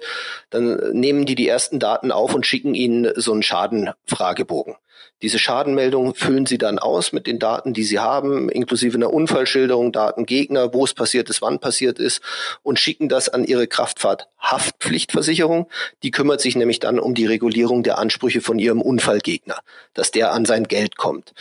Dann 0.52 0.94
nehmen 0.94 1.26
die 1.26 1.36
die 1.36 1.48
ersten 1.48 1.80
Daten 1.80 2.12
auf 2.12 2.34
und 2.34 2.46
schicken 2.46 2.74
Ihnen 2.74 3.12
so 3.16 3.34
einen 3.34 3.44
Schadenfragebogen. 3.44 4.76
Diese 5.22 5.40
Schadenmeldung 5.40 6.14
füllen 6.14 6.46
Sie 6.46 6.58
dann 6.58 6.78
aus 6.78 7.14
mit 7.14 7.26
den 7.26 7.40
Daten, 7.40 7.74
die 7.74 7.84
Sie 7.84 8.00
haben, 8.00 8.50
inklusive 8.50 8.98
einer 8.98 9.14
Unfallschilderung, 9.14 9.94
Datengegner, 9.94 10.74
wo 10.74 10.84
es 10.84 10.94
passiert 10.94 11.30
ist, 11.30 11.42
wann 11.42 11.60
passiert 11.60 12.00
ist 12.00 12.22
und 12.64 12.80
schicken 12.80 13.08
das 13.08 13.30
an 13.30 13.46
Ihre 13.46 13.68
Kraftfahrthaftpflichtversicherung. 13.68 15.70
Die 16.04 16.12
kümmert 16.12 16.42
sich 16.42 16.58
nämlich 16.58 16.80
dann 16.80 17.00
um 17.00 17.16
die 17.16 17.26
Regulierung 17.26 17.82
der 17.82 17.98
Ansprüche 17.98 18.42
von 18.42 18.60
Ihrem 18.60 18.82
Unfallgegner, 18.82 19.60
dass 19.94 20.12
der 20.12 20.34
an 20.34 20.44
sein 20.44 20.66
Geld 20.66 20.98
kommt. 20.98 21.34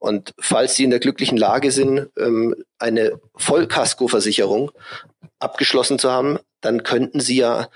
Und 0.00 0.34
falls 0.40 0.74
Sie 0.74 0.84
in 0.84 0.90
der 0.90 0.98
glücklichen 0.98 1.38
Lage 1.38 1.70
sind, 1.70 2.08
ähm, 2.18 2.56
eine 2.78 3.20
Vollkaskoversicherung 3.36 4.72
abgeschlossen 5.38 5.98
zu 5.98 6.10
haben, 6.10 6.38
dann 6.60 6.82
könnten 6.82 7.20
Sie 7.20 7.36
ja 7.36 7.68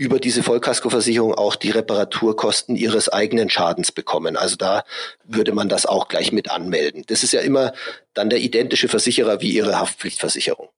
über 0.00 0.18
diese 0.18 0.42
Vollkaskoversicherung 0.42 1.34
auch 1.34 1.56
die 1.56 1.68
Reparaturkosten 1.68 2.74
ihres 2.74 3.10
eigenen 3.10 3.50
Schadens 3.50 3.92
bekommen. 3.92 4.34
Also 4.34 4.56
da 4.56 4.82
würde 5.24 5.52
man 5.52 5.68
das 5.68 5.84
auch 5.84 6.08
gleich 6.08 6.32
mit 6.32 6.50
anmelden. 6.50 7.04
Das 7.08 7.22
ist 7.22 7.34
ja 7.34 7.40
immer 7.40 7.74
dann 8.14 8.30
der 8.30 8.38
identische 8.38 8.88
Versicherer 8.88 9.42
wie 9.42 9.50
ihre 9.50 9.78
Haftpflichtversicherung. 9.78 10.70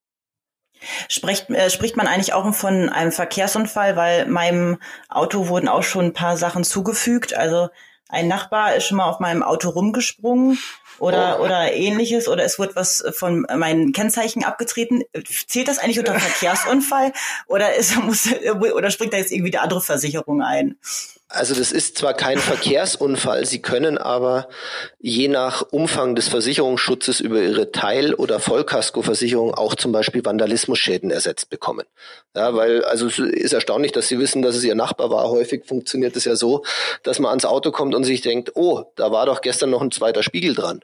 Spricht, 1.06 1.48
äh, 1.50 1.70
spricht 1.70 1.96
man 1.96 2.08
eigentlich 2.08 2.32
auch 2.32 2.52
von 2.52 2.88
einem 2.88 3.12
Verkehrsunfall, 3.12 3.94
weil 3.94 4.26
meinem 4.26 4.80
Auto 5.08 5.46
wurden 5.46 5.68
auch 5.68 5.84
schon 5.84 6.06
ein 6.06 6.14
paar 6.14 6.36
Sachen 6.36 6.64
zugefügt. 6.64 7.32
Also 7.32 7.68
ein 8.08 8.26
Nachbar 8.26 8.74
ist 8.74 8.86
schon 8.86 8.96
mal 8.96 9.08
auf 9.08 9.20
meinem 9.20 9.44
Auto 9.44 9.68
rumgesprungen 9.70 10.58
oder, 11.02 11.38
oh. 11.40 11.44
oder 11.44 11.72
ähnliches 11.72 12.28
oder 12.28 12.44
es 12.44 12.60
wird 12.60 12.76
was 12.76 13.04
von 13.12 13.44
meinen 13.56 13.92
Kennzeichen 13.92 14.44
abgetreten. 14.44 15.02
Zählt 15.48 15.66
das 15.66 15.78
eigentlich 15.78 15.98
unter 15.98 16.18
Verkehrsunfall 16.18 17.12
oder 17.48 17.74
ist, 17.74 17.96
muss, 17.96 18.28
oder 18.52 18.90
springt 18.90 19.12
da 19.12 19.16
jetzt 19.16 19.32
irgendwie 19.32 19.50
die 19.50 19.58
andere 19.58 19.80
Versicherung 19.80 20.42
ein? 20.42 20.76
Also 21.34 21.54
das 21.54 21.72
ist 21.72 21.96
zwar 21.96 22.12
kein 22.12 22.38
Verkehrsunfall, 22.38 23.46
Sie 23.46 23.62
können 23.62 23.96
aber 23.96 24.48
je 25.00 25.28
nach 25.28 25.62
Umfang 25.70 26.14
des 26.14 26.28
Versicherungsschutzes 26.28 27.20
über 27.20 27.40
Ihre 27.40 27.72
Teil- 27.72 28.12
oder 28.12 28.38
Vollkaskoversicherung 28.38 29.54
auch 29.54 29.74
zum 29.74 29.92
Beispiel 29.92 30.22
Vandalismusschäden 30.22 31.10
ersetzt 31.10 31.48
bekommen. 31.48 31.86
Ja, 32.36 32.54
weil 32.54 32.84
also 32.84 33.06
es 33.06 33.18
ist 33.18 33.54
erstaunlich, 33.54 33.92
dass 33.92 34.08
Sie 34.08 34.18
wissen, 34.18 34.42
dass 34.42 34.56
es 34.56 34.64
Ihr 34.64 34.74
Nachbar 34.74 35.10
war. 35.10 35.30
Häufig 35.30 35.64
funktioniert 35.64 36.16
es 36.16 36.26
ja 36.26 36.36
so, 36.36 36.64
dass 37.02 37.18
man 37.18 37.30
ans 37.30 37.46
Auto 37.46 37.70
kommt 37.70 37.94
und 37.94 38.04
sich 38.04 38.20
denkt, 38.20 38.52
oh, 38.54 38.84
da 38.96 39.10
war 39.10 39.24
doch 39.24 39.40
gestern 39.40 39.70
noch 39.70 39.80
ein 39.80 39.90
zweiter 39.90 40.22
Spiegel 40.22 40.54
dran. 40.54 40.82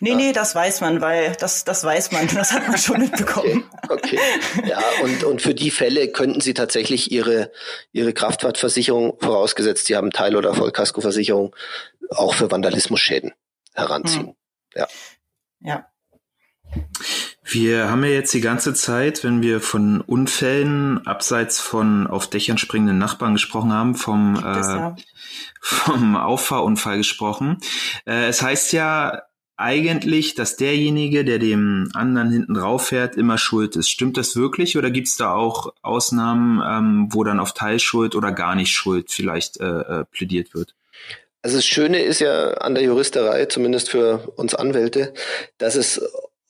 Nee, 0.00 0.10
ja. 0.10 0.16
nee, 0.16 0.32
das 0.32 0.54
weiß 0.54 0.80
man, 0.80 1.00
weil 1.00 1.34
das, 1.36 1.64
das 1.64 1.84
weiß 1.84 2.12
man, 2.12 2.28
das 2.28 2.52
hat 2.52 2.68
man 2.68 2.78
schon 2.78 3.00
mitbekommen. 3.00 3.64
Okay, 3.88 4.18
okay. 4.18 4.68
Ja, 4.68 4.80
und, 5.02 5.24
und 5.24 5.42
für 5.42 5.54
die 5.54 5.70
Fälle 5.70 6.10
könnten 6.10 6.40
Sie 6.40 6.54
tatsächlich 6.54 7.10
Ihre, 7.10 7.50
Ihre 7.92 8.12
Kraftfahrtversicherung, 8.12 9.18
vorausgesetzt 9.20 9.86
Sie 9.86 9.96
haben 9.96 10.10
Teil- 10.10 10.36
oder 10.36 10.54
Vollkaskoversicherung, 10.54 11.54
auch 12.10 12.34
für 12.34 12.50
Vandalismusschäden 12.50 13.32
heranziehen. 13.74 14.28
Hm. 14.28 14.34
Ja. 14.74 14.88
Ja. 15.60 15.86
Wir 17.44 17.90
haben 17.90 18.04
ja 18.04 18.10
jetzt 18.10 18.32
die 18.32 18.40
ganze 18.40 18.72
Zeit, 18.72 19.24
wenn 19.24 19.42
wir 19.42 19.60
von 19.60 20.00
Unfällen 20.00 21.06
abseits 21.06 21.60
von 21.60 22.06
auf 22.06 22.28
Dächern 22.28 22.56
springenden 22.56 22.98
Nachbarn 22.98 23.34
gesprochen 23.34 23.72
haben, 23.72 23.94
vom, 23.94 24.36
äh, 24.36 24.92
vom 25.60 26.16
Auffahrunfall 26.16 26.98
gesprochen. 26.98 27.58
Äh, 28.06 28.28
es 28.28 28.42
heißt 28.42 28.72
ja 28.72 29.22
eigentlich, 29.62 30.34
dass 30.34 30.56
derjenige, 30.56 31.24
der 31.24 31.38
dem 31.38 31.88
anderen 31.94 32.30
hinten 32.30 32.54
drauf 32.54 32.88
fährt, 32.88 33.16
immer 33.16 33.38
schuld 33.38 33.76
ist. 33.76 33.88
Stimmt 33.88 34.16
das 34.16 34.36
wirklich 34.36 34.76
oder 34.76 34.90
gibt 34.90 35.08
es 35.08 35.16
da 35.16 35.32
auch 35.32 35.72
Ausnahmen, 35.82 36.60
ähm, 36.66 37.08
wo 37.10 37.24
dann 37.24 37.40
auf 37.40 37.54
Teilschuld 37.54 38.14
oder 38.14 38.32
gar 38.32 38.54
nicht 38.54 38.72
Schuld 38.72 39.10
vielleicht 39.10 39.60
äh, 39.60 39.64
äh, 39.64 40.04
plädiert 40.10 40.54
wird? 40.54 40.74
Also 41.42 41.56
das 41.56 41.66
Schöne 41.66 42.00
ist 42.00 42.20
ja 42.20 42.52
an 42.54 42.74
der 42.74 42.84
Juristerei, 42.84 43.46
zumindest 43.46 43.90
für 43.90 44.32
uns 44.36 44.54
Anwälte, 44.54 45.12
dass 45.58 45.74
es 45.74 46.00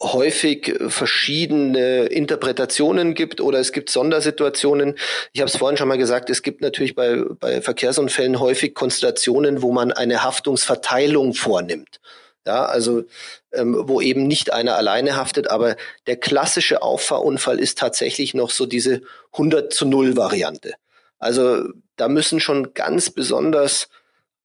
häufig 0.03 0.75
verschiedene 0.89 2.07
Interpretationen 2.07 3.15
gibt 3.15 3.41
oder 3.41 3.59
es 3.61 3.73
gibt 3.73 3.89
Sondersituationen. 3.89 4.97
Ich 5.33 5.41
habe 5.41 5.49
es 5.49 5.57
vorhin 5.57 5.77
schon 5.77 5.89
mal 5.89 5.99
gesagt, 5.99 6.29
es 6.29 6.43
gibt 6.43 6.61
natürlich 6.61 6.95
bei, 6.95 7.23
bei 7.39 7.63
Verkehrsunfällen 7.63 8.41
häufig 8.41 8.75
Konstellationen, 8.75 9.63
wo 9.63 9.73
man 9.73 9.93
eine 9.93 10.25
Haftungsverteilung 10.25 11.35
vornimmt. 11.35 12.01
Ja, 12.47 12.65
also 12.65 13.05
ähm, 13.53 13.77
wo 13.87 14.01
eben 14.01 14.27
nicht 14.27 14.53
einer 14.53 14.77
alleine 14.77 15.15
haftet, 15.17 15.49
aber 15.49 15.77
der 16.09 16.17
klassische 16.17 16.83
Auffahrunfall 16.83 17.61
ist 17.61 17.79
tatsächlich 17.79 18.35
noch 18.35 18.51
so 18.51 18.67
diese 18.67 19.03
100 19.33 19.73
zu 19.73 19.87
0 19.87 20.17
Variante. 20.17 20.75
Also 21.19 21.69
da 21.95 22.09
müssen 22.09 22.41
schon 22.41 22.75
ganz 22.75 23.11
besonders 23.11 23.89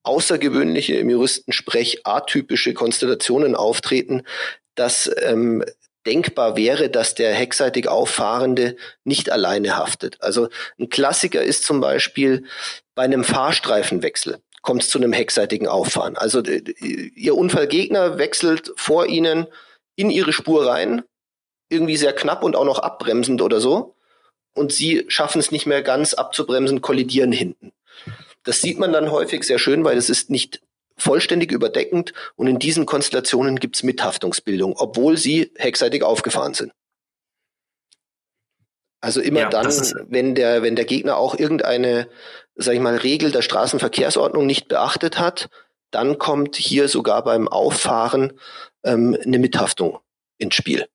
außergewöhnliche 0.04 0.96
im 0.96 1.10
Juristensprech 1.10 2.02
atypische 2.06 2.76
Konstellationen 2.76 3.56
auftreten, 3.56 4.22
dass 4.76 5.10
ähm, 5.24 5.64
denkbar 6.06 6.56
wäre, 6.56 6.90
dass 6.90 7.16
der 7.16 7.34
heckseitig 7.34 7.90
Auffahrende 7.90 8.78
nicht 9.04 9.30
alleine 9.30 9.76
haftet. 9.76 10.22
Also 10.22 10.50
ein 10.80 10.90
Klassiker 10.90 11.44
ist 11.44 11.64
zum 11.64 11.82
Beispiel 11.82 12.46
bei 12.96 13.04
einem 13.04 13.24
Fahrstreifenwechsel 13.24 14.40
kommt 14.68 14.84
es 14.84 14.90
zu 14.90 14.98
einem 14.98 15.14
heckseitigen 15.14 15.70
Auffahren. 15.70 16.18
Also 16.18 16.44
ihr 16.44 17.38
Unfallgegner 17.38 18.18
wechselt 18.18 18.74
vor 18.76 19.06
ihnen 19.06 19.48
in 19.96 20.10
ihre 20.10 20.34
Spur 20.34 20.68
rein, 20.68 21.04
irgendwie 21.70 21.96
sehr 21.96 22.12
knapp 22.12 22.44
und 22.44 22.58
auch 22.58 22.66
noch 22.66 22.80
abbremsend 22.80 23.42
oder 23.42 23.62
so. 23.62 23.96
Und 24.54 24.74
sie 24.74 25.06
schaffen 25.08 25.40
es 25.40 25.52
nicht 25.52 25.68
mehr 25.68 25.84
ganz 25.84 26.14
abzubremsen, 26.16 26.82
kollidieren 26.82 27.32
hinten. 27.32 27.72
Das 28.44 28.62
sieht 28.62 28.78
man 28.78 28.92
dann 28.92 29.10
häufig 29.10 29.46
sehr 29.46 29.58
schön, 29.58 29.86
weil 29.86 29.98
es 29.98 30.10
ist 30.10 30.30
nicht 30.30 30.60
vollständig 30.98 31.54
überdeckend 31.54 32.12
und 32.36 32.48
in 32.48 32.60
diesen 32.60 32.86
Konstellationen 32.86 33.62
gibt 33.62 33.78
es 33.78 33.84
Mithaftungsbildung, 33.84 34.76
obwohl 34.76 35.16
sie 35.16 35.50
heckseitig 35.56 36.04
aufgefahren 36.04 36.56
sind. 36.56 36.74
Also 39.02 39.22
immer 39.22 39.42
ja, 39.42 39.50
dann, 39.50 39.72
wenn 40.08 40.36
der, 40.36 40.64
wenn 40.64 40.76
der 40.76 40.86
Gegner 40.86 41.18
auch 41.18 41.38
irgendeine, 41.38 42.10
sag 42.56 42.74
ich 42.74 42.80
mal, 42.80 42.96
Regel 42.96 43.32
der 43.32 43.44
Straßenverkehrsordnung 43.44 44.46
nicht 44.46 44.68
beachtet 44.68 45.20
hat, 45.20 45.50
dann 45.92 46.18
kommt 46.18 46.56
hier 46.56 46.88
sogar 46.88 47.24
beim 47.24 47.48
Auffahren 47.48 48.34
ähm, 48.84 49.18
eine 49.24 49.40
Mithaftung 49.40 50.00
ins 50.38 50.56
Spiel. 50.56 50.88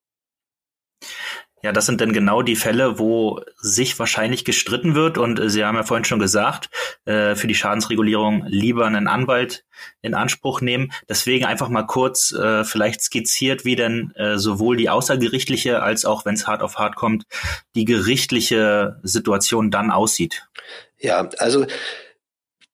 Ja, 1.62 1.70
das 1.70 1.86
sind 1.86 2.00
dann 2.00 2.12
genau 2.12 2.42
die 2.42 2.56
Fälle, 2.56 2.98
wo 2.98 3.40
sich 3.56 3.96
wahrscheinlich 3.98 4.44
gestritten 4.44 4.96
wird. 4.96 5.16
Und 5.16 5.38
äh, 5.38 5.48
Sie 5.48 5.64
haben 5.64 5.76
ja 5.76 5.84
vorhin 5.84 6.04
schon 6.04 6.18
gesagt, 6.18 6.70
äh, 7.04 7.36
für 7.36 7.46
die 7.46 7.54
Schadensregulierung 7.54 8.44
lieber 8.46 8.84
einen 8.84 9.06
Anwalt 9.06 9.64
in 10.00 10.14
Anspruch 10.14 10.60
nehmen. 10.60 10.92
Deswegen 11.08 11.44
einfach 11.44 11.68
mal 11.68 11.84
kurz 11.84 12.32
äh, 12.32 12.64
vielleicht 12.64 13.00
skizziert, 13.00 13.64
wie 13.64 13.76
denn 13.76 14.12
äh, 14.16 14.38
sowohl 14.38 14.76
die 14.76 14.90
außergerichtliche 14.90 15.82
als 15.82 16.04
auch, 16.04 16.24
wenn 16.24 16.34
es 16.34 16.48
hart 16.48 16.62
auf 16.62 16.78
hart 16.78 16.96
kommt, 16.96 17.26
die 17.76 17.84
gerichtliche 17.84 18.98
Situation 19.04 19.70
dann 19.70 19.92
aussieht. 19.92 20.48
Ja, 20.98 21.28
also 21.38 21.66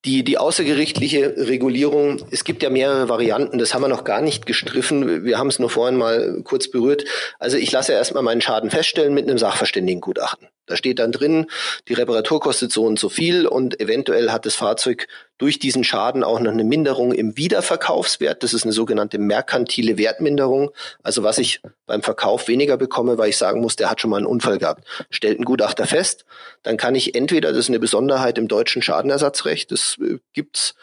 die, 0.04 0.22
die 0.22 0.38
außergerichtliche 0.38 1.34
Regulierung, 1.36 2.22
es 2.30 2.44
gibt 2.44 2.62
ja 2.62 2.70
mehrere 2.70 3.08
Varianten, 3.08 3.58
das 3.58 3.74
haben 3.74 3.82
wir 3.82 3.88
noch 3.88 4.04
gar 4.04 4.20
nicht 4.20 4.46
gestriffen. 4.46 5.24
Wir 5.24 5.38
haben 5.38 5.48
es 5.48 5.58
nur 5.58 5.70
vorhin 5.70 5.98
mal 5.98 6.40
kurz 6.44 6.70
berührt. 6.70 7.04
Also 7.38 7.56
ich 7.56 7.72
lasse 7.72 7.92
erstmal 7.92 8.22
meinen 8.22 8.40
Schaden 8.40 8.70
feststellen 8.70 9.14
mit 9.14 9.28
einem 9.28 9.38
Sachverständigengutachten. 9.38 10.48
Da 10.68 10.76
steht 10.76 10.98
dann 10.98 11.12
drin, 11.12 11.46
die 11.88 11.94
Reparatur 11.94 12.40
kostet 12.40 12.72
so 12.72 12.84
und 12.84 12.98
so 12.98 13.08
viel 13.08 13.46
und 13.46 13.80
eventuell 13.80 14.30
hat 14.30 14.46
das 14.46 14.54
Fahrzeug 14.54 15.08
durch 15.38 15.58
diesen 15.58 15.84
Schaden 15.84 16.24
auch 16.24 16.40
noch 16.40 16.50
eine 16.50 16.64
Minderung 16.64 17.12
im 17.12 17.36
Wiederverkaufswert. 17.36 18.42
Das 18.42 18.52
ist 18.52 18.64
eine 18.64 18.72
sogenannte 18.72 19.18
merkantile 19.18 19.96
Wertminderung. 19.96 20.70
Also 21.02 21.22
was 21.22 21.38
ich 21.38 21.60
beim 21.86 22.02
Verkauf 22.02 22.48
weniger 22.48 22.76
bekomme, 22.76 23.18
weil 23.18 23.30
ich 23.30 23.36
sagen 23.36 23.60
muss, 23.60 23.76
der 23.76 23.88
hat 23.88 24.00
schon 24.00 24.10
mal 24.10 24.16
einen 24.16 24.26
Unfall 24.26 24.58
gehabt. 24.58 24.84
Stellt 25.10 25.38
ein 25.38 25.44
Gutachter 25.44 25.86
fest, 25.86 26.24
dann 26.62 26.76
kann 26.76 26.94
ich 26.94 27.14
entweder, 27.14 27.50
das 27.50 27.60
ist 27.60 27.68
eine 27.68 27.78
Besonderheit 27.78 28.36
im 28.36 28.48
deutschen 28.48 28.82
Schadenersatzrecht, 28.82 29.70
das 29.70 29.96
äh, 30.00 30.18
gibt's 30.32 30.74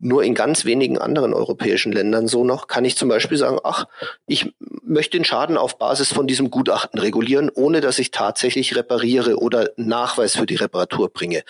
nur 0.00 0.22
in 0.22 0.34
ganz 0.34 0.64
wenigen 0.64 0.98
anderen 0.98 1.34
europäischen 1.34 1.92
Ländern 1.92 2.28
so 2.28 2.44
noch, 2.44 2.68
kann 2.68 2.84
ich 2.84 2.96
zum 2.96 3.08
Beispiel 3.08 3.36
sagen, 3.36 3.58
ach, 3.64 3.86
ich 4.26 4.54
möchte 4.82 5.16
den 5.16 5.24
Schaden 5.24 5.56
auf 5.56 5.78
Basis 5.78 6.12
von 6.12 6.26
diesem 6.26 6.50
Gutachten 6.50 7.00
regulieren, 7.00 7.50
ohne 7.52 7.80
dass 7.80 7.98
ich 7.98 8.10
tatsächlich 8.10 8.76
repariere 8.76 9.38
oder 9.38 9.70
Nachweis 9.76 10.36
für 10.36 10.46
die 10.46 10.54
Reparatur 10.54 11.10
bringe. 11.10 11.42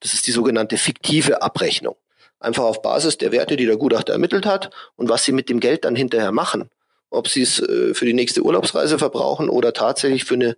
Das 0.00 0.14
ist 0.14 0.26
die 0.26 0.32
sogenannte 0.32 0.76
fiktive 0.76 1.42
Abrechnung. 1.42 1.96
Einfach 2.38 2.64
auf 2.64 2.82
Basis 2.82 3.18
der 3.18 3.32
Werte, 3.32 3.56
die 3.56 3.66
der 3.66 3.76
Gutachter 3.76 4.12
ermittelt 4.12 4.46
hat 4.46 4.70
und 4.94 5.08
was 5.08 5.24
sie 5.24 5.32
mit 5.32 5.48
dem 5.48 5.58
Geld 5.58 5.84
dann 5.84 5.96
hinterher 5.96 6.32
machen. 6.32 6.70
Ob 7.10 7.28
sie 7.28 7.42
es 7.42 7.60
äh, 7.60 7.94
für 7.94 8.04
die 8.04 8.12
nächste 8.12 8.42
Urlaubsreise 8.42 8.98
verbrauchen 8.98 9.48
oder 9.48 9.72
tatsächlich 9.72 10.24
für 10.24 10.34
eine 10.34 10.56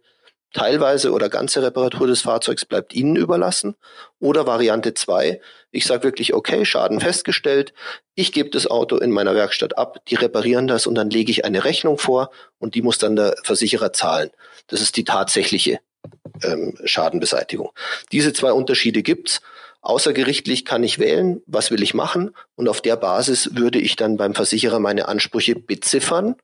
teilweise 0.53 1.13
oder 1.13 1.29
ganze 1.29 1.63
Reparatur 1.63 2.07
des 2.07 2.23
Fahrzeugs 2.23 2.65
bleibt 2.65 2.95
Ihnen 2.95 3.17
überlassen. 3.17 3.77
Oder 4.19 4.47
Variante 4.47 4.95
zwei: 4.95 5.41
ich 5.71 5.87
sage 5.87 6.05
wirklich, 6.05 6.35
okay, 6.35 6.65
Schaden 6.65 7.01
festgestellt, 7.01 7.73
ich 8.15 8.33
gebe 8.33 8.51
das 8.51 8.67
Auto 8.67 8.97
in 8.97 9.11
meiner 9.11 9.35
Werkstatt 9.35 9.77
ab, 9.77 9.99
die 10.09 10.15
reparieren 10.15 10.67
das 10.67 10.87
und 10.87 10.95
dann 10.95 11.11
lege 11.11 11.31
ich 11.31 11.45
eine 11.45 11.65
Rechnung 11.65 11.99
vor 11.99 12.31
und 12.59 12.75
die 12.75 12.83
muss 12.83 12.99
dann 12.99 13.17
der 13.17 13.37
Versicherer 13.43 13.93
zahlen. 13.93 14.31
Das 14.67 14.81
ist 14.81 14.97
die 14.97 15.05
tatsächliche 15.05 15.81
ähm, 16.43 16.77
Schadenbeseitigung. 16.85 17.71
Diese 18.13 18.33
zwei 18.33 18.53
Unterschiede 18.53 19.03
gibt's. 19.03 19.41
Außergerichtlich 19.81 20.65
kann 20.65 20.83
ich 20.83 20.99
wählen, 20.99 21.41
was 21.47 21.71
will 21.71 21.83
ich 21.83 21.95
machen 21.95 22.35
und 22.57 22.69
auf 22.69 22.81
der 22.81 22.97
Basis 22.97 23.55
würde 23.55 23.79
ich 23.79 23.95
dann 23.95 24.17
beim 24.17 24.35
Versicherer 24.35 24.81
meine 24.81 25.07
Ansprüche 25.07 25.55
beziffern 25.55 26.35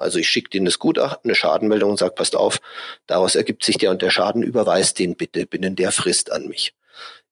also 0.00 0.18
ich 0.18 0.28
schicke 0.28 0.50
denen 0.50 0.66
das 0.66 0.78
Gutachten, 0.78 1.30
eine 1.30 1.34
Schadenmeldung 1.34 1.90
und 1.90 1.98
sage, 1.98 2.14
passt 2.14 2.36
auf, 2.36 2.60
daraus 3.06 3.34
ergibt 3.34 3.64
sich 3.64 3.78
der 3.78 3.90
und 3.90 4.02
der 4.02 4.10
Schaden, 4.10 4.42
überweist 4.42 4.98
den 4.98 5.16
bitte 5.16 5.46
binnen 5.46 5.76
der 5.76 5.92
Frist 5.92 6.32
an 6.32 6.48
mich. 6.48 6.74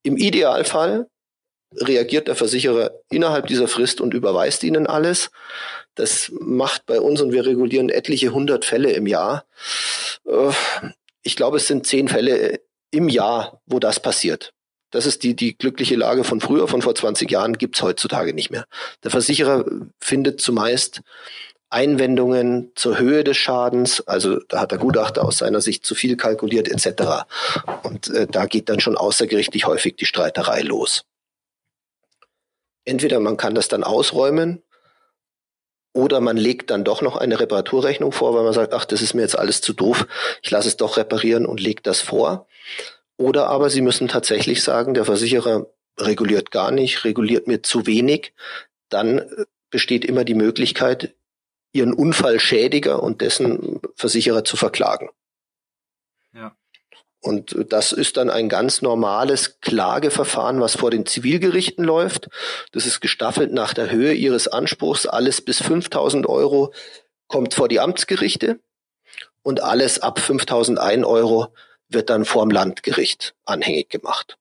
Im 0.02 0.16
Idealfall 0.16 1.08
reagiert 1.76 2.28
der 2.28 2.36
Versicherer 2.36 2.92
innerhalb 3.10 3.46
dieser 3.46 3.68
Frist 3.68 4.00
und 4.00 4.14
überweist 4.14 4.62
ihnen 4.64 4.86
alles. 4.86 5.30
Das 5.94 6.32
macht 6.40 6.86
bei 6.86 7.00
uns 7.00 7.20
und 7.20 7.32
wir 7.32 7.44
regulieren 7.44 7.90
etliche 7.90 8.32
hundert 8.32 8.64
Fälle 8.64 8.92
im 8.92 9.06
Jahr. 9.06 9.44
Äh, 10.24 10.52
ich 11.22 11.36
glaube, 11.36 11.58
es 11.58 11.66
sind 11.66 11.86
zehn 11.86 12.08
Fälle 12.08 12.60
im 12.90 13.08
Jahr, 13.08 13.60
wo 13.66 13.78
das 13.78 14.00
passiert. 14.00 14.52
Das 14.90 15.04
ist 15.04 15.22
die, 15.22 15.36
die 15.36 15.56
glückliche 15.58 15.96
Lage 15.96 16.24
von 16.24 16.40
früher, 16.40 16.66
von 16.66 16.80
vor 16.80 16.94
20 16.94 17.30
Jahren, 17.30 17.58
gibt's 17.58 17.82
heutzutage 17.82 18.32
nicht 18.32 18.50
mehr. 18.50 18.64
Der 19.04 19.10
Versicherer 19.10 19.66
findet 20.00 20.40
zumeist 20.40 21.02
Einwendungen 21.70 22.72
zur 22.74 22.98
Höhe 22.98 23.24
des 23.24 23.36
Schadens, 23.36 24.00
also 24.06 24.38
da 24.48 24.60
hat 24.60 24.70
der 24.70 24.78
Gutachter 24.78 25.24
aus 25.24 25.38
seiner 25.38 25.60
Sicht 25.60 25.84
zu 25.84 25.94
viel 25.94 26.16
kalkuliert 26.16 26.68
etc. 26.68 27.26
Und 27.82 28.08
äh, 28.08 28.26
da 28.26 28.46
geht 28.46 28.68
dann 28.68 28.80
schon 28.80 28.96
außergerichtlich 28.96 29.66
häufig 29.66 29.96
die 29.96 30.06
Streiterei 30.06 30.62
los. 30.62 31.04
Entweder 32.84 33.20
man 33.20 33.36
kann 33.36 33.54
das 33.54 33.68
dann 33.68 33.84
ausräumen 33.84 34.62
oder 35.92 36.20
man 36.20 36.38
legt 36.38 36.70
dann 36.70 36.84
doch 36.84 37.02
noch 37.02 37.16
eine 37.16 37.38
Reparaturrechnung 37.38 38.12
vor, 38.12 38.34
weil 38.34 38.44
man 38.44 38.54
sagt, 38.54 38.72
ach, 38.72 38.86
das 38.86 39.02
ist 39.02 39.12
mir 39.12 39.22
jetzt 39.22 39.38
alles 39.38 39.60
zu 39.60 39.74
doof, 39.74 40.06
ich 40.42 40.50
lasse 40.50 40.68
es 40.68 40.76
doch 40.78 40.96
reparieren 40.96 41.44
und 41.44 41.60
legt 41.60 41.86
das 41.86 42.00
vor. 42.00 42.46
Oder 43.18 43.48
aber 43.48 43.68
Sie 43.68 43.82
müssen 43.82 44.08
tatsächlich 44.08 44.62
sagen, 44.62 44.94
der 44.94 45.04
Versicherer 45.04 45.66
reguliert 45.98 46.50
gar 46.50 46.70
nicht, 46.70 47.04
reguliert 47.04 47.46
mir 47.46 47.62
zu 47.62 47.86
wenig. 47.86 48.32
Dann 48.88 49.18
äh, 49.18 49.44
besteht 49.70 50.04
immer 50.04 50.24
die 50.24 50.34
Möglichkeit, 50.34 51.14
ihren 51.72 51.92
Unfallschädiger 51.92 53.02
und 53.02 53.20
dessen 53.20 53.80
Versicherer 53.94 54.44
zu 54.44 54.56
verklagen. 54.56 55.10
Ja. 56.34 56.56
Und 57.20 57.56
das 57.72 57.92
ist 57.92 58.16
dann 58.16 58.30
ein 58.30 58.48
ganz 58.48 58.80
normales 58.80 59.60
Klageverfahren, 59.60 60.60
was 60.60 60.76
vor 60.76 60.90
den 60.90 61.04
Zivilgerichten 61.04 61.84
läuft. 61.84 62.28
Das 62.72 62.86
ist 62.86 63.00
gestaffelt 63.00 63.52
nach 63.52 63.74
der 63.74 63.90
Höhe 63.90 64.12
ihres 64.12 64.46
Anspruchs. 64.46 65.06
Alles 65.06 65.40
bis 65.40 65.60
5000 65.60 66.26
Euro 66.26 66.72
kommt 67.26 67.54
vor 67.54 67.68
die 67.68 67.80
Amtsgerichte 67.80 68.60
und 69.42 69.62
alles 69.62 69.98
ab 69.98 70.20
5001 70.20 71.04
Euro 71.04 71.48
wird 71.88 72.10
dann 72.10 72.24
vorm 72.24 72.50
Landgericht 72.50 73.34
anhängig 73.44 73.88
gemacht. 73.90 74.38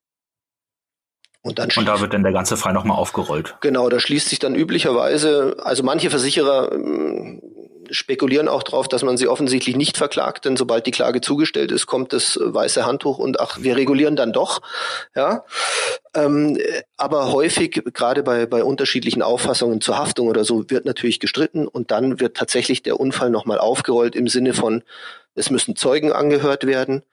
Und, 1.47 1.59
dann 1.59 1.69
und 1.75 1.87
da 1.87 2.01
wird 2.01 2.13
dann 2.13 2.23
der 2.23 2.33
ganze 2.33 2.57
Fall 2.57 2.73
nochmal 2.73 2.97
aufgerollt. 2.97 3.55
Genau, 3.61 3.87
da 3.87 3.99
schließt 4.01 4.27
sich 4.27 4.39
dann 4.39 4.53
üblicherweise, 4.53 5.55
also 5.63 5.81
manche 5.81 6.09
Versicherer 6.09 6.73
ähm, 6.73 7.41
spekulieren 7.89 8.49
auch 8.49 8.63
darauf, 8.63 8.89
dass 8.89 9.03
man 9.03 9.15
sie 9.15 9.29
offensichtlich 9.29 9.77
nicht 9.77 9.95
verklagt, 9.95 10.43
denn 10.43 10.57
sobald 10.57 10.85
die 10.85 10.91
Klage 10.91 11.21
zugestellt 11.21 11.71
ist, 11.71 11.85
kommt 11.85 12.11
das 12.11 12.37
weiße 12.41 12.85
Handtuch 12.85 13.17
und 13.17 13.39
ach, 13.39 13.59
wir 13.61 13.77
regulieren 13.77 14.17
dann 14.17 14.33
doch. 14.33 14.61
Ja, 15.15 15.45
ähm, 16.13 16.57
aber 16.97 17.31
häufig, 17.31 17.81
gerade 17.93 18.23
bei, 18.23 18.45
bei 18.45 18.61
unterschiedlichen 18.61 19.21
Auffassungen 19.21 19.79
zur 19.79 19.97
Haftung 19.97 20.27
oder 20.27 20.43
so, 20.43 20.69
wird 20.69 20.83
natürlich 20.83 21.21
gestritten 21.21 21.65
und 21.65 21.91
dann 21.91 22.19
wird 22.19 22.35
tatsächlich 22.35 22.83
der 22.83 22.99
Unfall 22.99 23.29
nochmal 23.29 23.59
aufgerollt 23.59 24.17
im 24.17 24.27
Sinne 24.27 24.53
von, 24.53 24.83
es 25.35 25.49
müssen 25.49 25.77
Zeugen 25.77 26.11
angehört 26.11 26.65
werden. 26.65 27.03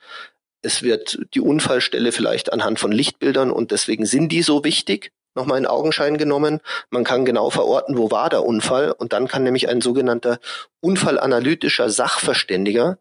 Es 0.64 0.82
wird 0.82 1.18
die 1.34 1.40
Unfallstelle 1.40 2.10
vielleicht 2.10 2.52
anhand 2.52 2.80
von 2.80 2.90
Lichtbildern 2.90 3.50
und 3.50 3.70
deswegen 3.70 4.06
sind 4.06 4.30
die 4.30 4.42
so 4.42 4.64
wichtig 4.64 5.12
nochmal 5.34 5.58
in 5.58 5.66
Augenschein 5.66 6.16
genommen. 6.16 6.60
Man 6.90 7.04
kann 7.04 7.24
genau 7.24 7.50
verorten, 7.50 7.98
wo 7.98 8.10
war 8.10 8.30
der 8.30 8.44
Unfall 8.44 8.92
und 8.92 9.12
dann 9.12 9.28
kann 9.28 9.42
nämlich 9.42 9.68
ein 9.68 9.80
sogenannter 9.80 10.38
unfallanalytischer 10.80 11.90
Sachverständiger 11.90 12.98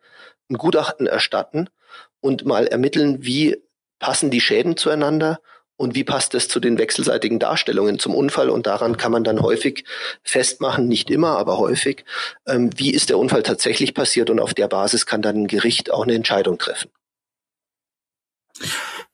ein 0.49 0.57
Gutachten 0.57 1.07
erstatten 1.07 1.69
und 2.19 2.45
mal 2.45 2.67
ermitteln, 2.67 3.23
wie 3.23 3.57
passen 3.99 4.29
die 4.29 4.41
Schäden 4.41 4.75
zueinander 4.75 5.39
und 5.77 5.95
wie 5.95 6.03
passt 6.03 6.35
es 6.35 6.47
zu 6.49 6.59
den 6.59 6.77
wechselseitigen 6.77 7.39
Darstellungen 7.39 7.97
zum 7.97 8.13
Unfall 8.13 8.49
und 8.49 8.67
daran 8.67 8.97
kann 8.97 9.11
man 9.11 9.23
dann 9.23 9.41
häufig 9.41 9.85
festmachen, 10.23 10.87
nicht 10.87 11.09
immer, 11.09 11.37
aber 11.37 11.57
häufig, 11.57 12.03
ähm, 12.45 12.69
wie 12.75 12.91
ist 12.91 13.09
der 13.09 13.17
Unfall 13.17 13.43
tatsächlich 13.43 13.93
passiert 13.93 14.29
und 14.29 14.39
auf 14.39 14.53
der 14.53 14.67
Basis 14.67 15.05
kann 15.05 15.21
dann 15.21 15.43
ein 15.43 15.47
Gericht 15.47 15.91
auch 15.91 16.03
eine 16.03 16.13
Entscheidung 16.13 16.57
treffen. 16.57 16.91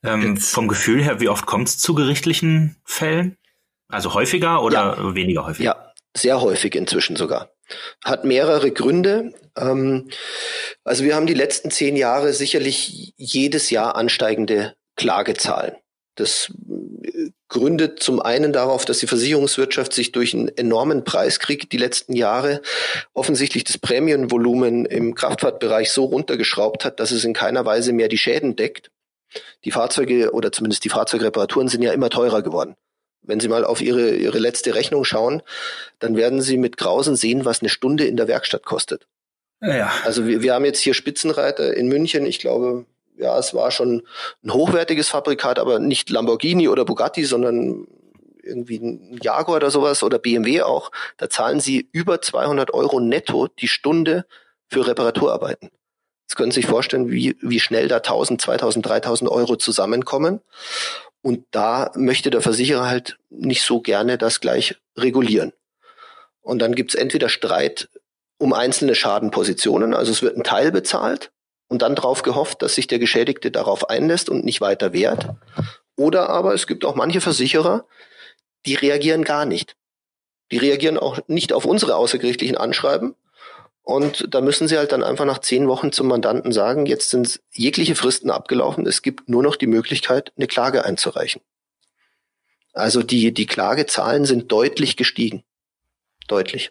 Ähm, 0.02 0.36
vom 0.36 0.68
Gefühl 0.68 1.02
her, 1.02 1.20
wie 1.20 1.28
oft 1.28 1.46
kommt 1.46 1.68
es 1.68 1.78
zu 1.78 1.94
gerichtlichen 1.94 2.76
Fällen? 2.84 3.36
Also 3.88 4.14
häufiger 4.14 4.62
oder 4.62 4.96
ja. 4.98 5.14
weniger 5.14 5.46
häufig? 5.46 5.64
Ja, 5.64 5.92
sehr 6.16 6.40
häufig 6.40 6.74
inzwischen 6.74 7.16
sogar. 7.16 7.50
Hat 8.04 8.24
mehrere 8.24 8.70
Gründe. 8.70 9.34
Ähm, 9.56 10.08
also 10.84 11.04
wir 11.04 11.14
haben 11.14 11.26
die 11.26 11.34
letzten 11.34 11.70
zehn 11.70 11.96
Jahre 11.96 12.32
sicherlich 12.32 13.14
jedes 13.16 13.70
Jahr 13.70 13.96
ansteigende 13.96 14.74
Klagezahlen. 14.96 15.74
Das 16.14 16.52
äh, 17.02 17.30
gründet 17.48 18.02
zum 18.02 18.20
einen 18.20 18.52
darauf, 18.52 18.84
dass 18.84 18.98
die 18.98 19.06
Versicherungswirtschaft 19.06 19.92
sich 19.92 20.12
durch 20.12 20.34
einen 20.34 20.48
enormen 20.48 21.04
Preiskrieg 21.04 21.68
die 21.70 21.78
letzten 21.78 22.14
Jahre 22.14 22.62
offensichtlich 23.12 23.64
das 23.64 23.78
Prämienvolumen 23.78 24.86
im 24.86 25.14
Kraftfahrtbereich 25.14 25.90
so 25.90 26.04
runtergeschraubt 26.04 26.84
hat, 26.84 27.00
dass 27.00 27.10
es 27.10 27.24
in 27.24 27.34
keiner 27.34 27.64
Weise 27.64 27.92
mehr 27.92 28.08
die 28.08 28.18
Schäden 28.18 28.56
deckt. 28.56 28.90
Die 29.64 29.70
Fahrzeuge 29.70 30.32
oder 30.32 30.52
zumindest 30.52 30.84
die 30.84 30.88
Fahrzeugreparaturen 30.88 31.68
sind 31.68 31.82
ja 31.82 31.92
immer 31.92 32.10
teurer 32.10 32.42
geworden. 32.42 32.76
Wenn 33.22 33.40
Sie 33.40 33.48
mal 33.48 33.64
auf 33.64 33.80
Ihre, 33.80 34.10
Ihre 34.16 34.38
letzte 34.38 34.74
Rechnung 34.74 35.04
schauen, 35.04 35.42
dann 35.98 36.16
werden 36.16 36.40
Sie 36.40 36.56
mit 36.56 36.76
Grausen 36.76 37.16
sehen, 37.16 37.44
was 37.44 37.60
eine 37.60 37.68
Stunde 37.68 38.04
in 38.04 38.16
der 38.16 38.28
Werkstatt 38.28 38.64
kostet. 38.64 39.06
Ja. 39.60 39.92
Also 40.04 40.26
wir, 40.26 40.42
wir 40.42 40.54
haben 40.54 40.64
jetzt 40.64 40.80
hier 40.80 40.94
Spitzenreiter 40.94 41.76
in 41.76 41.88
München. 41.88 42.24
Ich 42.24 42.38
glaube, 42.38 42.86
ja, 43.16 43.38
es 43.38 43.52
war 43.52 43.70
schon 43.70 44.02
ein 44.42 44.52
hochwertiges 44.52 45.10
Fabrikat, 45.10 45.58
aber 45.58 45.78
nicht 45.78 46.08
Lamborghini 46.08 46.68
oder 46.68 46.84
Bugatti, 46.86 47.24
sondern 47.24 47.86
irgendwie 48.42 48.78
ein 48.78 49.18
Jaguar 49.22 49.56
oder 49.56 49.70
sowas 49.70 50.02
oder 50.02 50.18
BMW 50.18 50.62
auch. 50.62 50.90
Da 51.18 51.28
zahlen 51.28 51.60
Sie 51.60 51.88
über 51.92 52.22
200 52.22 52.72
Euro 52.72 53.00
netto 53.00 53.48
die 53.48 53.68
Stunde 53.68 54.24
für 54.68 54.86
Reparaturarbeiten. 54.86 55.70
Jetzt 56.30 56.36
können 56.36 56.52
Sie 56.52 56.60
sich 56.60 56.70
vorstellen, 56.70 57.10
wie, 57.10 57.36
wie 57.40 57.58
schnell 57.58 57.88
da 57.88 57.96
1000, 57.96 58.40
2000, 58.40 58.86
3000 58.86 59.28
Euro 59.28 59.56
zusammenkommen. 59.56 60.40
Und 61.22 61.44
da 61.50 61.90
möchte 61.96 62.30
der 62.30 62.40
Versicherer 62.40 62.86
halt 62.86 63.18
nicht 63.30 63.62
so 63.62 63.80
gerne 63.80 64.16
das 64.16 64.38
gleich 64.38 64.76
regulieren. 64.96 65.52
Und 66.40 66.60
dann 66.60 66.76
gibt's 66.76 66.94
entweder 66.94 67.28
Streit 67.28 67.88
um 68.38 68.52
einzelne 68.52 68.94
Schadenpositionen, 68.94 69.92
also 69.92 70.12
es 70.12 70.22
wird 70.22 70.36
ein 70.36 70.44
Teil 70.44 70.70
bezahlt 70.70 71.32
und 71.66 71.82
dann 71.82 71.96
darauf 71.96 72.22
gehofft, 72.22 72.62
dass 72.62 72.76
sich 72.76 72.86
der 72.86 73.00
Geschädigte 73.00 73.50
darauf 73.50 73.90
einlässt 73.90 74.28
und 74.28 74.44
nicht 74.44 74.60
weiter 74.60 74.92
wehrt. 74.92 75.30
Oder 75.96 76.28
aber 76.28 76.54
es 76.54 76.68
gibt 76.68 76.84
auch 76.84 76.94
manche 76.94 77.20
Versicherer, 77.20 77.86
die 78.66 78.76
reagieren 78.76 79.24
gar 79.24 79.46
nicht. 79.46 79.74
Die 80.52 80.58
reagieren 80.58 80.96
auch 80.96 81.18
nicht 81.26 81.52
auf 81.52 81.64
unsere 81.64 81.96
außergerichtlichen 81.96 82.56
Anschreiben, 82.56 83.16
und 83.90 84.32
da 84.32 84.40
müssen 84.40 84.68
sie 84.68 84.78
halt 84.78 84.92
dann 84.92 85.02
einfach 85.02 85.24
nach 85.24 85.40
zehn 85.40 85.66
Wochen 85.66 85.90
zum 85.90 86.06
Mandanten 86.06 86.52
sagen, 86.52 86.86
jetzt 86.86 87.10
sind 87.10 87.40
jegliche 87.50 87.96
Fristen 87.96 88.30
abgelaufen, 88.30 88.86
es 88.86 89.02
gibt 89.02 89.28
nur 89.28 89.42
noch 89.42 89.56
die 89.56 89.66
Möglichkeit, 89.66 90.32
eine 90.36 90.46
Klage 90.46 90.84
einzureichen. 90.84 91.42
Also 92.72 93.02
die, 93.02 93.34
die 93.34 93.46
Klagezahlen 93.46 94.26
sind 94.26 94.52
deutlich 94.52 94.96
gestiegen. 94.96 95.42
Deutlich. 96.28 96.70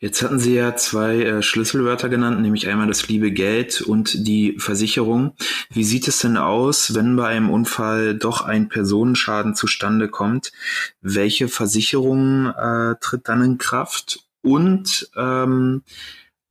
Jetzt 0.00 0.20
hatten 0.20 0.38
Sie 0.38 0.54
ja 0.54 0.76
zwei 0.76 1.22
äh, 1.22 1.42
Schlüsselwörter 1.42 2.10
genannt, 2.10 2.42
nämlich 2.42 2.68
einmal 2.68 2.86
das 2.86 3.08
liebe 3.08 3.32
Geld 3.32 3.80
und 3.80 4.26
die 4.26 4.56
Versicherung. 4.58 5.34
Wie 5.70 5.84
sieht 5.84 6.08
es 6.08 6.18
denn 6.18 6.36
aus, 6.36 6.94
wenn 6.94 7.16
bei 7.16 7.28
einem 7.28 7.48
Unfall 7.48 8.14
doch 8.14 8.42
ein 8.42 8.68
Personenschaden 8.68 9.54
zustande 9.54 10.08
kommt? 10.08 10.52
Welche 11.00 11.48
Versicherung 11.48 12.48
äh, 12.48 12.96
tritt 13.00 13.28
dann 13.28 13.42
in 13.42 13.56
Kraft 13.56 14.29
und 14.42 15.10
ähm, 15.16 15.82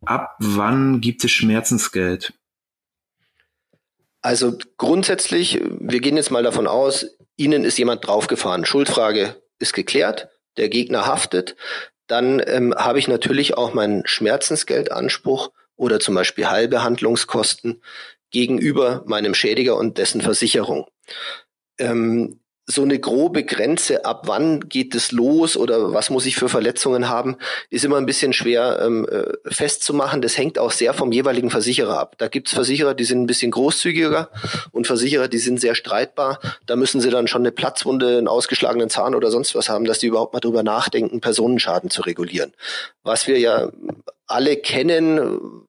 ab 0.05 0.35
wann 0.39 1.01
gibt 1.01 1.23
es 1.23 1.31
Schmerzensgeld? 1.31 2.33
Also 4.21 4.57
grundsätzlich, 4.77 5.61
wir 5.63 6.01
gehen 6.01 6.17
jetzt 6.17 6.31
mal 6.31 6.43
davon 6.43 6.67
aus, 6.67 7.05
Ihnen 7.37 7.63
ist 7.63 7.77
jemand 7.77 8.05
draufgefahren. 8.05 8.65
Schuldfrage 8.65 9.41
ist 9.59 9.73
geklärt, 9.73 10.27
der 10.57 10.67
Gegner 10.67 11.05
haftet. 11.05 11.55
Dann 12.07 12.41
ähm, 12.45 12.73
habe 12.75 12.99
ich 12.99 13.07
natürlich 13.07 13.55
auch 13.55 13.73
meinen 13.73 14.05
Schmerzensgeldanspruch 14.05 15.51
oder 15.77 16.01
zum 16.01 16.15
Beispiel 16.15 16.49
Heilbehandlungskosten 16.49 17.81
gegenüber 18.31 19.03
meinem 19.05 19.33
Schädiger 19.33 19.77
und 19.77 19.97
dessen 19.97 20.19
Versicherung. 20.19 20.87
Ähm, 21.77 22.38
so 22.71 22.83
eine 22.83 22.99
grobe 22.99 23.43
Grenze, 23.43 24.05
ab 24.05 24.23
wann 24.27 24.69
geht 24.69 24.93
es 24.93 25.11
los 25.11 25.57
oder 25.57 25.91
was 25.91 26.11
muss 26.11 26.27
ich 26.27 26.35
für 26.35 26.49
Verletzungen 26.49 27.09
haben, 27.09 27.37
ist 27.71 27.83
immer 27.83 27.97
ein 27.97 28.05
bisschen 28.05 28.31
schwer 28.31 28.79
ähm, 28.83 29.07
äh, 29.09 29.33
festzumachen. 29.51 30.21
Das 30.21 30.37
hängt 30.37 30.59
auch 30.59 30.71
sehr 30.71 30.93
vom 30.93 31.11
jeweiligen 31.11 31.49
Versicherer 31.49 31.97
ab. 31.97 32.15
Da 32.19 32.27
gibt's 32.27 32.53
Versicherer, 32.53 32.93
die 32.93 33.05
sind 33.05 33.23
ein 33.23 33.25
bisschen 33.25 33.49
großzügiger 33.49 34.29
und 34.71 34.85
Versicherer, 34.85 35.27
die 35.27 35.39
sind 35.39 35.59
sehr 35.59 35.73
streitbar. 35.73 36.39
Da 36.67 36.75
müssen 36.75 37.01
sie 37.01 37.09
dann 37.09 37.27
schon 37.27 37.41
eine 37.41 37.51
Platzwunde, 37.51 38.19
einen 38.19 38.27
ausgeschlagenen 38.27 38.91
Zahn 38.91 39.15
oder 39.15 39.31
sonst 39.31 39.55
was 39.55 39.67
haben, 39.67 39.85
dass 39.85 39.97
die 39.97 40.07
überhaupt 40.07 40.33
mal 40.33 40.39
drüber 40.39 40.61
nachdenken, 40.61 41.21
Personenschaden 41.21 41.89
zu 41.89 42.03
regulieren. 42.03 42.53
Was 43.01 43.25
wir 43.25 43.39
ja 43.39 43.71
alle 44.27 44.57
kennen, 44.57 45.65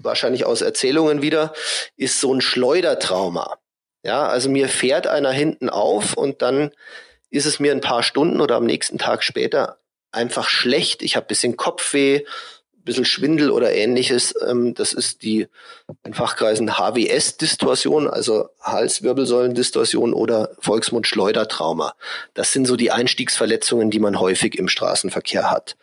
wahrscheinlich 0.00 0.46
aus 0.46 0.62
Erzählungen 0.62 1.20
wieder, 1.20 1.52
ist 1.96 2.20
so 2.20 2.32
ein 2.32 2.40
Schleudertrauma. 2.40 3.58
Ja, 4.04 4.26
also 4.26 4.50
mir 4.50 4.68
fährt 4.68 5.06
einer 5.06 5.32
hinten 5.32 5.70
auf 5.70 6.14
und 6.14 6.42
dann 6.42 6.70
ist 7.30 7.46
es 7.46 7.58
mir 7.58 7.72
ein 7.72 7.80
paar 7.80 8.02
Stunden 8.02 8.40
oder 8.40 8.56
am 8.56 8.66
nächsten 8.66 8.98
Tag 8.98 9.24
später 9.24 9.78
einfach 10.12 10.48
schlecht. 10.48 11.02
Ich 11.02 11.16
habe 11.16 11.26
bisschen 11.26 11.56
Kopfweh, 11.56 12.24
bisschen 12.84 13.06
Schwindel 13.06 13.50
oder 13.50 13.72
ähnliches. 13.72 14.34
Ähm, 14.46 14.74
das 14.74 14.92
ist 14.92 15.22
die 15.22 15.48
in 16.04 16.12
Fachkreisen 16.12 16.76
HWS-Distorsion, 16.76 18.08
also 18.08 18.50
Halswirbelsäulendistorsion 18.60 20.12
oder 20.12 20.50
Volksmund-Schleudertrauma. 20.60 21.94
Das 22.34 22.52
sind 22.52 22.66
so 22.66 22.76
die 22.76 22.92
Einstiegsverletzungen, 22.92 23.90
die 23.90 24.00
man 24.00 24.20
häufig 24.20 24.58
im 24.58 24.68
Straßenverkehr 24.68 25.50
hat. 25.50 25.76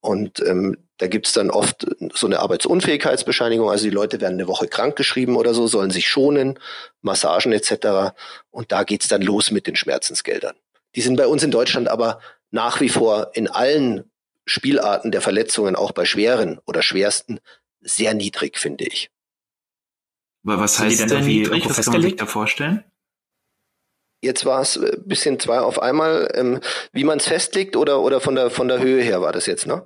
Und 0.00 0.40
ähm, 0.40 0.78
da 1.02 1.08
gibt's 1.08 1.32
dann 1.32 1.50
oft 1.50 1.84
so 2.14 2.28
eine 2.28 2.38
Arbeitsunfähigkeitsbescheinigung, 2.38 3.68
also 3.68 3.82
die 3.82 3.90
Leute 3.90 4.20
werden 4.20 4.34
eine 4.34 4.46
Woche 4.46 4.68
krankgeschrieben 4.68 5.34
oder 5.34 5.52
so, 5.52 5.66
sollen 5.66 5.90
sich 5.90 6.08
schonen, 6.08 6.60
Massagen 7.00 7.50
etc. 7.50 8.14
Und 8.52 8.70
da 8.70 8.84
geht's 8.84 9.08
dann 9.08 9.20
los 9.20 9.50
mit 9.50 9.66
den 9.66 9.74
Schmerzensgeldern. 9.74 10.54
Die 10.94 11.00
sind 11.00 11.16
bei 11.16 11.26
uns 11.26 11.42
in 11.42 11.50
Deutschland 11.50 11.88
aber 11.88 12.20
nach 12.52 12.80
wie 12.80 12.88
vor 12.88 13.32
in 13.34 13.48
allen 13.48 14.12
Spielarten 14.46 15.10
der 15.10 15.22
Verletzungen, 15.22 15.74
auch 15.74 15.90
bei 15.90 16.04
schweren 16.04 16.60
oder 16.66 16.82
schwersten, 16.82 17.40
sehr 17.80 18.14
niedrig, 18.14 18.56
finde 18.56 18.84
ich. 18.84 19.10
Aber 20.44 20.60
was 20.60 20.78
heißt 20.78 21.00
denn, 21.00 21.08
denn 21.08 21.26
niedrig? 21.26 21.68
Was 21.68 21.84
kann 21.84 21.94
man 21.94 22.02
sich 22.02 22.14
da 22.14 22.26
vorstellen? 22.26 22.84
Jetzt 24.20 24.44
war 24.44 24.60
es 24.60 24.76
ein 24.76 25.02
bisschen 25.04 25.40
zwei 25.40 25.58
auf 25.58 25.82
einmal. 25.82 26.30
Ähm, 26.36 26.60
wie 26.92 27.02
man 27.02 27.18
es 27.18 27.26
festlegt 27.26 27.74
oder, 27.74 28.02
oder 28.02 28.20
von 28.20 28.36
der, 28.36 28.50
von 28.50 28.68
der 28.68 28.78
Höhe 28.78 29.02
her 29.02 29.20
war 29.20 29.32
das 29.32 29.46
jetzt, 29.46 29.66
ne? 29.66 29.84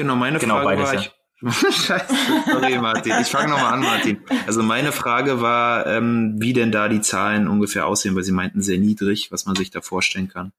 Genau, 0.00 0.16
meine 0.16 0.38
genau, 0.38 0.62
Frage 0.62 0.82
beides, 0.82 0.86
war, 0.86 0.94
ja. 0.94 1.00
ich, 1.00 1.14
Scheiße, 1.86 2.14
sorry 2.50 2.78
Martin. 2.78 3.12
Ich 3.20 3.28
fange 3.28 3.50
nochmal 3.50 3.74
an, 3.74 3.80
Martin. 3.80 4.22
Also 4.46 4.62
meine 4.62 4.92
Frage 4.92 5.42
war, 5.42 5.86
ähm, 5.86 6.36
wie 6.38 6.54
denn 6.54 6.72
da 6.72 6.88
die 6.88 7.02
Zahlen 7.02 7.46
ungefähr 7.46 7.86
aussehen, 7.86 8.16
weil 8.16 8.22
Sie 8.22 8.32
meinten 8.32 8.62
sehr 8.62 8.78
niedrig, 8.78 9.30
was 9.30 9.44
man 9.44 9.56
sich 9.56 9.70
da 9.70 9.82
vorstellen 9.82 10.28
kann. 10.28 10.52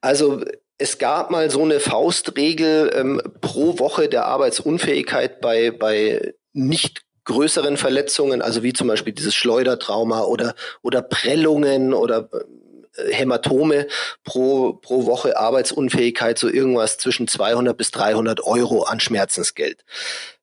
Also 0.00 0.44
es 0.78 0.98
gab 0.98 1.30
mal 1.30 1.48
so 1.48 1.62
eine 1.62 1.78
Faustregel 1.78 2.90
ähm, 2.92 3.22
pro 3.40 3.78
Woche 3.78 4.08
der 4.08 4.26
Arbeitsunfähigkeit 4.26 5.40
bei, 5.40 5.70
bei 5.70 6.34
nicht 6.52 7.02
größeren 7.24 7.76
Verletzungen, 7.76 8.42
also 8.42 8.64
wie 8.64 8.72
zum 8.72 8.88
Beispiel 8.88 9.12
dieses 9.12 9.36
Schleudertrauma 9.36 10.22
oder, 10.22 10.56
oder 10.82 11.02
Prellungen 11.02 11.94
oder 11.94 12.30
Hämatome 13.10 13.86
pro, 14.24 14.74
pro 14.74 15.06
Woche 15.06 15.36
Arbeitsunfähigkeit, 15.36 16.38
so 16.38 16.48
irgendwas 16.48 16.98
zwischen 16.98 17.28
200 17.28 17.76
bis 17.76 17.90
300 17.90 18.44
Euro 18.44 18.82
an 18.82 19.00
Schmerzensgeld. 19.00 19.84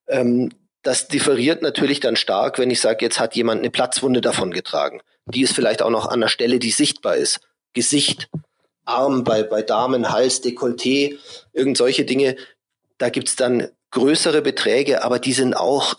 Ähm, 0.07 0.51
das 0.81 1.07
differiert 1.07 1.61
natürlich 1.61 1.99
dann 1.99 2.15
stark, 2.15 2.59
wenn 2.59 2.69
ich 2.69 2.79
sage, 2.79 3.03
jetzt 3.03 3.19
hat 3.19 3.35
jemand 3.35 3.59
eine 3.59 3.71
Platzwunde 3.71 4.21
davon 4.21 4.51
getragen. 4.51 5.01
Die 5.25 5.41
ist 5.41 5.55
vielleicht 5.55 5.81
auch 5.81 5.89
noch 5.89 6.05
an 6.07 6.21
der 6.21 6.27
Stelle, 6.27 6.59
die 6.59 6.69
sichtbar 6.69 7.15
ist. 7.15 7.39
Gesicht, 7.73 8.29
Arm, 8.85 9.23
bei, 9.23 9.41
bei 9.41 9.63
Damen, 9.63 10.11
Hals, 10.11 10.43
Dekolleté, 10.43 11.17
irgend 11.53 11.77
solche 11.77 12.05
Dinge. 12.05 12.35
Da 12.99 13.09
gibt's 13.09 13.35
dann 13.35 13.69
größere 13.91 14.41
Beträge, 14.41 15.03
aber 15.03 15.19
die 15.19 15.33
sind 15.33 15.55
auch 15.55 15.95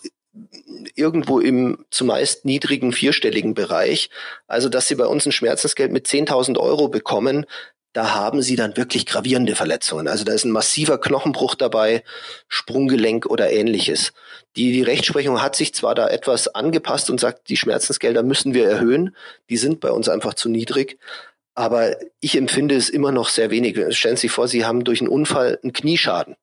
irgendwo 0.94 1.40
im 1.40 1.84
zumeist 1.90 2.44
niedrigen 2.44 2.92
vierstelligen 2.92 3.54
Bereich. 3.54 4.10
Also, 4.46 4.68
dass 4.68 4.88
sie 4.88 4.94
bei 4.94 5.06
uns 5.06 5.26
ein 5.26 5.32
Schmerzensgeld 5.32 5.92
mit 5.92 6.06
10.000 6.06 6.58
Euro 6.58 6.88
bekommen, 6.88 7.46
da 7.96 8.14
haben 8.14 8.42
sie 8.42 8.56
dann 8.56 8.76
wirklich 8.76 9.06
gravierende 9.06 9.56
Verletzungen. 9.56 10.06
Also 10.06 10.22
da 10.22 10.34
ist 10.34 10.44
ein 10.44 10.50
massiver 10.50 10.98
Knochenbruch 10.98 11.54
dabei, 11.54 12.04
Sprunggelenk 12.46 13.24
oder 13.24 13.50
ähnliches. 13.50 14.12
Die, 14.54 14.70
die 14.70 14.82
Rechtsprechung 14.82 15.42
hat 15.42 15.56
sich 15.56 15.72
zwar 15.72 15.94
da 15.94 16.06
etwas 16.08 16.48
angepasst 16.48 17.08
und 17.08 17.18
sagt, 17.18 17.48
die 17.48 17.56
Schmerzensgelder 17.56 18.22
müssen 18.22 18.52
wir 18.52 18.68
erhöhen, 18.68 19.16
die 19.48 19.56
sind 19.56 19.80
bei 19.80 19.90
uns 19.90 20.10
einfach 20.10 20.34
zu 20.34 20.50
niedrig, 20.50 20.98
aber 21.54 21.96
ich 22.20 22.36
empfinde 22.36 22.76
es 22.76 22.90
immer 22.90 23.12
noch 23.12 23.30
sehr 23.30 23.50
wenig. 23.50 23.78
Stellen 23.96 24.16
Sie 24.16 24.22
sich 24.22 24.30
vor, 24.30 24.46
Sie 24.46 24.66
haben 24.66 24.84
durch 24.84 25.00
einen 25.00 25.08
Unfall 25.08 25.58
einen 25.62 25.72
Knieschaden. 25.72 26.36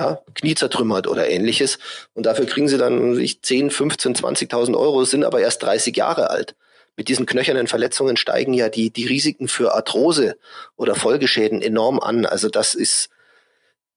Ja, 0.00 0.18
Knie 0.32 0.54
zertrümmert 0.54 1.06
oder 1.06 1.28
ähnliches. 1.28 1.78
Und 2.14 2.24
dafür 2.24 2.46
kriegen 2.46 2.68
Sie 2.68 2.78
dann 2.78 3.14
sich 3.14 3.42
10, 3.42 3.70
15, 3.70 4.14
20.000 4.14 4.74
Euro, 4.74 5.04
sind 5.04 5.24
aber 5.24 5.40
erst 5.40 5.62
30 5.62 5.94
Jahre 5.94 6.30
alt. 6.30 6.56
Mit 6.96 7.08
diesen 7.08 7.26
knöchernen 7.26 7.66
Verletzungen 7.66 8.16
steigen 8.16 8.54
ja 8.54 8.70
die, 8.70 8.90
die 8.90 9.04
Risiken 9.04 9.46
für 9.46 9.74
Arthrose 9.74 10.38
oder 10.76 10.94
Folgeschäden 10.94 11.60
enorm 11.60 12.00
an. 12.00 12.24
Also 12.24 12.48
das 12.48 12.74
ist 12.74 13.10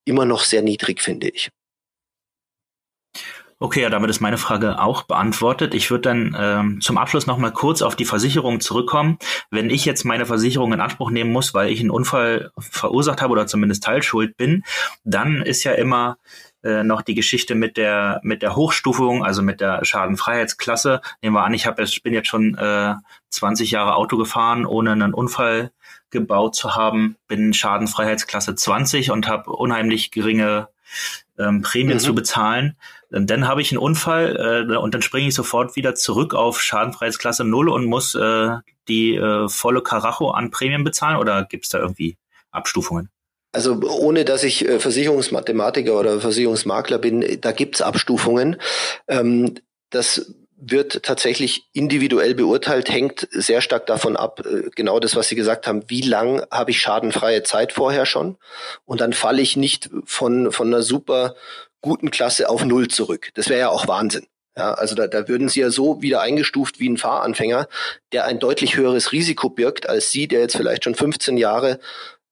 immer 0.04 0.26
noch 0.26 0.43
sehr 0.43 0.62
niedrig, 0.62 1.01
finde 1.01 1.30
ich. 1.30 1.51
Okay, 3.64 3.82
ja, 3.82 3.89
damit 3.89 4.09
ist 4.09 4.20
meine 4.20 4.38
Frage 4.38 4.78
auch 4.82 5.03
beantwortet. 5.03 5.74
Ich 5.74 5.89
würde 5.89 6.01
dann 6.01 6.36
ähm, 6.38 6.82
zum 6.82 6.97
Abschluss 6.97 7.28
noch 7.28 7.38
mal 7.38 7.53
kurz 7.53 7.82
auf 7.82 7.95
die 7.95 8.03
Versicherung 8.03 8.59
zurückkommen. 8.59 9.18
Wenn 9.51 9.70
ich 9.70 9.86
jetzt 9.86 10.03
meine 10.03 10.26
Versicherung 10.26 10.74
in 10.74 10.82
Anspruch 10.82 11.11
nehmen 11.11 11.32
muss, 11.32 11.53
weil 11.53 11.70
ich 11.72 11.80
einen 11.80 11.89
Unfall 11.89 12.51
verursacht 12.59 13.22
habe 13.22 13.32
oder 13.32 13.47
zumindest 13.47 13.86
Teilschuld 13.86 14.36
bin, 14.36 14.66
dann 15.05 15.41
ist 15.41 15.64
ja 15.64 15.72
immer 15.72 16.18
äh, 16.61 16.84
noch 16.84 17.03
die 17.03 17.14
Geschichte 17.16 17.55
mit 17.55 17.78
der 17.78 18.20
mit 18.22 18.41
der 18.41 18.57
Hochstufung, 18.57 19.24
also 19.24 19.41
mit 19.41 19.61
der 19.61 19.86
Schadenfreiheitsklasse. 19.86 20.99
Nehmen 21.22 21.38
wir 21.38 21.45
an, 21.45 21.53
ich 21.53 21.66
habe 21.66 21.84
ich 21.84 22.03
bin 22.03 22.14
jetzt 22.14 22.28
schon 22.28 22.57
äh, 22.57 22.95
20 23.30 23.72
Jahre 23.72 23.95
Auto 23.95 24.18
gefahren, 24.18 24.66
ohne 24.66 24.91
einen 24.91 25.14
Unfall 25.14 25.72
gebaut 26.09 26.53
zu 26.53 26.76
haben, 26.76 27.16
bin 27.30 27.53
Schadenfreiheitsklasse 27.53 28.55
20 28.55 29.11
und 29.11 29.30
habe 29.30 29.51
unheimlich 29.51 30.11
geringe 30.11 30.68
ähm, 31.39 31.61
Prämien 31.61 31.97
mhm. 31.97 32.01
zu 32.01 32.14
bezahlen. 32.14 32.76
Dann 33.14 33.47
habe 33.47 33.61
ich 33.61 33.72
einen 33.72 33.78
Unfall 33.78 34.68
äh, 34.70 34.76
und 34.76 34.95
dann 34.95 35.03
springe 35.03 35.28
ich 35.28 35.36
sofort 35.36 35.76
wieder 35.76 35.93
zurück 35.93 36.34
auf 36.34 36.59
Schadenfreiheitsklasse 36.61 37.43
0 37.43 37.70
und 37.70 37.86
muss 37.86 38.16
äh, 38.16 38.49
die 38.88 39.16
äh, 39.16 39.47
volle 39.47 39.82
Karacho 39.84 40.32
an 40.32 40.49
Prämien 40.49 40.84
bezahlen 40.84 41.18
oder 41.18 41.45
gibt 41.45 41.66
es 41.66 41.70
da 41.70 41.78
irgendwie 41.78 42.18
Abstufungen? 42.51 43.09
Also 43.51 43.80
ohne 43.82 44.26
dass 44.26 44.43
ich 44.43 44.68
äh, 44.68 44.80
Versicherungsmathematiker 44.80 45.97
oder 45.97 46.20
Versicherungsmakler 46.20 46.97
bin, 46.97 47.39
da 47.39 47.51
gibt's 47.51 47.84
Abstufungen. 47.84 48.59
Ähm, 49.07 49.53
das 49.91 50.34
wird 50.66 51.03
tatsächlich 51.03 51.68
individuell 51.74 52.34
beurteilt, 52.34 52.89
hängt 52.89 53.28
sehr 53.32 53.61
stark 53.61 53.86
davon 53.86 54.16
ab, 54.16 54.41
äh, 54.45 54.70
genau 54.76 54.99
das, 54.99 55.16
was 55.16 55.30
Sie 55.30 55.36
gesagt 55.36 55.68
haben, 55.68 55.84
wie 55.88 56.01
lang 56.01 56.43
habe 56.49 56.72
ich 56.72 56.82
schadenfreie 56.82 57.43
Zeit 57.43 57.74
vorher 57.74 58.07
schon 58.07 58.38
und 58.86 59.01
dann 59.01 59.14
falle 59.14 59.41
ich 59.41 59.55
nicht 59.55 59.91
von, 60.05 60.51
von 60.51 60.68
einer 60.68 60.82
super 60.82 61.36
guten 61.84 62.10
Klasse 62.10 62.50
auf 62.50 62.66
Null 62.66 62.88
zurück. 62.88 63.30
Das 63.36 63.50
wäre 63.50 63.60
ja 63.60 63.70
auch 63.70 63.88
Wahnsinn. 63.88 64.26
Ja, 64.58 64.74
also 64.74 64.96
da, 64.96 65.08
da 65.08 65.28
würden 65.28 65.50
Sie 65.50 65.60
ja 65.60 65.70
so 65.70 66.02
wieder 66.02 66.22
eingestuft 66.22 66.80
wie 66.80 66.90
ein 66.90 66.98
Fahranfänger, 66.98 67.68
der 68.12 68.26
ein 68.26 68.40
deutlich 68.40 68.78
höheres 68.78 69.12
Risiko 69.12 69.50
birgt 69.50 69.90
als 69.90 70.12
Sie, 70.12 70.28
der 70.28 70.42
jetzt 70.42 70.56
vielleicht 70.56 70.84
schon 70.84 70.96
15 70.96 71.38
Jahre 71.38 71.80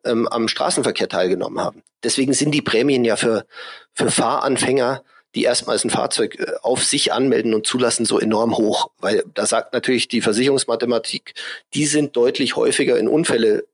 ähm, 0.05 0.27
am 0.27 0.47
Straßenverkehr 0.47 1.09
teilgenommen 1.09 1.59
haben. 1.59 1.83
Deswegen 2.03 2.33
sind 2.33 2.51
die 2.51 2.61
Prämien 2.61 3.03
ja 3.05 3.15
für, 3.15 3.45
für 3.93 4.09
Fahranfänger 4.09 5.03
die 5.33 5.43
erstmals 5.43 5.85
ein 5.85 5.89
Fahrzeug 5.89 6.39
äh, 6.39 6.55
auf 6.61 6.83
sich 6.83 7.13
anmelden 7.13 7.53
und 7.53 7.65
zulassen, 7.65 8.05
so 8.05 8.19
enorm 8.19 8.57
hoch. 8.57 8.91
Weil 8.99 9.23
da 9.33 9.45
sagt 9.45 9.73
natürlich 9.73 10.07
die 10.07 10.21
Versicherungsmathematik, 10.21 11.33
die 11.73 11.85
sind 11.85 12.15
deutlich 12.15 12.55
häufiger 12.55 12.97
in 12.97 13.07
Unfälle 13.07 13.65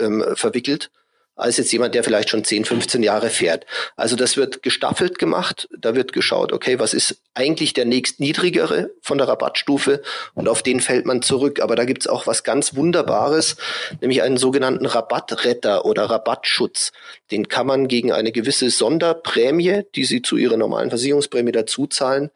ähm, 0.00 0.24
verwickelt 0.34 0.90
als 1.38 1.56
jetzt 1.56 1.72
jemand, 1.72 1.94
der 1.94 2.04
vielleicht 2.04 2.30
schon 2.30 2.44
10, 2.44 2.64
15 2.64 3.02
Jahre 3.02 3.30
fährt. 3.30 3.64
Also 3.96 4.16
das 4.16 4.36
wird 4.36 4.62
gestaffelt 4.62 5.18
gemacht. 5.18 5.68
Da 5.78 5.94
wird 5.94 6.12
geschaut, 6.12 6.52
okay, 6.52 6.78
was 6.78 6.94
ist 6.94 7.22
eigentlich 7.34 7.72
der 7.72 7.84
nächst 7.84 8.18
niedrigere 8.18 8.90
von 9.00 9.18
der 9.18 9.28
Rabattstufe 9.28 10.02
und 10.34 10.48
auf 10.48 10.62
den 10.62 10.80
fällt 10.80 11.06
man 11.06 11.22
zurück. 11.22 11.60
Aber 11.60 11.76
da 11.76 11.84
gibt's 11.84 12.08
auch 12.08 12.26
was 12.26 12.42
ganz 12.42 12.74
Wunderbares, 12.74 13.56
nämlich 14.00 14.22
einen 14.22 14.36
sogenannten 14.36 14.86
Rabattretter 14.86 15.84
oder 15.84 16.06
Rabattschutz. 16.06 16.92
Den 17.30 17.48
kann 17.48 17.66
man 17.66 17.86
gegen 17.86 18.12
eine 18.12 18.32
gewisse 18.32 18.68
Sonderprämie, 18.68 19.84
die 19.94 20.04
Sie 20.04 20.22
zu 20.22 20.36
Ihrer 20.36 20.56
normalen 20.56 20.90
Versicherungsprämie 20.90 21.52
dazuzahlen, 21.52 22.30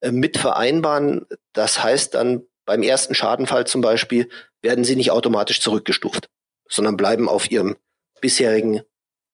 äh, 0.00 0.12
mit 0.12 0.38
vereinbaren. 0.38 1.26
Das 1.52 1.82
heißt 1.82 2.14
dann 2.14 2.42
beim 2.66 2.82
ersten 2.82 3.14
Schadenfall 3.14 3.66
zum 3.66 3.80
Beispiel 3.80 4.28
werden 4.62 4.84
Sie 4.84 4.96
nicht 4.96 5.10
automatisch 5.10 5.60
zurückgestuft, 5.60 6.28
sondern 6.68 6.96
bleiben 6.96 7.28
auf 7.28 7.50
Ihrem 7.50 7.76
bisherigen 8.24 8.80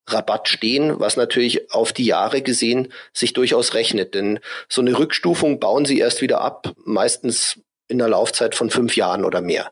Rabatt 0.09 0.49
stehen, 0.49 0.99
was 0.99 1.17
natürlich 1.17 1.73
auf 1.73 1.93
die 1.93 2.07
Jahre 2.07 2.43
gesehen 2.43 2.93
sich 3.13 3.35
durchaus 3.35 3.75
rechnet. 3.75 4.17
Denn 4.17 4.41
so 4.69 4.81
eine 4.81 4.99
Rückstufung 4.99 5.61
bauen 5.61 5.85
sie 5.85 6.01
erst 6.01 6.23
wieder 6.23 6.41
ab, 6.41 6.75
meistens 6.85 7.61
in 7.87 7.99
der 7.99 8.09
Laufzeit 8.09 8.57
von 8.57 8.69
fünf 8.69 8.97
Jahren 8.97 9.25
oder 9.25 9.41
mehr. 9.41 9.71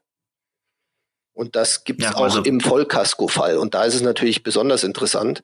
Und 1.32 1.56
das 1.56 1.82
gibt 1.82 2.02
es 2.02 2.10
ja, 2.10 2.16
also 2.16 2.40
auch 2.40 2.44
im 2.44 2.60
Vollkasko-Fall. 2.60 3.58
Und 3.58 3.74
da 3.74 3.82
ist 3.84 3.94
es 3.94 4.02
natürlich 4.02 4.44
besonders 4.44 4.84
interessant. 4.84 5.42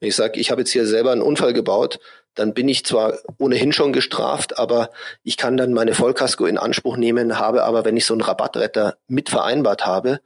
Wenn 0.00 0.10
ich 0.10 0.16
sage, 0.16 0.38
ich 0.38 0.50
habe 0.50 0.60
jetzt 0.60 0.70
hier 0.70 0.86
selber 0.86 1.12
einen 1.12 1.22
Unfall 1.22 1.54
gebaut, 1.54 1.98
dann 2.34 2.52
bin 2.52 2.68
ich 2.68 2.84
zwar 2.84 3.18
ohnehin 3.38 3.72
schon 3.72 3.94
gestraft, 3.94 4.58
aber 4.58 4.90
ich 5.22 5.38
kann 5.38 5.56
dann 5.56 5.72
meine 5.72 5.94
Vollkasko 5.94 6.44
in 6.44 6.58
Anspruch 6.58 6.98
nehmen, 6.98 7.38
habe 7.38 7.64
aber, 7.64 7.86
wenn 7.86 7.96
ich 7.96 8.04
so 8.04 8.12
einen 8.12 8.22
Rabattretter 8.22 8.98
mit 9.06 9.30
vereinbart 9.30 9.86
habe, 9.86 10.20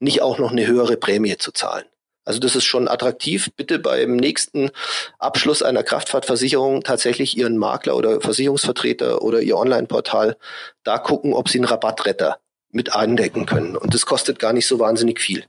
nicht 0.00 0.22
auch 0.22 0.38
noch 0.38 0.50
eine 0.50 0.66
höhere 0.66 0.96
Prämie 0.96 1.36
zu 1.36 1.52
zahlen. 1.52 1.84
Also 2.30 2.38
das 2.38 2.54
ist 2.54 2.62
schon 2.62 2.86
attraktiv. 2.86 3.50
Bitte 3.56 3.80
beim 3.80 4.14
nächsten 4.14 4.70
Abschluss 5.18 5.64
einer 5.64 5.82
Kraftfahrtversicherung 5.82 6.84
tatsächlich 6.84 7.36
Ihren 7.36 7.56
Makler 7.56 7.96
oder 7.96 8.20
Versicherungsvertreter 8.20 9.20
oder 9.22 9.40
Ihr 9.40 9.56
Online-Portal 9.56 10.36
da 10.84 10.98
gucken, 10.98 11.34
ob 11.34 11.48
Sie 11.48 11.58
einen 11.58 11.64
Rabattretter 11.64 12.38
mit 12.70 12.94
andecken 12.94 13.46
können. 13.46 13.76
Und 13.76 13.94
das 13.94 14.06
kostet 14.06 14.38
gar 14.38 14.52
nicht 14.52 14.68
so 14.68 14.78
wahnsinnig 14.78 15.20
viel. 15.20 15.44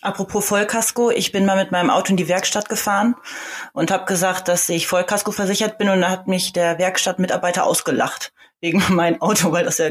Apropos 0.00 0.46
Vollkasko, 0.46 1.12
ich 1.12 1.30
bin 1.30 1.46
mal 1.46 1.56
mit 1.56 1.70
meinem 1.70 1.90
Auto 1.90 2.10
in 2.10 2.16
die 2.16 2.26
Werkstatt 2.26 2.68
gefahren 2.68 3.14
und 3.72 3.92
habe 3.92 4.06
gesagt, 4.06 4.48
dass 4.48 4.68
ich 4.68 4.88
Vollkasko 4.88 5.30
versichert 5.30 5.78
bin 5.78 5.90
und 5.90 6.00
da 6.00 6.10
hat 6.10 6.26
mich 6.26 6.52
der 6.52 6.80
Werkstattmitarbeiter 6.80 7.64
ausgelacht 7.64 8.32
wegen 8.60 8.82
meinem 8.88 9.22
Auto, 9.22 9.52
weil 9.52 9.64
das 9.64 9.78
ja 9.78 9.90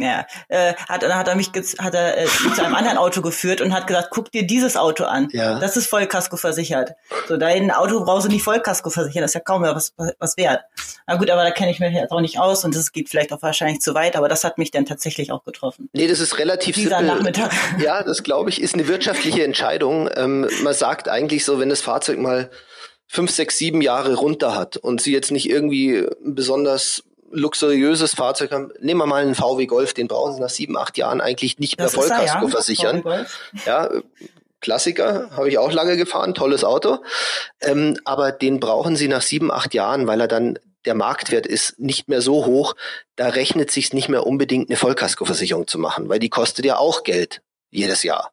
ja, 0.00 0.26
äh, 0.48 0.74
hat, 0.88 1.02
dann 1.02 1.14
hat 1.14 1.28
er 1.28 1.34
mich 1.34 1.50
hat 1.78 1.94
er, 1.94 2.18
äh, 2.18 2.26
zu 2.26 2.64
einem 2.64 2.74
anderen 2.74 2.98
Auto 2.98 3.22
geführt 3.22 3.60
und 3.60 3.72
hat 3.74 3.86
gesagt, 3.86 4.08
guck 4.10 4.30
dir 4.32 4.46
dieses 4.46 4.76
Auto 4.76 5.04
an. 5.04 5.28
Ja. 5.32 5.58
Das 5.58 5.76
ist 5.76 5.88
Vollkasko 5.88 6.36
versichert. 6.36 6.92
So, 7.28 7.36
dein 7.36 7.70
Auto 7.70 8.04
brauchst 8.04 8.26
du 8.26 8.30
nicht 8.30 8.42
Vollkasko 8.42 8.90
versichern, 8.90 9.22
das 9.22 9.30
ist 9.30 9.34
ja 9.34 9.40
kaum 9.40 9.62
mehr 9.62 9.74
was, 9.74 9.94
was 10.18 10.36
wert. 10.36 10.62
Na 11.06 11.16
gut, 11.16 11.30
aber 11.30 11.42
da 11.42 11.50
kenne 11.50 11.70
ich 11.70 11.80
mich 11.80 11.92
jetzt 11.92 12.10
auch 12.12 12.20
nicht 12.20 12.38
aus 12.38 12.64
und 12.64 12.74
das 12.74 12.92
geht 12.92 13.08
vielleicht 13.08 13.32
auch 13.32 13.42
wahrscheinlich 13.42 13.80
zu 13.80 13.94
weit, 13.94 14.16
aber 14.16 14.28
das 14.28 14.44
hat 14.44 14.58
mich 14.58 14.70
dann 14.70 14.86
tatsächlich 14.86 15.32
auch 15.32 15.44
getroffen. 15.44 15.88
Nee, 15.92 16.06
das 16.06 16.20
ist 16.20 16.38
relativ 16.38 16.76
Dieser 16.76 16.98
simpel. 16.98 17.16
Nachmittag. 17.16 17.52
Ja, 17.78 18.02
das 18.02 18.22
glaube 18.22 18.50
ich, 18.50 18.60
ist 18.60 18.74
eine 18.74 18.88
wirtschaftliche 18.88 19.44
Entscheidung. 19.44 20.08
Ähm, 20.14 20.48
man 20.62 20.74
sagt 20.74 21.08
eigentlich 21.08 21.44
so, 21.44 21.58
wenn 21.58 21.68
das 21.68 21.80
Fahrzeug 21.80 22.18
mal 22.18 22.50
fünf, 23.06 23.30
sechs, 23.30 23.58
sieben 23.58 23.80
Jahre 23.80 24.14
runter 24.14 24.54
hat 24.54 24.76
und 24.76 25.00
sie 25.00 25.12
jetzt 25.12 25.30
nicht 25.30 25.48
irgendwie 25.48 26.06
besonders 26.22 27.02
luxuriöses 27.30 28.14
Fahrzeug 28.14 28.52
haben, 28.52 28.72
nehmen 28.80 29.00
wir 29.00 29.06
mal 29.06 29.22
einen 29.22 29.34
VW 29.34 29.66
Golf, 29.66 29.94
den 29.94 30.08
brauchen 30.08 30.34
Sie 30.34 30.40
nach 30.40 30.50
sieben, 30.50 30.76
acht 30.76 30.98
Jahren 30.98 31.20
eigentlich 31.20 31.58
nicht 31.58 31.78
das 31.78 31.96
mehr 31.96 32.02
Vollkasko 32.02 32.44
ja, 32.46 32.48
versichern. 32.48 33.26
Ja, 33.66 33.90
Klassiker, 34.60 35.30
habe 35.30 35.48
ich 35.48 35.58
auch 35.58 35.72
lange 35.72 35.96
gefahren, 35.96 36.34
tolles 36.34 36.64
Auto. 36.64 36.98
Ähm, 37.60 37.98
aber 38.04 38.30
den 38.32 38.60
brauchen 38.60 38.96
Sie 38.96 39.08
nach 39.08 39.22
sieben, 39.22 39.50
acht 39.50 39.72
Jahren, 39.74 40.06
weil 40.06 40.20
er 40.20 40.28
dann 40.28 40.58
der 40.84 40.94
Marktwert 40.94 41.46
ist 41.46 41.78
nicht 41.78 42.08
mehr 42.08 42.22
so 42.22 42.46
hoch, 42.46 42.74
da 43.16 43.28
rechnet 43.28 43.70
sich 43.70 43.92
nicht 43.92 44.08
mehr 44.08 44.26
unbedingt 44.26 44.70
eine 44.70 44.76
Vollkaskoversicherung 44.76 45.66
zu 45.66 45.78
machen, 45.78 46.08
weil 46.08 46.18
die 46.18 46.30
kostet 46.30 46.64
ja 46.64 46.78
auch 46.78 47.04
Geld 47.04 47.42
jedes 47.70 48.02
Jahr. 48.02 48.32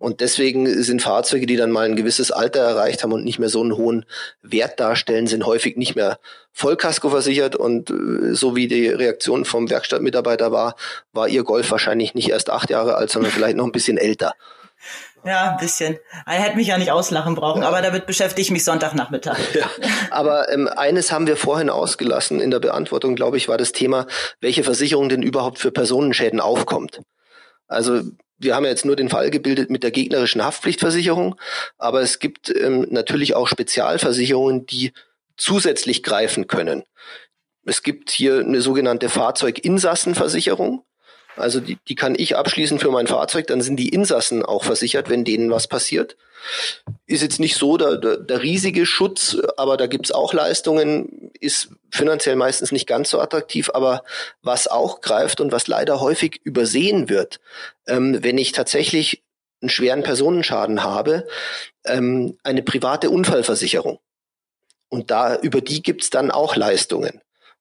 Und 0.00 0.22
deswegen 0.22 0.82
sind 0.82 1.02
Fahrzeuge, 1.02 1.44
die 1.44 1.56
dann 1.56 1.70
mal 1.70 1.84
ein 1.84 1.94
gewisses 1.94 2.30
Alter 2.32 2.60
erreicht 2.60 3.02
haben 3.02 3.12
und 3.12 3.22
nicht 3.22 3.38
mehr 3.38 3.50
so 3.50 3.60
einen 3.60 3.76
hohen 3.76 4.06
Wert 4.40 4.80
darstellen, 4.80 5.26
sind 5.26 5.44
häufig 5.44 5.76
nicht 5.76 5.94
mehr 5.94 6.18
Vollkasko 6.52 7.10
versichert. 7.10 7.54
Und 7.54 7.90
äh, 7.90 8.34
so 8.34 8.56
wie 8.56 8.66
die 8.66 8.88
Reaktion 8.88 9.44
vom 9.44 9.68
Werkstattmitarbeiter 9.68 10.52
war, 10.52 10.74
war 11.12 11.28
ihr 11.28 11.44
Golf 11.44 11.70
wahrscheinlich 11.70 12.14
nicht 12.14 12.30
erst 12.30 12.48
acht 12.48 12.70
Jahre 12.70 12.94
alt, 12.94 13.10
sondern 13.10 13.30
vielleicht 13.30 13.58
noch 13.58 13.66
ein 13.66 13.72
bisschen 13.72 13.98
älter. 13.98 14.32
Ja, 15.22 15.50
ein 15.50 15.58
bisschen. 15.58 15.98
Er 16.24 16.32
hätte 16.32 16.56
mich 16.56 16.68
ja 16.68 16.78
nicht 16.78 16.90
auslachen 16.90 17.34
brauchen, 17.34 17.60
ja. 17.60 17.68
aber 17.68 17.82
damit 17.82 18.06
beschäftige 18.06 18.40
ich 18.40 18.50
mich 18.50 18.64
Sonntagnachmittag. 18.64 19.38
Ja, 19.52 19.68
aber 20.10 20.50
ähm, 20.50 20.66
eines 20.66 21.12
haben 21.12 21.26
wir 21.26 21.36
vorhin 21.36 21.68
ausgelassen 21.68 22.40
in 22.40 22.50
der 22.50 22.60
Beantwortung, 22.60 23.16
glaube 23.16 23.36
ich, 23.36 23.48
war 23.48 23.58
das 23.58 23.72
Thema, 23.72 24.06
welche 24.40 24.64
Versicherung 24.64 25.10
denn 25.10 25.22
überhaupt 25.22 25.58
für 25.58 25.70
Personenschäden 25.70 26.40
aufkommt. 26.40 27.02
Also 27.68 28.00
wir 28.40 28.56
haben 28.56 28.64
ja 28.64 28.70
jetzt 28.70 28.84
nur 28.84 28.96
den 28.96 29.10
Fall 29.10 29.30
gebildet 29.30 29.70
mit 29.70 29.82
der 29.82 29.90
gegnerischen 29.90 30.42
Haftpflichtversicherung, 30.42 31.36
aber 31.78 32.00
es 32.00 32.18
gibt 32.18 32.48
ähm, 32.54 32.86
natürlich 32.90 33.34
auch 33.34 33.46
Spezialversicherungen, 33.46 34.66
die 34.66 34.92
zusätzlich 35.36 36.02
greifen 36.02 36.46
können. 36.46 36.82
Es 37.64 37.82
gibt 37.82 38.10
hier 38.10 38.40
eine 38.40 38.62
sogenannte 38.62 39.08
Fahrzeuginsassenversicherung. 39.08 40.84
Also 41.36 41.60
die, 41.60 41.78
die 41.88 41.94
kann 41.94 42.14
ich 42.16 42.36
abschließen 42.36 42.78
für 42.78 42.90
mein 42.90 43.06
Fahrzeug, 43.06 43.46
dann 43.46 43.62
sind 43.62 43.76
die 43.76 43.88
Insassen 43.88 44.44
auch 44.44 44.64
versichert, 44.64 45.08
wenn 45.08 45.24
denen 45.24 45.50
was 45.50 45.68
passiert. 45.68 46.16
Ist 47.06 47.22
jetzt 47.22 47.40
nicht 47.40 47.56
so 47.56 47.76
der, 47.76 47.96
der, 47.96 48.16
der 48.16 48.42
riesige 48.42 48.86
Schutz, 48.86 49.36
aber 49.56 49.76
da 49.76 49.86
gibt's 49.86 50.10
auch 50.10 50.32
Leistungen, 50.32 51.30
ist 51.38 51.70
finanziell 51.90 52.36
meistens 52.36 52.72
nicht 52.72 52.86
ganz 52.86 53.10
so 53.10 53.20
attraktiv, 53.20 53.70
aber 53.72 54.04
was 54.42 54.68
auch 54.68 55.00
greift 55.00 55.40
und 55.40 55.52
was 55.52 55.66
leider 55.66 56.00
häufig 56.00 56.40
übersehen 56.44 57.08
wird, 57.08 57.40
ähm, 57.86 58.22
wenn 58.22 58.38
ich 58.38 58.52
tatsächlich 58.52 59.22
einen 59.60 59.70
schweren 59.70 60.02
Personenschaden 60.02 60.82
habe, 60.82 61.26
ähm, 61.84 62.38
eine 62.42 62.62
private 62.62 63.10
Unfallversicherung. 63.10 63.98
Und 64.88 65.10
da 65.10 65.36
über 65.36 65.60
die 65.60 65.82
gibt's 65.82 66.10
dann 66.10 66.30
auch 66.30 66.56
Leistungen. 66.56 67.20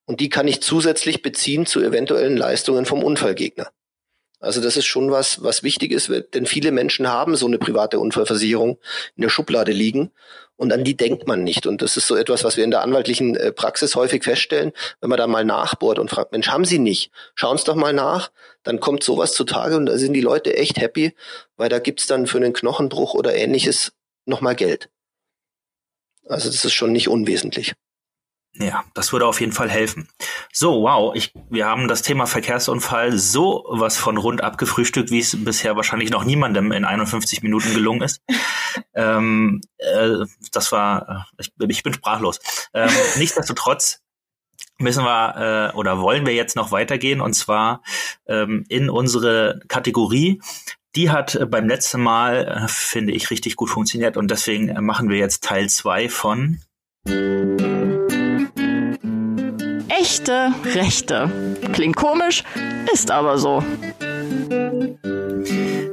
Und 0.10 0.22
die 0.22 0.30
kann 0.30 0.48
ich 0.48 0.64
zusätzlich 0.64 1.22
beziehen 1.22 1.68
zu 1.68 1.82
eventuellen 1.82 2.36
Leistungen 2.36 2.88
vom 2.88 3.04
Unfallgegner. 3.04 3.70
Also 4.40 4.60
das 4.60 4.76
ist 4.76 4.88
schon 4.88 5.12
was, 5.12 5.44
was 5.44 5.62
wichtig 5.62 5.92
ist, 5.92 6.12
denn 6.34 6.48
viele 6.48 6.72
Menschen 6.72 7.08
haben 7.08 7.36
so 7.36 7.46
eine 7.46 7.60
private 7.60 8.00
Unfallversicherung 8.00 8.80
in 9.16 9.22
der 9.22 9.30
Schublade 9.30 9.72
liegen 9.72 10.10
und 10.56 10.74
an 10.74 10.84
die 10.84 10.98
denkt 10.98 11.28
man 11.28 11.44
nicht. 11.44 11.68
Und 11.68 11.84
das 11.84 11.96
ist 11.96 12.08
so 12.08 12.16
etwas, 12.16 12.44
was 12.44 12.58
wir 12.58 12.64
in 12.64 12.72
der 12.72 12.82
anwaltlichen 12.82 13.36
äh, 13.36 13.52
Praxis 13.52 13.96
häufig 13.96 14.24
feststellen, 14.24 14.72
wenn 15.00 15.12
man 15.12 15.20
da 15.20 15.28
mal 15.28 15.46
nachbohrt 15.46 16.00
und 16.00 16.10
fragt, 16.10 16.32
Mensch, 16.32 16.48
haben 16.48 16.66
Sie 16.66 16.80
nicht? 16.80 17.12
Schauen 17.36 17.60
Sie 17.60 17.66
doch 17.66 17.76
mal 17.76 17.94
nach, 17.94 18.32
dann 18.64 18.80
kommt 18.80 19.04
sowas 19.04 19.34
zutage 19.34 19.78
und 19.78 19.86
da 19.86 20.00
sind 20.00 20.14
die 20.14 20.22
Leute 20.22 20.58
echt 20.58 20.80
happy, 20.80 21.14
weil 21.56 21.70
da 21.70 21.78
gibt's 21.78 22.08
dann 22.08 22.26
für 22.26 22.38
einen 22.38 22.54
Knochenbruch 22.54 23.14
oder 23.14 23.36
ähnliches 23.36 23.92
nochmal 24.26 24.56
Geld. 24.56 24.90
Also 26.26 26.50
das 26.50 26.66
ist 26.66 26.74
schon 26.74 26.94
nicht 26.94 27.10
unwesentlich. 27.10 27.76
Ja, 28.54 28.84
das 28.94 29.14
würde 29.14 29.28
auf 29.28 29.40
jeden 29.40 29.54
Fall 29.54 29.70
helfen. 29.70 30.10
So, 30.52 30.82
wow, 30.82 31.16
ich, 31.16 31.34
wir 31.50 31.68
haben 31.68 31.88
das 31.88 32.02
Thema 32.02 32.26
Verkehrsunfall 32.26 33.18
so 33.18 33.66
was 33.70 33.98
von 33.98 34.18
rund 34.18 34.42
abgefrühstückt, 34.42 35.12
wie 35.12 35.20
es 35.20 35.44
bisher 35.46 35.76
wahrscheinlich 35.76 36.10
noch 36.10 36.26
niemandem 36.26 36.72
in 36.72 36.84
51 36.84 37.44
Minuten 37.44 37.74
gelungen 37.74 38.02
ist. 38.02 38.22
ähm, 38.96 39.62
äh, 39.78 40.26
das 40.52 40.72
war, 40.72 41.28
äh, 41.38 41.42
ich, 41.44 41.54
ich 41.70 41.84
bin 41.84 41.94
sprachlos. 41.94 42.40
Ähm, 42.74 42.90
nichtsdestotrotz 43.18 44.02
müssen 44.80 45.04
wir 45.04 45.72
äh, 45.74 45.76
oder 45.76 46.00
wollen 46.00 46.26
wir 46.26 46.34
jetzt 46.34 46.56
noch 46.56 46.72
weitergehen 46.72 47.22
und 47.22 47.34
zwar 47.34 47.84
ähm, 48.28 48.66
in 48.68 48.90
unsere 48.90 49.60
Kategorie. 49.68 50.42
Die 50.96 51.12
hat 51.12 51.36
äh, 51.36 51.46
beim 51.46 51.68
letzten 51.68 52.02
Mal, 52.02 52.46
äh, 52.46 52.68
finde 52.68 53.14
ich, 53.14 53.30
richtig 53.30 53.56
gut 53.56 53.70
funktioniert 53.70 54.18
und 54.18 54.32
deswegen 54.32 54.70
äh, 54.70 54.82
machen 54.82 55.10
wir 55.10 55.18
jetzt 55.18 55.44
Teil 55.44 55.70
zwei 55.70 56.10
von 56.10 56.60
Echte 60.20 60.54
Rechte. 60.76 61.32
Klingt 61.72 61.96
komisch, 61.96 62.44
ist 62.92 63.10
aber 63.10 63.38
so. 63.38 63.64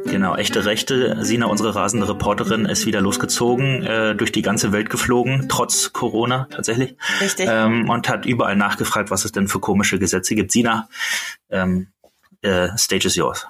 Genau, 0.04 0.34
echte 0.34 0.64
Rechte. 0.64 1.24
Sina, 1.24 1.46
unsere 1.46 1.76
rasende 1.76 2.08
Reporterin, 2.08 2.66
ist 2.66 2.86
wieder 2.86 3.00
losgezogen, 3.00 3.84
äh, 3.84 4.16
durch 4.16 4.32
die 4.32 4.42
ganze 4.42 4.72
Welt 4.72 4.90
geflogen, 4.90 5.46
trotz 5.48 5.92
Corona 5.92 6.48
tatsächlich. 6.50 6.96
Richtig. 7.20 7.46
Ähm, 7.48 7.88
und 7.88 8.08
hat 8.08 8.26
überall 8.26 8.56
nachgefragt, 8.56 9.12
was 9.12 9.24
es 9.24 9.30
denn 9.30 9.46
für 9.46 9.60
komische 9.60 10.00
Gesetze 10.00 10.34
gibt. 10.34 10.50
Sina, 10.50 10.88
ähm, 11.48 11.92
äh, 12.42 12.70
stage 12.76 13.06
is 13.06 13.14
yours. 13.14 13.46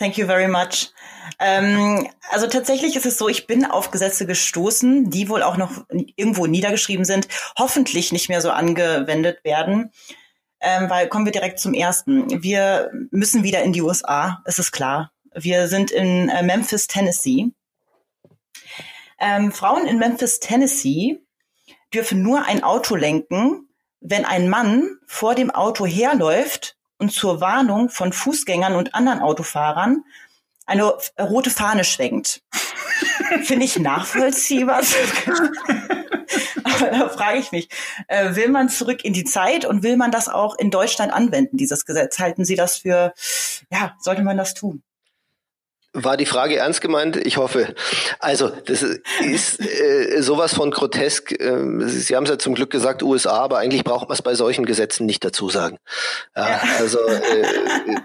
Thank 0.00 0.18
you 0.18 0.26
very 0.26 0.48
much. 0.48 0.90
Ähm, 1.38 2.08
also 2.30 2.46
tatsächlich 2.46 2.96
ist 2.96 3.06
es 3.06 3.18
so, 3.18 3.28
ich 3.28 3.46
bin 3.46 3.64
auf 3.64 3.90
Gesetze 3.90 4.26
gestoßen, 4.26 5.10
die 5.10 5.28
wohl 5.28 5.42
auch 5.42 5.56
noch 5.56 5.84
irgendwo 6.16 6.46
niedergeschrieben 6.46 7.04
sind, 7.04 7.28
hoffentlich 7.58 8.12
nicht 8.12 8.28
mehr 8.28 8.40
so 8.40 8.50
angewendet 8.50 9.44
werden. 9.44 9.92
Ähm, 10.60 10.90
weil 10.90 11.08
kommen 11.08 11.24
wir 11.24 11.32
direkt 11.32 11.58
zum 11.58 11.72
ersten. 11.72 12.42
Wir 12.42 12.90
müssen 13.10 13.42
wieder 13.42 13.62
in 13.62 13.72
die 13.72 13.82
USA, 13.82 14.42
es 14.44 14.58
ist 14.58 14.72
klar. 14.72 15.10
Wir 15.34 15.68
sind 15.68 15.90
in 15.90 16.28
äh, 16.28 16.42
Memphis, 16.42 16.86
Tennessee. 16.86 17.48
Ähm, 19.18 19.52
Frauen 19.52 19.86
in 19.86 19.98
Memphis, 19.98 20.40
Tennessee 20.40 21.20
dürfen 21.94 22.22
nur 22.22 22.44
ein 22.46 22.62
Auto 22.62 22.96
lenken, 22.96 23.68
wenn 24.00 24.24
ein 24.24 24.48
Mann 24.48 24.98
vor 25.06 25.34
dem 25.34 25.50
Auto 25.50 25.86
herläuft 25.86 26.76
und 26.98 27.12
zur 27.12 27.40
Warnung 27.40 27.88
von 27.88 28.12
Fußgängern 28.12 28.74
und 28.74 28.94
anderen 28.94 29.20
Autofahrern 29.20 30.04
eine 30.70 30.94
rote 31.20 31.50
Fahne 31.50 31.82
schwenkt. 31.84 32.42
Finde 33.42 33.64
ich 33.64 33.78
nachvollziehbar. 33.78 34.82
Aber 36.62 36.86
da 36.90 37.08
frage 37.08 37.38
ich 37.38 37.50
mich, 37.50 37.68
äh, 38.06 38.36
will 38.36 38.48
man 38.48 38.68
zurück 38.68 39.04
in 39.04 39.12
die 39.12 39.24
Zeit 39.24 39.64
und 39.64 39.82
will 39.82 39.96
man 39.96 40.12
das 40.12 40.28
auch 40.28 40.56
in 40.56 40.70
Deutschland 40.70 41.12
anwenden, 41.12 41.56
dieses 41.56 41.86
Gesetz? 41.86 42.20
Halten 42.20 42.44
Sie 42.44 42.54
das 42.54 42.78
für, 42.78 43.12
ja, 43.70 43.96
sollte 43.98 44.22
man 44.22 44.36
das 44.36 44.54
tun? 44.54 44.82
War 45.92 46.16
die 46.16 46.26
Frage 46.26 46.56
ernst 46.56 46.80
gemeint? 46.80 47.16
Ich 47.16 47.36
hoffe. 47.36 47.74
Also, 48.20 48.48
das 48.48 48.82
ist 48.82 49.60
äh, 49.60 50.22
sowas 50.22 50.54
von 50.54 50.70
grotesk. 50.70 51.32
Äh, 51.32 51.88
Sie 51.88 52.14
haben 52.14 52.22
es 52.22 52.30
ja 52.30 52.38
zum 52.38 52.54
Glück 52.54 52.70
gesagt, 52.70 53.02
USA, 53.02 53.40
aber 53.40 53.58
eigentlich 53.58 53.82
braucht 53.82 54.08
man 54.08 54.14
es 54.14 54.22
bei 54.22 54.36
solchen 54.36 54.64
Gesetzen 54.66 55.04
nicht 55.04 55.24
dazu 55.24 55.48
sagen. 55.48 55.78
Ja, 56.36 56.60
also, 56.78 57.00
äh, 57.08 57.96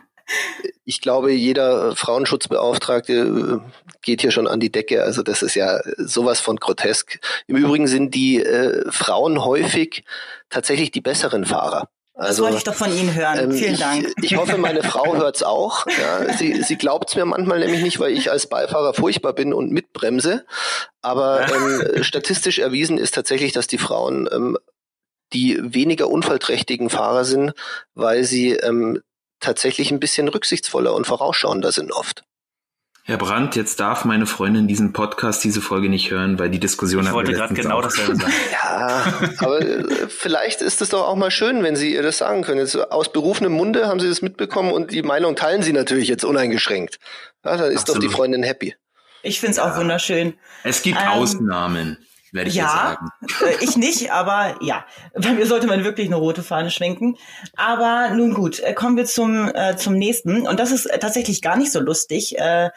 ich 0.86 1.02
glaube, 1.02 1.32
jeder 1.32 1.96
Frauenschutzbeauftragte 1.96 3.14
äh, 3.14 3.72
geht 4.02 4.22
hier 4.22 4.32
schon 4.32 4.48
an 4.48 4.60
die 4.60 4.72
Decke. 4.72 5.04
Also 5.04 5.24
das 5.24 5.42
ist 5.42 5.56
ja 5.56 5.80
sowas 5.98 6.40
von 6.40 6.58
grotesk. 6.58 7.20
Im 7.48 7.58
Übrigen 7.58 7.88
sind 7.88 8.14
die 8.14 8.44
äh, 8.44 8.90
Frauen 8.92 9.44
häufig 9.44 10.04
tatsächlich 10.50 10.92
die 10.92 11.02
besseren 11.02 11.46
Fahrer. 11.46 11.90
Also, 12.18 12.44
das 12.44 12.52
wollte 12.54 12.58
ich 12.58 12.64
doch 12.64 12.76
von 12.76 12.98
Ihnen 12.98 13.14
hören. 13.14 13.40
Ähm, 13.40 13.52
Vielen 13.52 13.78
Dank. 13.78 14.08
Ich, 14.18 14.32
ich, 14.32 14.38
hoffe, 14.38 14.58
meine 14.58 14.84
Frau 14.84 15.16
hört's 15.18 15.44
auch. 15.44 15.86
Ja, 15.88 16.32
sie 16.34 16.62
sie 16.64 16.78
glaubt 16.78 17.10
es 17.10 17.16
mir 17.16 17.26
manchmal 17.26 17.60
nämlich 17.60 17.82
nicht, 17.82 18.00
weil 18.00 18.14
ich 18.14 18.32
als 18.32 18.48
Beifahrer 18.48 18.94
furchtbar 18.94 19.34
bin 19.34 19.54
und 19.54 19.72
mitbremse. 19.72 20.46
Aber 21.02 21.46
ähm, 21.52 22.04
statistisch 22.04 22.60
erwiesen 22.60 22.98
ist 22.98 23.14
tatsächlich, 23.14 23.52
dass 23.52 23.68
die 23.68 23.78
Frauen 23.78 24.30
ähm, 24.32 24.58
die 25.34 25.60
weniger 25.62 26.10
unfallträchtigen 26.10 26.90
Fahrer 26.90 27.26
sind, 27.26 27.54
weil 27.96 28.24
sie 28.24 28.52
ähm, 28.52 29.02
tatsächlich 29.40 29.92
ein 29.92 30.00
bisschen 30.00 30.28
rücksichtsvoller 30.28 30.94
und 30.94 31.08
vorausschauender 31.08 31.72
sind 31.72 31.92
oft. 31.92 32.24
Herr 33.08 33.18
Brandt, 33.18 33.56
jetzt 33.56 33.80
darf 33.80 34.04
meine 34.04 34.26
Freundin 34.26 34.68
diesen 34.68 34.92
Podcast, 34.92 35.44
diese 35.44 35.62
Folge 35.62 35.90
nicht 35.90 36.10
hören, 36.10 36.40
weil 36.40 36.50
die 36.50 36.60
Diskussion 36.60 37.06
Ich 37.06 37.12
wollte 37.12 37.34
gerade 37.34 37.54
genau 37.54 37.80
dasselbe 37.80 38.16
sagen. 38.16 38.34
ja, 38.52 39.14
aber 39.38 39.62
äh, 39.62 40.10
vielleicht 40.10 40.62
ist 40.62 40.82
es 40.82 40.90
doch 40.90 41.08
auch 41.08 41.16
mal 41.16 41.30
schön, 41.30 41.62
wenn 41.62 41.76
Sie 41.76 41.94
ihr 41.94 42.02
das 42.02 42.18
sagen 42.18 42.42
können. 42.42 42.62
Jetzt 42.62 42.76
aus 42.76 43.12
berufenem 43.12 43.54
Munde 43.54 43.88
haben 43.88 44.00
Sie 44.00 44.10
das 44.10 44.24
mitbekommen 44.24 44.72
und 44.72 44.90
die 44.90 45.04
Meinung 45.04 45.36
teilen 45.36 45.62
Sie 45.62 45.72
natürlich 45.72 46.08
jetzt 46.08 46.26
uneingeschränkt. 46.26 46.98
Ja, 47.44 47.58
dann 47.58 47.72
ist 47.72 47.82
Absolut. 47.82 48.04
doch 48.04 48.10
die 48.10 48.12
Freundin 48.12 48.42
happy. 48.42 48.74
Ich 49.22 49.40
finde 49.40 49.52
es 49.52 49.58
ja. 49.58 49.72
auch 49.72 49.78
wunderschön. 49.78 50.34
Es 50.64 50.82
gibt 50.82 51.00
ähm, 51.00 51.08
Ausnahmen 51.08 52.00
werde 52.36 52.50
ich 52.50 52.56
ja, 52.56 52.68
sagen. 52.68 53.10
Äh, 53.42 53.64
ich 53.64 53.78
nicht, 53.78 54.12
aber 54.12 54.58
ja, 54.62 54.86
bei 55.14 55.32
mir 55.32 55.48
sollte 55.48 55.68
man 55.68 55.84
wirklich 55.84 56.08
eine 56.08 56.18
rote 56.18 56.44
Fahne 56.44 56.70
schwenken. 56.70 57.18
Aber 57.56 58.10
nun 58.10 58.34
gut, 58.34 58.60
äh, 58.60 58.74
kommen 58.74 58.98
wir 58.98 59.06
zum, 59.06 59.50
äh, 59.54 59.78
zum 59.78 59.96
nächsten. 59.96 60.48
Und 60.48 60.60
das 60.60 60.72
ist 60.72 60.86
äh, 60.86 61.00
tatsächlich 61.00 61.42
gar 61.42 61.58
nicht 61.58 61.72
so 61.72 61.80
lustig, 61.80 62.38
äh, 62.38 62.70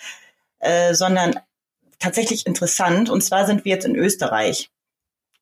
äh, 0.60 0.94
sondern 0.94 1.38
tatsächlich 1.98 2.46
interessant. 2.46 3.10
Und 3.10 3.22
zwar 3.22 3.46
sind 3.46 3.64
wir 3.64 3.72
jetzt 3.72 3.84
in 3.84 3.96
Österreich. 3.96 4.70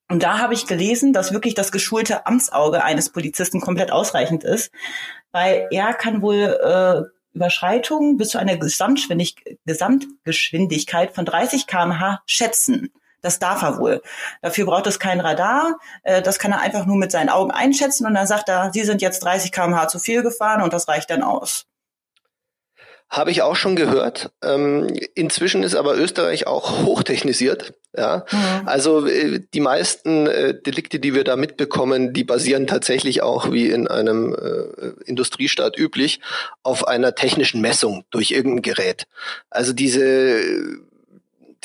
Und 0.08 0.22
da 0.22 0.38
habe 0.38 0.54
ich 0.54 0.66
gelesen, 0.66 1.12
dass 1.12 1.32
wirklich 1.32 1.54
das 1.54 1.72
geschulte 1.72 2.26
Amtsauge 2.26 2.82
eines 2.82 3.10
Polizisten 3.10 3.60
komplett 3.60 3.90
ausreichend 3.90 4.44
ist, 4.44 4.70
weil 5.32 5.66
er 5.70 5.92
kann 5.94 6.22
wohl 6.22 6.36
äh, 6.36 7.02
Überschreitung 7.34 8.16
bis 8.16 8.28
zu 8.30 8.38
einer 8.38 8.56
Gesamtgeschwindigkeit 8.56 11.14
von 11.14 11.24
30 11.24 11.66
kmh 11.66 12.22
schätzen. 12.26 12.92
Das 13.22 13.38
darf 13.38 13.62
er 13.62 13.78
wohl. 13.78 14.02
Dafür 14.42 14.66
braucht 14.66 14.86
es 14.86 14.98
kein 14.98 15.20
Radar. 15.20 15.78
Äh, 16.02 16.22
das 16.22 16.38
kann 16.38 16.52
er 16.52 16.60
einfach 16.60 16.86
nur 16.86 16.96
mit 16.96 17.10
seinen 17.10 17.28
Augen 17.28 17.50
einschätzen 17.50 18.06
und 18.06 18.14
dann 18.14 18.26
sagt 18.26 18.48
er, 18.48 18.70
Sie 18.72 18.84
sind 18.84 19.02
jetzt 19.02 19.22
30 19.24 19.52
kmh 19.52 19.88
zu 19.88 19.98
viel 19.98 20.22
gefahren 20.22 20.62
und 20.62 20.72
das 20.72 20.88
reicht 20.88 21.10
dann 21.10 21.22
aus. 21.22 21.66
Habe 23.08 23.30
ich 23.30 23.42
auch 23.42 23.54
schon 23.54 23.76
gehört. 23.76 24.32
Ähm, 24.42 24.88
inzwischen 25.14 25.62
ist 25.62 25.76
aber 25.76 25.96
Österreich 25.96 26.48
auch 26.48 26.82
hochtechnisiert. 26.84 27.72
Ja, 27.96 28.26
mhm. 28.30 28.68
also 28.68 29.06
äh, 29.06 29.40
die 29.54 29.60
meisten 29.60 30.26
äh, 30.26 30.60
Delikte, 30.60 30.98
die 30.98 31.14
wir 31.14 31.22
da 31.22 31.36
mitbekommen, 31.36 32.12
die 32.12 32.24
basieren 32.24 32.66
tatsächlich 32.66 33.22
auch 33.22 33.52
wie 33.52 33.70
in 33.70 33.86
einem 33.86 34.34
äh, 34.34 35.08
Industriestaat 35.08 35.78
üblich 35.78 36.20
auf 36.64 36.88
einer 36.88 37.14
technischen 37.14 37.60
Messung 37.60 38.04
durch 38.10 38.32
irgendein 38.32 38.62
Gerät. 38.62 39.06
Also 39.50 39.72
diese 39.72 40.40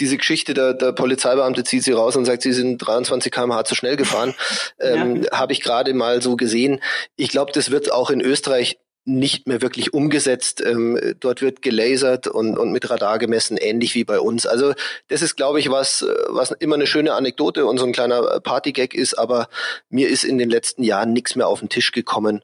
diese 0.02 0.18
Geschichte, 0.18 0.54
der, 0.54 0.74
der 0.74 0.92
Polizeibeamte 0.92 1.64
zieht 1.64 1.84
sie 1.84 1.94
raus 1.94 2.16
und 2.16 2.26
sagt, 2.26 2.42
sie 2.42 2.52
sind 2.52 2.80
23 2.80 3.32
km/h 3.32 3.64
zu 3.66 3.76
schnell 3.76 3.96
gefahren, 3.96 4.34
ähm, 4.80 5.24
ja. 5.24 5.32
habe 5.32 5.54
ich 5.54 5.62
gerade 5.62 5.94
mal 5.94 6.22
so 6.22 6.36
gesehen. 6.36 6.82
Ich 7.16 7.30
glaube, 7.30 7.52
das 7.54 7.72
wird 7.72 7.92
auch 7.92 8.10
in 8.10 8.22
Österreich 8.22 8.80
nicht 9.04 9.48
mehr 9.48 9.62
wirklich 9.62 9.94
umgesetzt. 9.94 10.62
Ähm, 10.62 11.00
dort 11.20 11.42
wird 11.42 11.62
gelasert 11.62 12.28
und, 12.28 12.58
und 12.58 12.72
mit 12.72 12.90
Radar 12.90 13.18
gemessen, 13.18 13.58
ähnlich 13.58 13.96
wie 13.96 14.04
bei 14.04 14.20
uns. 14.20 14.46
Also 14.46 14.74
das 15.08 15.22
ist, 15.22 15.36
glaube 15.36 15.60
ich, 15.60 15.72
was, 15.72 16.06
was 16.28 16.52
immer 16.52 16.76
eine 16.76 16.86
schöne 16.86 17.14
Anekdote 17.14 17.66
und 17.66 17.78
so 17.78 17.86
ein 17.86 17.94
kleiner 17.94 18.40
Partygag 18.42 18.94
ist, 18.94 19.18
aber 19.18 19.50
mir 19.90 20.08
ist 20.10 20.24
in 20.24 20.38
den 20.38 20.50
letzten 20.50 20.84
Jahren 20.84 21.14
nichts 21.14 21.36
mehr 21.36 21.48
auf 21.48 21.60
den 21.60 21.70
Tisch 21.70 21.92
gekommen 21.92 22.44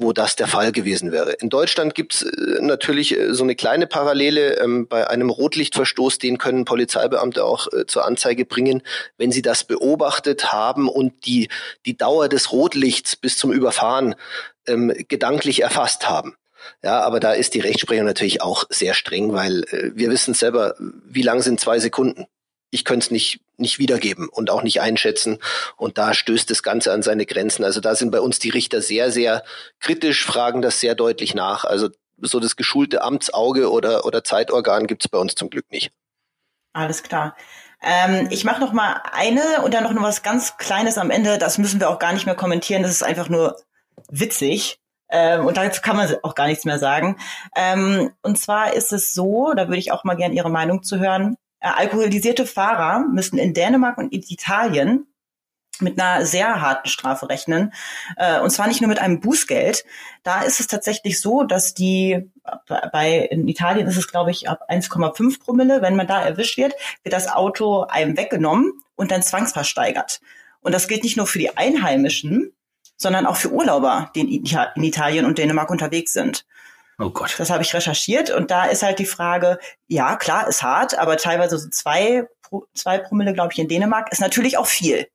wo 0.00 0.12
das 0.12 0.36
der 0.36 0.46
Fall 0.46 0.72
gewesen 0.72 1.12
wäre. 1.12 1.32
In 1.32 1.50
Deutschland 1.50 1.94
gibt's 1.94 2.22
äh, 2.22 2.60
natürlich 2.60 3.16
äh, 3.16 3.34
so 3.34 3.44
eine 3.44 3.54
kleine 3.54 3.86
Parallele. 3.86 4.58
Ähm, 4.58 4.88
bei 4.88 5.08
einem 5.08 5.30
Rotlichtverstoß, 5.30 6.18
den 6.18 6.38
können 6.38 6.64
Polizeibeamte 6.64 7.44
auch 7.44 7.72
äh, 7.72 7.86
zur 7.86 8.04
Anzeige 8.04 8.44
bringen, 8.44 8.82
wenn 9.18 9.30
sie 9.30 9.42
das 9.42 9.64
beobachtet 9.64 10.52
haben 10.52 10.88
und 10.88 11.26
die, 11.26 11.48
die 11.86 11.96
Dauer 11.96 12.28
des 12.28 12.52
Rotlichts 12.52 13.16
bis 13.16 13.36
zum 13.36 13.52
Überfahren 13.52 14.14
ähm, 14.66 14.92
gedanklich 15.08 15.62
erfasst 15.62 16.08
haben. 16.08 16.34
Ja, 16.82 17.00
aber 17.00 17.20
da 17.20 17.32
ist 17.32 17.54
die 17.54 17.60
Rechtsprechung 17.60 18.04
natürlich 18.04 18.42
auch 18.42 18.64
sehr 18.68 18.92
streng, 18.92 19.32
weil 19.32 19.64
wir 19.94 20.10
wissen 20.10 20.34
selber, 20.34 20.74
wie 20.78 21.22
lang 21.22 21.40
sind 21.40 21.58
zwei 21.58 21.78
Sekunden 21.78 22.26
ich 22.70 22.84
könnte 22.84 23.04
es 23.04 23.10
nicht, 23.10 23.40
nicht 23.60 23.78
wiedergeben 23.78 24.28
und 24.28 24.50
auch 24.50 24.62
nicht 24.62 24.80
einschätzen. 24.80 25.38
Und 25.76 25.98
da 25.98 26.14
stößt 26.14 26.50
das 26.50 26.62
Ganze 26.62 26.92
an 26.92 27.02
seine 27.02 27.26
Grenzen. 27.26 27.64
Also 27.64 27.80
da 27.80 27.94
sind 27.94 28.10
bei 28.10 28.20
uns 28.20 28.38
die 28.38 28.50
Richter 28.50 28.82
sehr, 28.82 29.10
sehr 29.10 29.44
kritisch, 29.78 30.24
fragen 30.24 30.62
das 30.62 30.80
sehr 30.80 30.94
deutlich 30.94 31.34
nach. 31.34 31.64
Also 31.64 31.88
so 32.22 32.40
das 32.40 32.56
geschulte 32.56 33.02
Amtsauge 33.02 33.70
oder, 33.70 34.04
oder 34.04 34.24
Zeitorgan 34.24 34.86
gibt 34.86 35.04
es 35.04 35.08
bei 35.08 35.18
uns 35.18 35.34
zum 35.34 35.50
Glück 35.50 35.70
nicht. 35.70 35.92
Alles 36.72 37.02
klar. 37.02 37.36
Ähm, 37.82 38.28
ich 38.30 38.44
mache 38.44 38.60
noch 38.60 38.72
mal 38.72 39.02
eine 39.12 39.62
und 39.62 39.72
dann 39.72 39.84
noch 39.84 40.02
was 40.02 40.22
ganz 40.22 40.56
Kleines 40.58 40.98
am 40.98 41.10
Ende. 41.10 41.38
Das 41.38 41.58
müssen 41.58 41.80
wir 41.80 41.88
auch 41.88 41.98
gar 41.98 42.12
nicht 42.12 42.26
mehr 42.26 42.34
kommentieren. 42.34 42.82
Das 42.82 42.92
ist 42.92 43.02
einfach 43.02 43.28
nur 43.28 43.56
witzig. 44.10 44.78
Ähm, 45.10 45.46
und 45.46 45.56
dazu 45.56 45.80
kann 45.80 45.96
man 45.96 46.14
auch 46.22 46.34
gar 46.34 46.46
nichts 46.46 46.64
mehr 46.64 46.78
sagen. 46.78 47.16
Ähm, 47.56 48.12
und 48.22 48.38
zwar 48.38 48.74
ist 48.74 48.92
es 48.92 49.12
so, 49.12 49.52
da 49.54 49.66
würde 49.68 49.78
ich 49.78 49.92
auch 49.92 50.04
mal 50.04 50.16
gerne 50.16 50.34
Ihre 50.34 50.50
Meinung 50.50 50.82
zu 50.82 50.98
hören. 50.98 51.36
Äh, 51.60 51.68
alkoholisierte 51.68 52.46
Fahrer 52.46 53.06
müssen 53.08 53.38
in 53.38 53.54
Dänemark 53.54 53.98
und 53.98 54.12
in 54.12 54.22
Italien 54.22 55.06
mit 55.80 56.00
einer 56.00 56.26
sehr 56.26 56.60
harten 56.60 56.88
Strafe 56.88 57.28
rechnen. 57.28 57.72
Äh, 58.16 58.40
und 58.40 58.50
zwar 58.50 58.66
nicht 58.68 58.80
nur 58.80 58.88
mit 58.88 58.98
einem 58.98 59.20
Bußgeld. 59.20 59.84
Da 60.22 60.42
ist 60.42 60.60
es 60.60 60.66
tatsächlich 60.66 61.20
so, 61.20 61.42
dass 61.44 61.74
die, 61.74 62.30
bei, 62.92 63.28
in 63.30 63.48
Italien 63.48 63.86
ist 63.86 63.96
es, 63.96 64.08
glaube 64.08 64.30
ich, 64.30 64.48
ab 64.48 64.68
1,5 64.68 65.40
Promille, 65.40 65.82
wenn 65.82 65.96
man 65.96 66.06
da 66.06 66.22
erwischt 66.22 66.56
wird, 66.56 66.74
wird 67.02 67.12
das 67.12 67.28
Auto 67.28 67.82
einem 67.82 68.16
weggenommen 68.16 68.72
und 68.96 69.10
dann 69.10 69.22
zwangsversteigert. 69.22 70.20
Und 70.60 70.72
das 70.74 70.88
gilt 70.88 71.04
nicht 71.04 71.16
nur 71.16 71.26
für 71.26 71.38
die 71.38 71.56
Einheimischen, 71.56 72.52
sondern 72.96 73.24
auch 73.24 73.36
für 73.36 73.50
Urlauber, 73.50 74.10
die 74.14 74.20
in 74.20 74.84
Italien 74.84 75.24
und 75.24 75.38
Dänemark 75.38 75.70
unterwegs 75.70 76.12
sind. 76.12 76.44
Oh 77.00 77.10
Gott. 77.10 77.34
Das 77.38 77.48
habe 77.50 77.62
ich 77.62 77.72
recherchiert 77.72 78.30
und 78.30 78.50
da 78.50 78.66
ist 78.66 78.82
halt 78.82 78.98
die 78.98 79.06
Frage, 79.06 79.58
ja, 79.88 80.16
klar, 80.16 80.46
ist 80.46 80.62
hart, 80.62 80.98
aber 80.98 81.16
teilweise 81.16 81.58
so 81.58 81.70
zwei, 81.70 82.28
zwei 82.74 82.98
Promille, 82.98 83.32
glaube 83.32 83.52
ich, 83.52 83.58
in 83.58 83.68
Dänemark 83.68 84.12
ist 84.12 84.20
natürlich 84.20 84.58
auch 84.58 84.66
viel. 84.66 85.08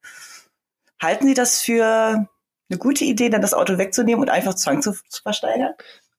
Halten 0.99 1.27
Sie 1.27 1.35
das 1.35 1.61
für 1.61 2.27
eine 2.69 2.79
gute 2.79 3.03
Idee, 3.03 3.29
dann 3.29 3.41
das 3.41 3.53
Auto 3.53 3.77
wegzunehmen 3.77 4.21
und 4.21 4.29
einfach 4.29 4.55
Zwang 4.55 4.81
zu, 4.81 4.93
zu 4.93 5.21
versteigern? 5.21 5.73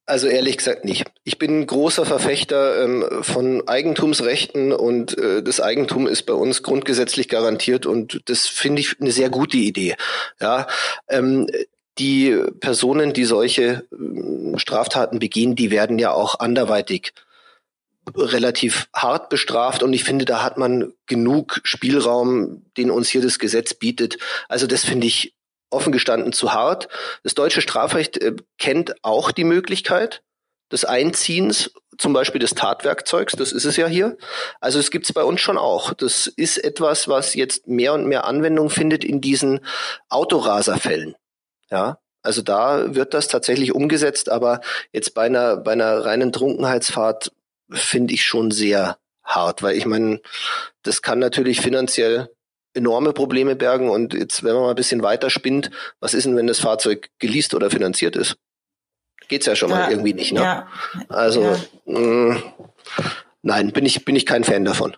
Also 0.09 0.29
ehrlich 0.29 0.57
gesagt 0.57 0.85
nicht. 0.85 1.05
Ich 1.25 1.37
bin 1.37 1.67
großer 1.67 2.07
Verfechter 2.07 2.85
ähm, 2.85 3.05
von 3.23 3.67
Eigentumsrechten 3.67 4.73
und 4.73 5.19
äh, 5.19 5.43
das 5.43 5.61
Eigentum 5.61 6.07
ist 6.07 6.23
bei 6.27 6.33
uns 6.33 6.63
grundgesetzlich 6.63 7.29
garantiert 7.29 7.87
und 7.87 8.23
das 8.27 8.47
finde 8.47 8.83
ich 8.83 9.01
eine 9.01 9.11
sehr 9.11 9.31
gute 9.31 9.57
Idee. 9.57 9.97
Ja, 10.41 10.69
ähm, 11.09 11.49
die 11.99 12.37
Personen, 12.61 13.13
die 13.13 13.25
solche 13.25 13.85
ähm, 13.93 14.59
Straftaten 14.59 15.19
begehen, 15.19 15.57
die 15.57 15.71
werden 15.71 15.99
ja 15.99 16.13
auch 16.13 16.41
anderweitig 16.41 17.13
relativ 18.15 18.89
hart 18.95 19.29
bestraft 19.31 19.83
und 19.83 19.93
ich 19.93 20.05
finde, 20.05 20.25
da 20.25 20.43
hat 20.43 20.59
man 20.59 20.93
genug 21.07 21.61
Spielraum, 21.65 22.63
den 22.77 22.91
uns 22.91 23.09
hier 23.09 23.21
das 23.21 23.39
Gesetz 23.39 23.75
bietet. 23.75 24.19
Also 24.49 24.67
das 24.67 24.85
finde 24.85 25.07
ich 25.07 25.35
offen 25.71 25.93
gestanden 25.93 26.33
zu 26.33 26.53
hart. 26.53 26.89
Das 27.25 27.35
deutsche 27.35 27.61
Strafrecht 27.61 28.19
äh, 28.19 28.37
kennt 28.59 29.05
auch 29.05 29.33
die 29.33 29.45
Möglichkeit 29.45 30.23
des 30.71 30.85
Einziehens, 30.85 31.73
zum 31.99 32.13
Beispiel 32.13 32.41
des 32.41 32.55
Tatwerkzeugs, 32.55 33.35
das 33.35 33.53
ist 33.53 33.65
es 33.65 33.77
ja 33.77 33.87
hier. 33.87 34.17
Also 34.61 34.79
es 34.79 34.91
gibt 34.91 35.07
es 35.07 35.13
bei 35.13 35.25
uns 35.25 35.41
schon 35.41 35.57
auch. 35.57 35.95
Das 35.95 36.27
ist 36.27 36.59
etwas, 36.59 37.09
was 37.09 37.35
jetzt 37.35 37.69
mehr 37.69 37.95
und 37.95 38.07
mehr 38.07 38.27
Anwendung 38.27 38.69
findet 38.69 39.05
in 39.05 39.21
diesen 39.21 39.61
Autoraserfällen. 40.09 41.15
Ja, 41.71 41.99
also 42.23 42.43
da 42.43 42.95
wird 42.95 43.15
das 43.15 43.29
tatsächlich 43.29 43.73
umgesetzt, 43.73 44.31
aber 44.31 44.61
jetzt 44.93 45.15
bei 45.15 45.23
einer, 45.23 45.57
bei 45.57 45.73
einer 45.73 46.05
reinen 46.05 46.33
Trunkenheitsfahrt 46.33 47.33
finde 47.71 48.15
ich 48.15 48.25
schon 48.25 48.51
sehr 48.51 48.99
hart, 49.23 49.63
weil 49.63 49.77
ich 49.77 49.87
meine, 49.87 50.21
das 50.83 51.03
kann 51.03 51.19
natürlich 51.19 51.61
finanziell 51.61 52.29
enorme 52.75 53.13
Probleme 53.13 53.57
bergen 53.57 53.91
und 53.91 54.13
jetzt, 54.13 54.45
wenn 54.45 54.55
man 54.55 54.65
mal 54.65 54.71
ein 54.71 54.77
bisschen 54.77 55.03
weiter 55.03 55.31
spinnt, 55.31 55.71
was 56.01 56.15
ist 56.15 56.27
denn, 56.27 56.37
wenn 56.37 56.47
das 56.47 56.61
Fahrzeug 56.61 57.11
geleast 57.19 57.55
oder 57.55 57.71
finanziert 57.71 58.17
ist? 58.17 58.37
Geht's 59.29 59.47
ja 59.47 59.57
schon 59.57 59.71
ja, 59.71 59.77
mal 59.77 59.91
irgendwie 59.91 60.15
nicht, 60.15 60.33
ne? 60.33 60.41
Ja, 60.41 60.69
also 61.09 61.43
ja. 61.43 61.57
Mh, 61.87 62.01
mm, 62.01 62.43
nein, 63.43 63.73
bin 63.73 63.87
ich 63.87 64.05
bin 64.05 64.15
ich 64.15 64.27
kein 64.27 64.45
Fan 64.45 64.65
davon. 64.65 64.97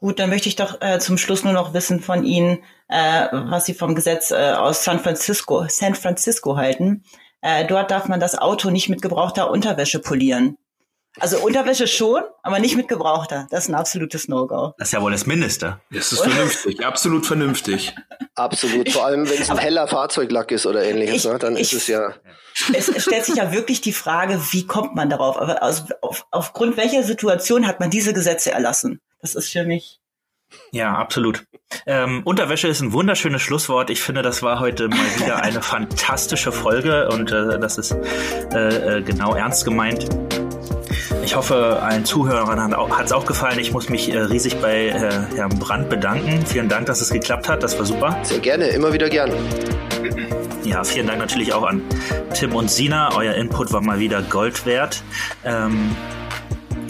Gut, 0.00 0.18
dann 0.18 0.30
möchte 0.30 0.48
ich 0.48 0.56
doch 0.56 0.80
äh, 0.80 0.98
zum 0.98 1.18
Schluss 1.18 1.44
nur 1.44 1.52
noch 1.52 1.74
wissen 1.74 2.00
von 2.00 2.24
Ihnen, 2.24 2.58
äh, 2.88 3.28
was 3.32 3.66
Sie 3.66 3.74
vom 3.74 3.94
Gesetz 3.94 4.30
äh, 4.30 4.52
aus 4.52 4.84
San 4.84 5.00
Francisco, 5.00 5.66
San 5.68 5.94
Francisco 5.94 6.56
halten. 6.56 7.04
Äh, 7.40 7.66
dort 7.66 7.90
darf 7.90 8.08
man 8.08 8.20
das 8.20 8.36
Auto 8.36 8.70
nicht 8.70 8.88
mit 8.88 9.02
gebrauchter 9.02 9.50
Unterwäsche 9.50 10.00
polieren. 10.00 10.56
Also 11.18 11.38
Unterwäsche 11.38 11.86
schon, 11.86 12.22
aber 12.42 12.58
nicht 12.58 12.76
mit 12.76 12.88
gebrauchter. 12.88 13.46
Das 13.50 13.64
ist 13.64 13.70
ein 13.70 13.74
absolutes 13.74 14.28
No-Go. 14.28 14.74
Das 14.76 14.88
ist 14.88 14.92
ja 14.92 15.00
wohl 15.00 15.12
das 15.12 15.24
Mindeste. 15.24 15.80
Das 15.90 16.12
ist 16.12 16.20
vernünftig, 16.20 16.84
absolut 16.84 17.24
vernünftig. 17.24 17.94
Absolut, 18.34 18.90
vor 18.90 19.06
allem 19.06 19.28
wenn 19.28 19.40
es 19.40 19.48
ein 19.48 19.56
heller 19.56 19.88
Fahrzeuglack 19.88 20.50
ist 20.50 20.66
oder 20.66 20.84
ähnliches, 20.84 21.24
ich, 21.24 21.30
ne? 21.30 21.38
dann 21.38 21.56
ich, 21.56 21.72
ist 21.72 21.72
es 21.72 21.86
ja. 21.86 22.12
Es, 22.74 22.88
es 22.88 23.04
stellt 23.04 23.24
sich 23.24 23.36
ja 23.36 23.50
wirklich 23.52 23.80
die 23.80 23.94
Frage, 23.94 24.40
wie 24.50 24.66
kommt 24.66 24.94
man 24.94 25.08
darauf? 25.08 25.38
Aber 25.38 25.62
aus, 25.62 25.84
auf, 26.02 26.26
aufgrund 26.30 26.76
welcher 26.76 27.02
Situation 27.02 27.66
hat 27.66 27.80
man 27.80 27.88
diese 27.88 28.12
Gesetze 28.12 28.50
erlassen? 28.50 29.00
Das 29.20 29.34
ist 29.34 29.50
für 29.50 29.64
mich. 29.64 30.00
Ja, 30.70 30.94
absolut. 30.94 31.44
Ähm, 31.86 32.22
Unterwäsche 32.24 32.68
ist 32.68 32.80
ein 32.80 32.92
wunderschönes 32.92 33.42
Schlusswort. 33.42 33.90
Ich 33.90 34.00
finde, 34.00 34.22
das 34.22 34.42
war 34.42 34.60
heute 34.60 34.88
mal 34.88 34.98
wieder 35.18 35.36
eine 35.42 35.62
fantastische 35.62 36.52
Folge 36.52 37.08
und 37.08 37.32
äh, 37.32 37.58
das 37.58 37.78
ist 37.78 37.96
äh, 38.52 38.98
äh, 38.98 39.02
genau 39.02 39.34
ernst 39.34 39.64
gemeint. 39.64 40.08
Ich 41.24 41.34
hoffe, 41.34 41.82
allen 41.82 42.04
Zuhörern 42.04 42.60
hat 42.96 43.06
es 43.06 43.12
auch 43.12 43.26
gefallen. 43.26 43.58
Ich 43.58 43.72
muss 43.72 43.88
mich 43.88 44.12
äh, 44.12 44.18
riesig 44.18 44.60
bei 44.60 44.86
äh, 44.86 45.10
Herrn 45.34 45.58
Brandt 45.58 45.90
bedanken. 45.90 46.46
Vielen 46.46 46.68
Dank, 46.68 46.86
dass 46.86 47.00
es 47.00 47.10
geklappt 47.10 47.48
hat. 47.48 47.62
Das 47.62 47.76
war 47.78 47.84
super. 47.84 48.16
Sehr 48.22 48.38
gerne, 48.38 48.68
immer 48.68 48.92
wieder 48.92 49.08
gerne. 49.08 49.34
Ja, 50.62 50.84
vielen 50.84 51.06
Dank 51.06 51.18
natürlich 51.18 51.52
auch 51.52 51.64
an 51.64 51.82
Tim 52.34 52.54
und 52.54 52.70
Sina. 52.70 53.16
Euer 53.16 53.34
Input 53.34 53.72
war 53.72 53.80
mal 53.80 53.98
wieder 53.98 54.22
Gold 54.22 54.66
wert. 54.66 55.02
Ähm, 55.44 55.96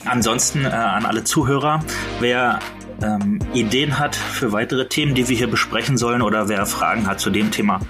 ansonsten 0.07 0.65
äh, 0.65 0.69
an 0.69 1.05
alle 1.07 1.25
Zuhörer, 1.25 1.81
wer 2.21 2.59
ähm, 3.03 3.41
Ideen 3.55 3.99
hat 3.99 4.15
für 4.17 4.53
weitere 4.53 4.87
Themen, 4.89 5.15
die 5.15 5.29
wir 5.29 5.37
hier 5.37 5.51
besprechen 5.51 5.97
sollen 5.97 6.21
oder 6.23 6.49
wer 6.49 6.67
Fragen 6.67 7.07
hat 7.07 7.21
zu 7.21 7.31
dem 7.31 7.51
Thema, 7.51 7.81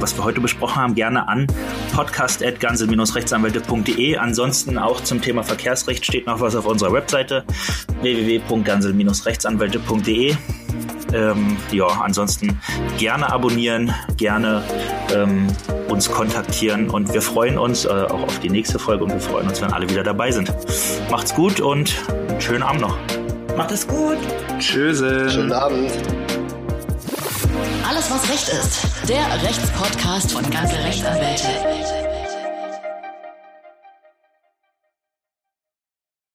was 0.00 0.16
wir 0.16 0.24
heute 0.24 0.40
besprochen 0.40 0.76
haben, 0.76 0.94
gerne 0.94 1.28
an 1.28 1.46
podcast.gansel-rechtsanwälte.de. 1.94 4.16
Ansonsten 4.16 4.78
auch 4.78 5.02
zum 5.02 5.20
Thema 5.20 5.42
Verkehrsrecht 5.42 6.06
steht 6.06 6.26
noch 6.26 6.40
was 6.40 6.56
auf 6.56 6.64
unserer 6.66 6.92
Webseite 6.92 7.44
www.gansel-rechtsanwälte.de. 8.00 10.34
Ähm, 11.12 11.58
ja, 11.70 11.86
ansonsten 11.86 12.58
gerne 12.98 13.30
abonnieren, 13.32 13.94
gerne 14.16 14.64
ähm, 15.14 15.46
uns 15.88 16.10
kontaktieren 16.10 16.90
und 16.90 17.12
wir 17.12 17.22
freuen 17.22 17.56
uns 17.58 17.84
äh, 17.84 17.88
auch 17.88 18.22
auf 18.22 18.40
die 18.40 18.50
nächste 18.50 18.80
Folge 18.80 19.04
und 19.04 19.12
wir 19.12 19.20
freuen 19.20 19.46
uns, 19.48 19.62
wenn 19.62 19.72
alle 19.72 19.88
wieder 19.88 20.02
dabei 20.02 20.32
sind. 20.32 20.52
Macht's 21.10 21.32
gut 21.34 21.60
und 21.60 21.94
einen 22.28 22.40
schönen 22.40 22.64
Abend 22.64 22.80
noch. 22.80 22.98
Macht 23.56 23.70
es 23.70 23.86
gut. 23.86 24.18
Tschüss. 24.58 24.98
Schönen 24.98 25.52
Abend. 25.52 25.90
Alles, 27.88 28.10
was 28.10 28.28
Recht 28.28 28.48
ist. 28.48 29.08
Der 29.08 29.24
Rechtspodcast 29.42 30.32
von 30.32 30.50
ganze 30.50 30.76
Rechtsanwälte. 30.76 32.03